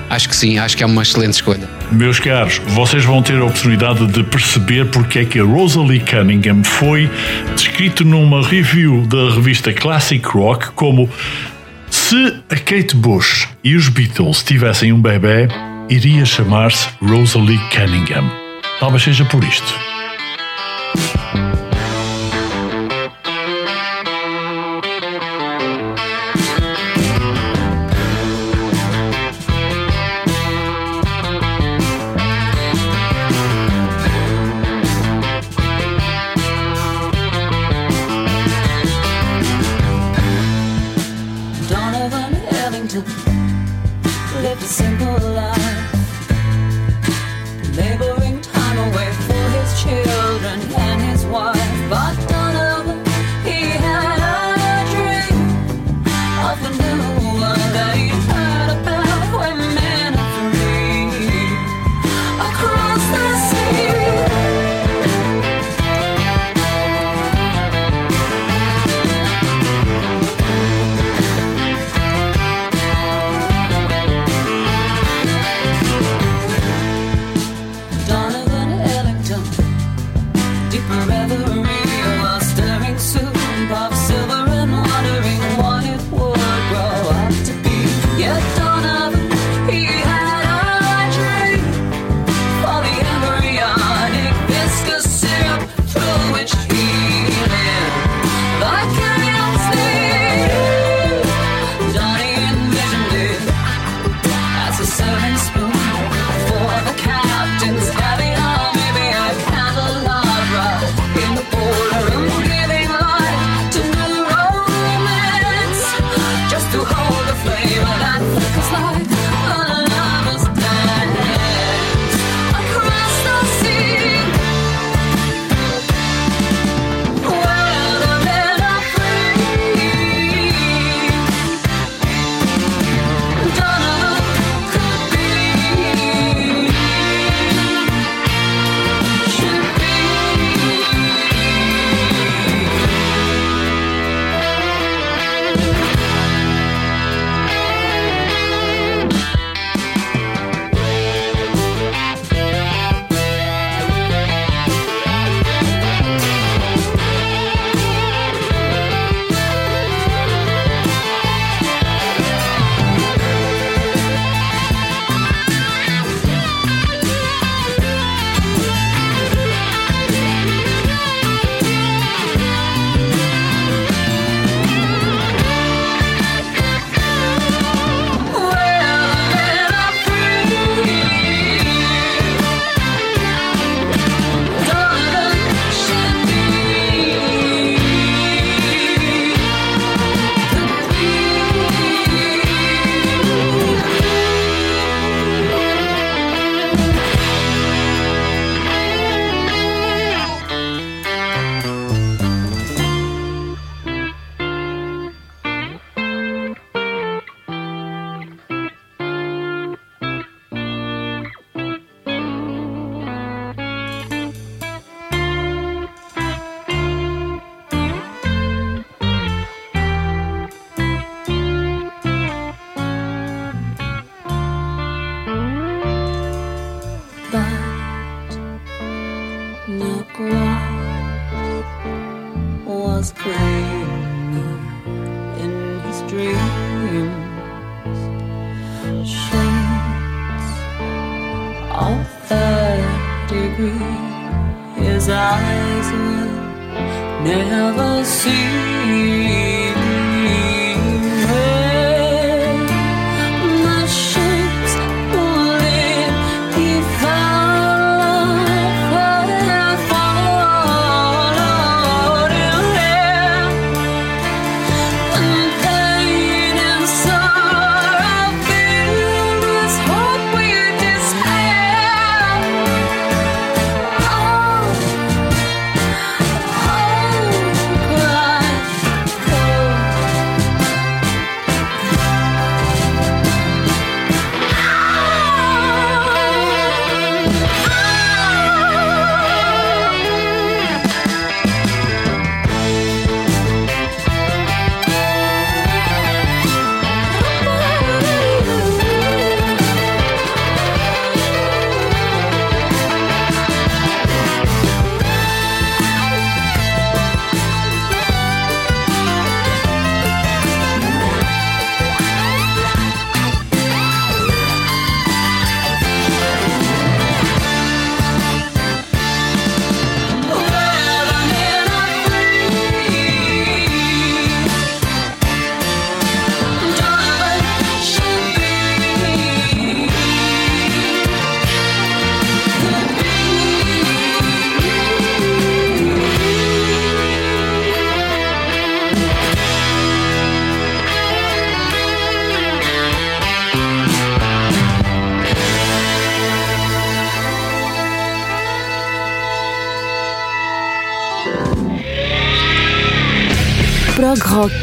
acho 0.10 0.30
que 0.30 0.36
sim, 0.36 0.58
acho 0.58 0.76
que 0.76 0.84
é 0.84 0.86
uma 0.86 1.02
excelente 1.02 1.34
escolha. 1.34 1.68
Meus 1.92 2.20
caros, 2.20 2.60
vocês 2.68 3.06
vão 3.06 3.22
ter 3.22 3.40
a 3.40 3.46
oportunidade 3.46 4.06
de 4.08 4.24
perceber 4.24 4.86
porque 4.88 5.20
é 5.20 5.26
que 5.26 5.40
a 5.40 5.44
Rosalie 5.44 6.00
Cunningham 6.00 6.64
foi 6.64 7.10
descrito 7.56 8.04
numa 8.04 8.46
review 8.46 9.06
da 9.08 9.34
revista 9.36 9.72
Classic 9.72 10.26
Rock 10.28 10.72
como 10.72 11.10
se 11.90 12.36
a 12.50 12.56
Kate 12.56 12.96
Bush 12.96 13.48
e 13.64 13.76
os 13.76 13.90
Beatles 13.90 14.44
tivessem 14.44 14.92
um 14.92 15.02
bebê, 15.02 15.48
iria 15.90 16.26
chamar-se 16.26 16.88
Rosalie 17.02 17.60
Cunningham. 17.70 18.45
Talvez 18.80 19.04
seja 19.04 19.24
por 19.26 19.44
isto. 19.44 19.95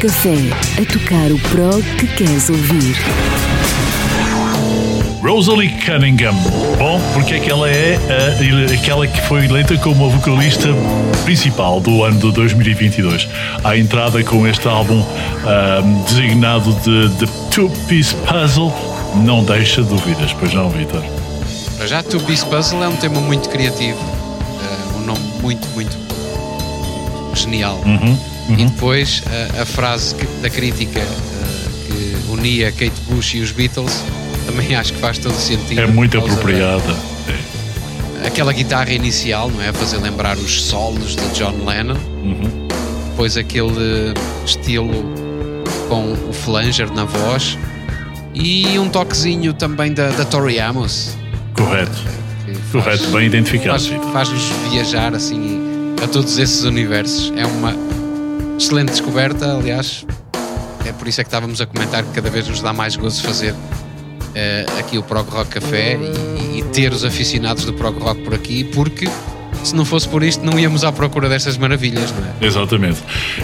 Café, 0.03 0.35
a 0.81 0.85
tocar 0.91 1.31
o 1.31 1.39
prog 1.49 1.81
que 1.97 2.05
queres 2.07 2.49
ouvir. 2.49 2.93
Rosalie 5.23 5.69
Cunningham. 5.85 6.33
Bom, 6.77 6.99
porque 7.13 7.35
é 7.35 7.39
que 7.39 7.49
ela 7.49 7.69
é 7.69 7.95
a- 7.95 8.73
aquela 8.73 9.07
que 9.07 9.21
foi 9.21 9.45
eleita 9.45 9.77
como 9.77 10.05
a 10.05 10.09
vocalista 10.09 10.67
principal 11.23 11.79
do 11.79 12.03
ano 12.03 12.19
de 12.19 12.31
2022. 12.33 13.29
À 13.63 13.77
entrada 13.77 14.21
com 14.25 14.45
este 14.45 14.67
álbum 14.67 15.05
designado 16.09 16.73
de 16.81 17.09
The 17.25 17.31
Two 17.49 17.69
Piece 17.87 18.13
Puzzle, 18.15 18.73
não 19.23 19.41
deixa 19.45 19.81
dúvidas, 19.83 20.33
pois 20.33 20.53
não, 20.53 20.69
Vitor? 20.69 21.01
Para 21.77 21.87
já, 21.87 22.03
Two 22.03 22.19
Piece 22.19 22.45
Puzzle 22.45 22.83
é 22.83 22.89
um 22.89 22.97
tema 22.97 23.21
muito 23.21 23.47
criativo, 23.47 23.97
eh, 24.61 24.97
um 24.97 25.05
nome 25.05 25.21
muito, 25.41 25.65
muito 25.73 25.97
genial. 27.35 27.79
Uhum, 27.85 28.17
E 28.49 28.65
depois 28.65 29.23
a, 29.57 29.61
a 29.61 29.65
frase 29.65 30.15
que- 30.15 30.25
da 30.41 30.49
crítica 30.49 30.99
eh, 30.99 31.05
que 31.87 32.31
unia 32.31 32.71
Kate 32.71 32.91
Bush 33.09 33.35
e 33.35 33.39
os 33.39 33.51
Beatles 33.51 34.03
também 34.45 34.75
acho 34.75 34.93
que 34.93 34.99
faz 34.99 35.17
todo 35.17 35.33
sentido. 35.35 35.79
É 35.81 35.87
muito 35.87 36.17
apropriada. 36.17 36.79
da- 36.93 38.27
Aquela 38.27 38.53
guitarra 38.53 38.91
inicial, 38.91 39.49
não 39.49 39.61
é? 39.61 39.69
A 39.69 39.73
fazer 39.73 39.97
lembrar 39.97 40.37
os 40.37 40.61
solos 40.63 41.15
de 41.15 41.27
John 41.37 41.65
Lennon. 41.65 41.95
Uhum. 42.23 42.67
Depois 43.09 43.35
aquele 43.37 44.13
estilo 44.45 44.91
com 45.89 46.13
o 46.13 46.33
flanger 46.33 46.89
na 46.91 47.03
voz. 47.05 47.57
E 48.33 48.79
um 48.79 48.87
toquezinho 48.89 49.53
também 49.53 49.93
da, 49.93 50.09
da 50.09 50.23
Tori 50.25 50.59
Amos. 50.59 51.15
Correto. 51.53 51.91
que 52.45 52.71
Correto, 52.71 53.07
bem 53.09 53.27
identificado, 53.27 53.79
faz-. 53.83 54.11
Faz-nos 54.13 54.41
viajar 54.71 55.13
assim 55.13 55.59
a 56.01 56.07
todos 56.07 56.37
esses 56.39 56.63
universos. 56.63 57.31
É 57.35 57.45
uma 57.45 57.75
excelente 58.63 58.91
descoberta, 58.91 59.57
aliás. 59.57 60.05
É 60.85 60.93
por 60.93 61.07
isso 61.07 61.19
é 61.19 61.23
que 61.23 61.27
estávamos 61.27 61.59
a 61.59 61.65
comentar 61.65 62.01
que 62.03 62.11
cada 62.11 62.29
vez 62.29 62.47
nos 62.47 62.61
dá 62.61 62.71
mais 62.71 62.95
gozo 62.95 63.21
fazer 63.21 63.53
eh, 64.35 64.65
aqui 64.79 64.97
o 64.97 65.03
Prog 65.03 65.29
Rock 65.29 65.51
Café 65.51 65.97
e, 65.97 66.59
e 66.59 66.63
ter 66.71 66.93
os 66.93 67.03
aficionados 67.03 67.65
do 67.65 67.73
Prog 67.73 67.99
Rock 67.99 68.21
por 68.21 68.33
aqui, 68.33 68.63
porque 68.63 69.05
se 69.63 69.75
não 69.75 69.83
fosse 69.83 70.07
por 70.07 70.23
isto 70.23 70.45
não 70.45 70.57
íamos 70.57 70.83
à 70.83 70.91
procura 70.91 71.27
destas 71.27 71.57
maravilhas, 71.57 72.11
não 72.11 72.25
é? 72.25 72.45
Exatamente. 72.45 72.99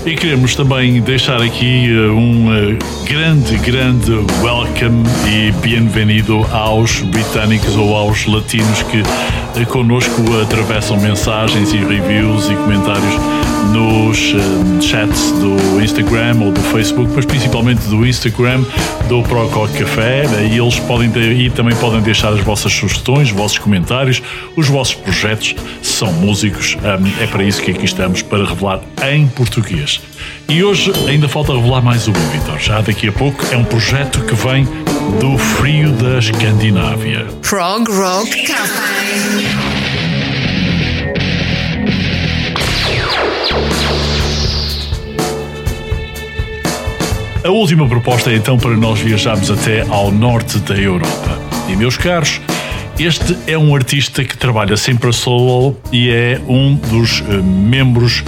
E 0.05 0.15
queremos 0.15 0.55
também 0.55 1.01
deixar 1.01 1.41
aqui 1.41 1.89
eh, 1.89 2.11
um 2.11 2.53
eh, 2.53 2.77
grande, 3.05 3.57
grande 3.57 4.11
welcome 4.41 5.03
e 5.27 5.51
bem-vindo 5.61 6.45
aos 6.51 7.01
britânicos 7.01 7.75
ou 7.75 7.93
aos 7.93 8.25
latinos 8.25 8.83
que 8.83 9.03
connosco 9.67 10.21
atravessam 10.41 10.97
mensagens 10.97 11.73
e 11.73 11.77
reviews 11.77 12.49
e 12.49 12.55
comentários 12.55 13.13
nos 13.71 14.33
eh, 14.33 14.81
chats 14.81 15.31
do 15.33 15.81
Instagram 15.81 16.37
ou 16.41 16.51
do 16.51 16.59
Facebook, 16.59 17.11
mas 17.15 17.25
principalmente 17.25 17.81
do 17.87 18.05
Instagram 18.05 18.63
do 19.07 19.21
Prococ 19.23 19.71
Café. 19.77 20.23
E 20.51 20.57
eles 20.57 20.79
podem 20.79 21.09
ter, 21.09 21.31
e 21.31 21.49
também 21.49 21.75
podem 21.75 22.01
deixar 22.01 22.29
as 22.29 22.39
vossas 22.39 22.71
sugestões, 22.73 23.29
os 23.29 23.35
vossos 23.35 23.59
comentários, 23.59 24.21
os 24.55 24.67
vossos 24.67 24.95
projetos. 24.95 25.55
São 25.81 26.11
músicos, 26.13 26.77
é 27.21 27.27
para 27.27 27.43
isso 27.43 27.61
que 27.61 27.71
aqui 27.71 27.85
estamos, 27.85 28.21
para 28.21 28.45
revelar 28.45 28.81
em 29.11 29.27
português. 29.27 30.01
E 30.49 30.63
hoje 30.63 30.91
ainda 31.07 31.29
falta 31.29 31.53
revelar 31.53 31.79
mais 31.79 32.07
um, 32.07 32.11
Vitor. 32.11 32.57
Já 32.57 32.81
daqui 32.81 33.07
a 33.07 33.11
pouco 33.11 33.45
é 33.51 33.55
um 33.55 33.63
projeto 33.63 34.25
que 34.25 34.33
vem 34.33 34.65
do 35.19 35.37
frio 35.37 35.91
da 35.91 36.17
Escandinávia. 36.17 37.27
Prog 37.47 37.87
Rock 37.87 38.47
Café. 38.47 38.89
A 47.43 47.51
última 47.51 47.87
proposta 47.87 48.31
é 48.31 48.35
então 48.35 48.57
para 48.57 48.75
nós 48.75 48.99
viajarmos 48.99 49.51
até 49.51 49.81
ao 49.87 50.11
norte 50.11 50.57
da 50.57 50.75
Europa. 50.75 51.39
E 51.69 51.75
meus 51.75 51.95
caros, 51.95 52.41
este 52.97 53.37
é 53.45 53.55
um 53.55 53.75
artista 53.75 54.23
que 54.23 54.35
trabalha 54.35 54.75
sempre 54.75 55.09
a 55.09 55.13
solo 55.13 55.77
e 55.91 56.09
é 56.09 56.41
um 56.47 56.73
dos 56.73 57.21
eh, 57.21 57.33
membros 57.37 58.23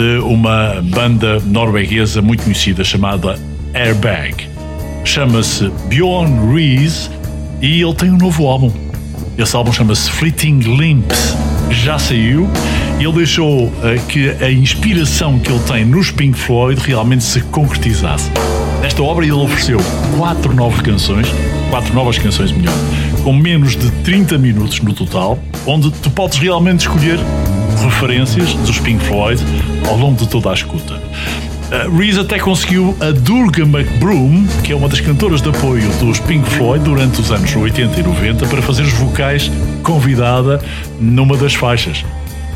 de 0.00 0.18
uma 0.20 0.80
banda 0.82 1.38
norueguesa 1.40 2.22
muito 2.22 2.44
conhecida 2.44 2.82
chamada 2.82 3.38
Airbag. 3.74 4.48
Chama-se 5.04 5.70
Bjorn 5.88 6.54
Rees 6.54 7.10
e 7.60 7.82
ele 7.82 7.94
tem 7.94 8.10
um 8.10 8.16
novo 8.16 8.46
álbum. 8.46 8.72
Esse 9.36 9.54
álbum 9.54 9.70
chama-se 9.70 10.10
Fleeting 10.10 10.60
Limps. 10.60 11.36
Já 11.68 11.98
saiu 11.98 12.48
e 12.98 13.04
ele 13.04 13.12
deixou 13.12 13.70
eh, 13.84 14.00
que 14.08 14.30
a 14.42 14.50
inspiração 14.50 15.38
que 15.38 15.52
ele 15.52 15.60
tem 15.64 15.84
nos 15.84 16.10
Pink 16.10 16.38
Floyd 16.38 16.80
realmente 16.80 17.22
se 17.22 17.42
concretizasse. 17.42 18.30
Nesta 18.80 19.02
obra 19.02 19.22
ele 19.22 19.32
ofereceu 19.32 19.78
quatro 20.16 20.54
novas 20.54 20.80
canções, 20.80 21.28
quatro 21.68 21.92
novas 21.92 22.16
canções 22.16 22.52
melhor, 22.52 22.74
com 23.22 23.34
menos 23.34 23.76
de 23.76 23.90
30 24.02 24.38
minutos 24.38 24.80
no 24.80 24.94
total, 24.94 25.38
onde 25.66 25.90
tu 25.90 26.08
podes 26.10 26.38
realmente 26.38 26.80
escolher 26.80 27.18
referências 27.90 28.54
dos 28.54 28.78
Pink 28.78 29.04
Floyd 29.04 29.42
ao 29.88 29.96
longo 29.96 30.16
de 30.16 30.28
toda 30.28 30.50
a 30.50 30.54
escuta. 30.54 30.94
Uh, 30.94 31.96
Reese 31.96 32.18
até 32.18 32.38
conseguiu 32.38 32.96
a 33.00 33.12
Durga 33.12 33.62
McBroom, 33.62 34.46
que 34.64 34.72
é 34.72 34.76
uma 34.76 34.88
das 34.88 35.00
cantoras 35.00 35.40
de 35.40 35.50
apoio 35.50 35.88
dos 36.00 36.18
Pink 36.18 36.48
Floyd 36.50 36.84
durante 36.84 37.20
os 37.20 37.30
anos 37.30 37.54
80 37.54 38.00
e 38.00 38.02
90, 38.02 38.46
para 38.46 38.60
fazer 38.60 38.82
os 38.82 38.92
vocais 38.94 39.50
convidada 39.82 40.60
numa 40.98 41.36
das 41.36 41.54
faixas. 41.54 42.04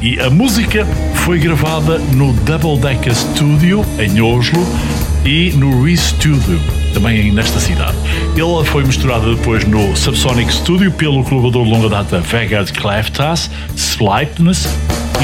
E 0.03 0.21
a 0.21 0.29
música 0.29 0.85
foi 1.15 1.39
gravada 1.39 1.99
no 1.99 2.33
Double 2.33 2.77
Decker 2.77 3.15
Studio, 3.15 3.85
em 3.99 4.21
Oslo, 4.21 4.67
e 5.25 5.53
no 5.53 5.83
Reese 5.83 6.09
Studio, 6.09 6.61
também 6.93 7.33
nesta 7.33 7.59
cidade. 7.59 7.97
Ela 8.37 8.65
foi 8.65 8.85
misturada 8.85 9.35
depois 9.35 9.65
no 9.65 9.97
Subsonic 9.97 10.53
Studio 10.53 10.93
pelo 10.93 11.25
colaborador 11.25 11.65
de 11.65 11.71
longa 11.71 11.89
data 11.89 12.21
Vegard 12.21 12.73
Kleftas, 12.73 13.51
Sleipness, 13.77 14.69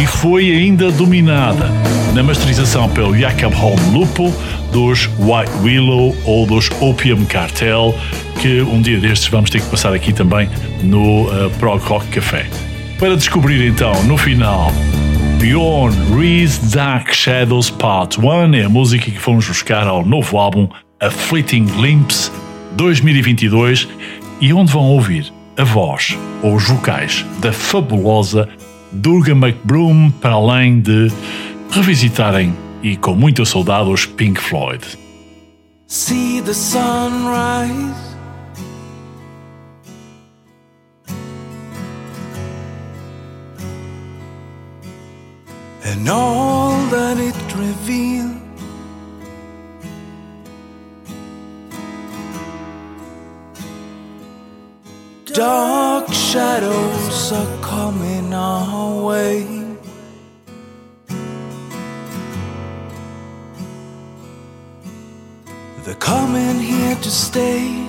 e 0.01 0.07
foi 0.07 0.51
ainda 0.51 0.91
dominada 0.91 1.71
na 2.15 2.23
masterização 2.23 2.89
pelo 2.89 3.15
Jacob 3.17 3.53
Holm 3.53 3.79
Lupo 3.93 4.33
dos 4.73 5.11
White 5.19 5.53
Willow 5.63 6.17
ou 6.25 6.47
dos 6.47 6.71
Opium 6.81 7.27
Cartel, 7.27 7.95
que 8.41 8.63
um 8.63 8.81
dia 8.81 8.99
destes 8.99 9.29
vamos 9.29 9.51
ter 9.51 9.61
que 9.61 9.69
passar 9.69 9.93
aqui 9.93 10.13
também 10.15 10.49
no 10.83 11.25
uh, 11.25 11.51
Prog 11.59 11.83
Rock 11.83 12.07
Café. 12.09 12.47
Para 12.99 13.15
descobrir 13.15 13.67
então, 13.67 14.03
no 14.05 14.17
final, 14.17 14.73
Beyond 15.39 15.95
Reese 16.17 16.75
Dark 16.75 17.13
Shadows 17.13 17.69
Part 17.69 18.19
1 18.19 18.55
é 18.55 18.65
a 18.65 18.69
música 18.71 19.11
que 19.11 19.19
fomos 19.19 19.47
buscar 19.47 19.87
ao 19.87 20.03
novo 20.03 20.39
álbum 20.39 20.67
A 20.99 21.11
Fleeting 21.11 21.67
Glimpse 21.67 22.31
2022 22.73 23.87
e 24.41 24.53
onde 24.55 24.73
vão 24.73 24.85
ouvir 24.85 25.31
a 25.59 25.65
voz 25.65 26.17
ou 26.43 26.55
os 26.55 26.67
vocais 26.67 27.27
da 27.41 27.53
fabulosa 27.53 28.49
Durga 28.93 29.33
McBroom 29.33 30.11
para 30.11 30.35
além 30.35 30.81
de 30.81 31.09
revisitarem 31.71 32.55
e 32.83 32.97
com 32.97 33.15
muita 33.15 33.45
saudade 33.45 33.89
os 33.89 34.07
Pink 34.07 34.41
Floyd. 34.41 34.85
See 35.87 36.41
the 36.43 36.55
sunrise. 36.55 38.11
And 45.85 46.09
all 46.09 46.77
that 46.91 47.19
it 47.19 47.35
revealed. 47.57 48.40
Dark 55.35 56.13
shadows 56.13 57.31
are 57.31 57.63
coming 57.63 58.35
our 58.35 59.05
way. 59.05 59.47
They're 65.85 65.95
coming 65.95 66.59
here 66.59 66.97
to 66.97 67.11
stay. 67.11 67.87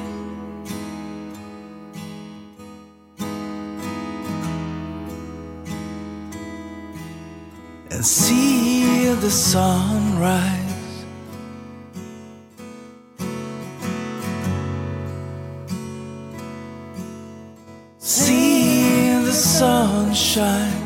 And 7.90 8.06
see 8.06 9.14
the 9.16 9.32
sunrise. 9.32 10.61
山。 20.14 20.81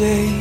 Day, 0.00 0.39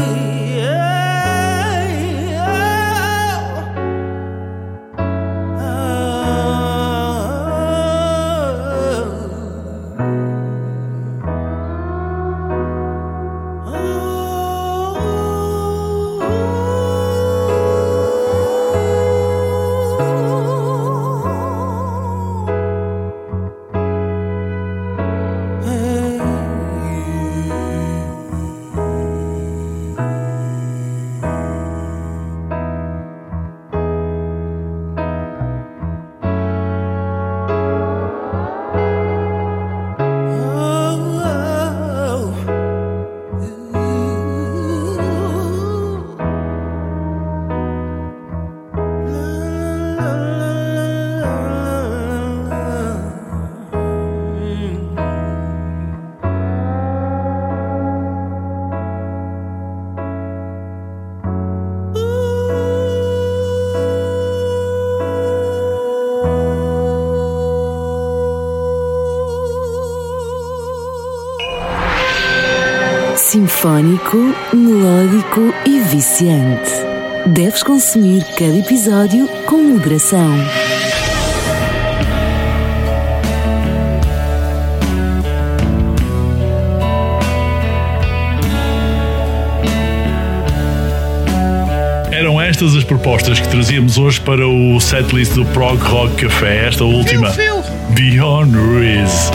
away. 0.00 0.29
Melódico 74.52 75.54
e 75.66 75.80
viciante. 75.80 76.70
Deves 77.26 77.62
consumir 77.62 78.24
cada 78.36 78.56
episódio 78.56 79.28
com 79.46 79.62
moderação. 79.62 80.30
Eram 92.10 92.40
estas 92.40 92.74
as 92.74 92.84
propostas 92.84 93.38
que 93.38 93.48
trazíamos 93.48 93.98
hoje 93.98 94.20
para 94.20 94.46
o 94.46 94.80
setlist 94.80 95.34
do 95.34 95.44
Prog 95.46 95.78
Rock 95.84 96.24
Café. 96.24 96.68
Esta 96.68 96.84
última, 96.84 97.32
Beyond 97.90 98.56
Riz, 98.56 99.30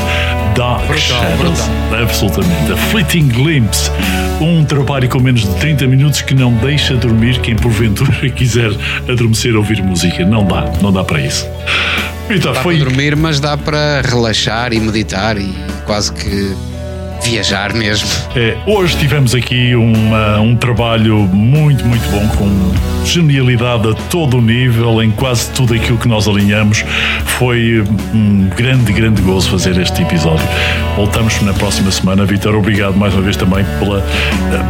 Dark 0.55 0.95
Shadows. 0.97 1.59
Absolutamente. 2.01 2.71
A 2.71 2.77
Fleeting 2.77 3.27
Glimpse, 3.29 3.91
um 4.41 4.63
trabalho 4.65 5.07
com 5.09 5.19
menos 5.19 5.41
de 5.41 5.55
30 5.55 5.87
minutos 5.87 6.21
que 6.21 6.33
não 6.33 6.53
deixa 6.53 6.95
dormir 6.95 7.39
quem 7.39 7.55
porventura 7.55 8.29
quiser 8.31 8.71
adormecer 9.09 9.55
ouvir 9.55 9.81
música. 9.81 10.25
Não 10.25 10.45
dá, 10.45 10.65
não 10.81 10.91
dá 10.91 11.03
para 11.03 11.21
isso. 11.21 11.47
Vitor, 12.27 12.53
Dá 12.53 12.61
foi. 12.61 12.77
para 12.77 12.85
dormir, 12.85 13.15
mas 13.15 13.39
dá 13.39 13.55
para 13.55 14.01
relaxar 14.01 14.73
e 14.73 14.79
meditar 14.79 15.37
e 15.37 15.53
quase 15.85 16.11
que 16.11 16.55
viajar 17.29 17.73
mesmo. 17.73 18.07
É, 18.35 18.55
hoje 18.65 18.95
tivemos 18.97 19.33
aqui 19.33 19.75
uma- 19.75 20.39
um 20.39 20.55
trabalho 20.55 21.17
muito, 21.19 21.83
muito 21.85 22.07
bom, 22.09 22.27
com 22.37 23.05
genialidade 23.05 23.89
a 23.89 23.93
todo 24.09 24.37
o 24.37 24.41
nível, 24.41 25.01
em 25.01 25.11
quase 25.11 25.49
tudo 25.51 25.73
aquilo 25.73 25.97
que 25.97 26.07
nós 26.07 26.27
alinhamos. 26.27 26.83
Foi 27.25 27.83
um 28.13 28.49
grande, 28.55 28.93
grande 28.93 29.21
gozo 29.21 29.49
fazer 29.49 29.77
este 29.79 30.01
episódio. 30.01 30.45
Voltamos 30.95 31.41
na 31.41 31.53
próxima 31.53 31.91
semana. 31.91 32.25
Vitor, 32.25 32.55
obrigado 32.55 32.95
mais 32.95 33.13
uma 33.13 33.23
vez 33.23 33.35
também 33.35 33.65
pela, 33.79 33.99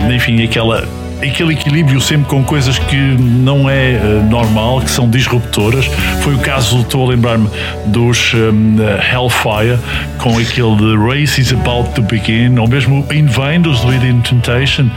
eh, 0.10 0.16
enfim, 0.16 0.44
aquela. 0.44 0.88
Aquele 1.26 1.54
equilíbrio 1.54 2.00
sempre 2.00 2.28
com 2.28 2.44
coisas 2.44 2.78
que 2.78 2.96
não 2.96 3.70
é 3.70 3.94
eh, 3.94 4.00
normal, 4.30 4.82
que 4.82 4.90
são 4.90 5.10
disruptoras. 5.10 5.86
Foi 6.22 6.36
o 6.36 6.40
caso, 6.40 6.82
estou 6.82 7.06
a 7.06 7.10
lembrar-me 7.10 7.50
dos 7.88 8.34
um, 8.34 8.78
Hellfire, 8.80 9.80
com 10.18 10.38
aquele 10.38 10.76
de 10.76 10.96
Race 10.98 11.42
is 11.42 11.52
About 11.52 11.90
to 11.96 12.02
Begin, 12.04 12.58
ou 12.60 12.68
mesmo 12.68 13.06
In 13.12 13.26
Vain 13.26 13.62
dos 13.62 13.84
Within 13.84 14.22
Temptation, 14.22 14.90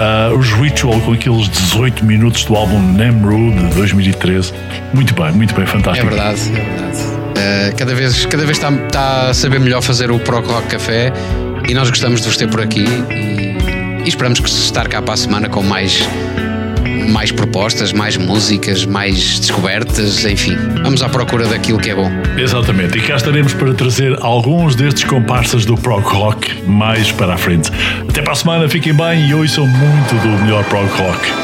ah, 0.00 0.32
os 0.36 0.50
Ritual 0.52 0.98
com 1.00 1.12
aqueles 1.12 1.48
18 1.48 2.04
minutos 2.04 2.44
do 2.44 2.54
álbum 2.56 2.80
Nemrud 2.80 3.54
de 3.56 3.74
2013. 3.74 4.52
Muito 4.92 5.14
bem, 5.14 5.32
muito 5.32 5.54
bem, 5.54 5.64
É 5.64 5.66
fantástico. 5.66 6.08
verdade, 6.08 6.40
é 6.48 6.64
verdade. 6.64 6.98
Uh, 7.34 7.76
cada 7.76 7.94
vez, 7.94 8.26
cada 8.26 8.44
vez 8.44 8.56
está, 8.56 8.70
está 8.70 9.28
a 9.30 9.34
saber 9.34 9.58
melhor 9.58 9.82
fazer 9.82 10.10
o 10.10 10.18
Pro 10.18 10.40
Rock 10.40 10.68
Café 10.68 11.12
e 11.68 11.74
nós 11.74 11.90
gostamos 11.90 12.20
de 12.20 12.28
vos 12.28 12.36
ter 12.36 12.48
por 12.48 12.60
aqui 12.60 12.84
e, 14.04 14.08
esperamos 14.08 14.40
que 14.40 14.48
estar 14.48 14.88
cá 14.88 15.00
para 15.00 15.14
a 15.14 15.16
semana 15.16 15.48
com 15.48 15.62
mais, 15.62 16.06
mais 17.08 17.32
propostas, 17.32 17.92
mais 17.92 18.16
músicas, 18.16 18.84
mais 18.84 19.38
descobertas, 19.38 20.24
enfim. 20.24 20.56
Vamos 20.82 21.02
à 21.02 21.08
procura 21.08 21.46
daquilo 21.46 21.78
que 21.78 21.90
é 21.90 21.94
bom. 21.94 22.10
Exatamente, 22.36 22.98
e 22.98 23.02
cá 23.02 23.16
estaremos 23.16 23.54
para 23.54 23.72
trazer 23.74 24.16
alguns 24.20 24.74
destes 24.74 25.04
comparsas 25.04 25.64
do 25.64 25.76
prog 25.76 26.04
rock 26.06 26.62
mais 26.62 27.10
para 27.12 27.34
a 27.34 27.38
frente. 27.38 27.70
Até 28.08 28.22
para 28.22 28.32
a 28.32 28.36
semana, 28.36 28.68
fiquem 28.68 28.94
bem 28.94 29.28
e 29.28 29.34
ouçam 29.34 29.66
muito 29.66 30.14
do 30.22 30.44
melhor 30.44 30.64
prog 30.64 30.88
rock. 30.92 31.43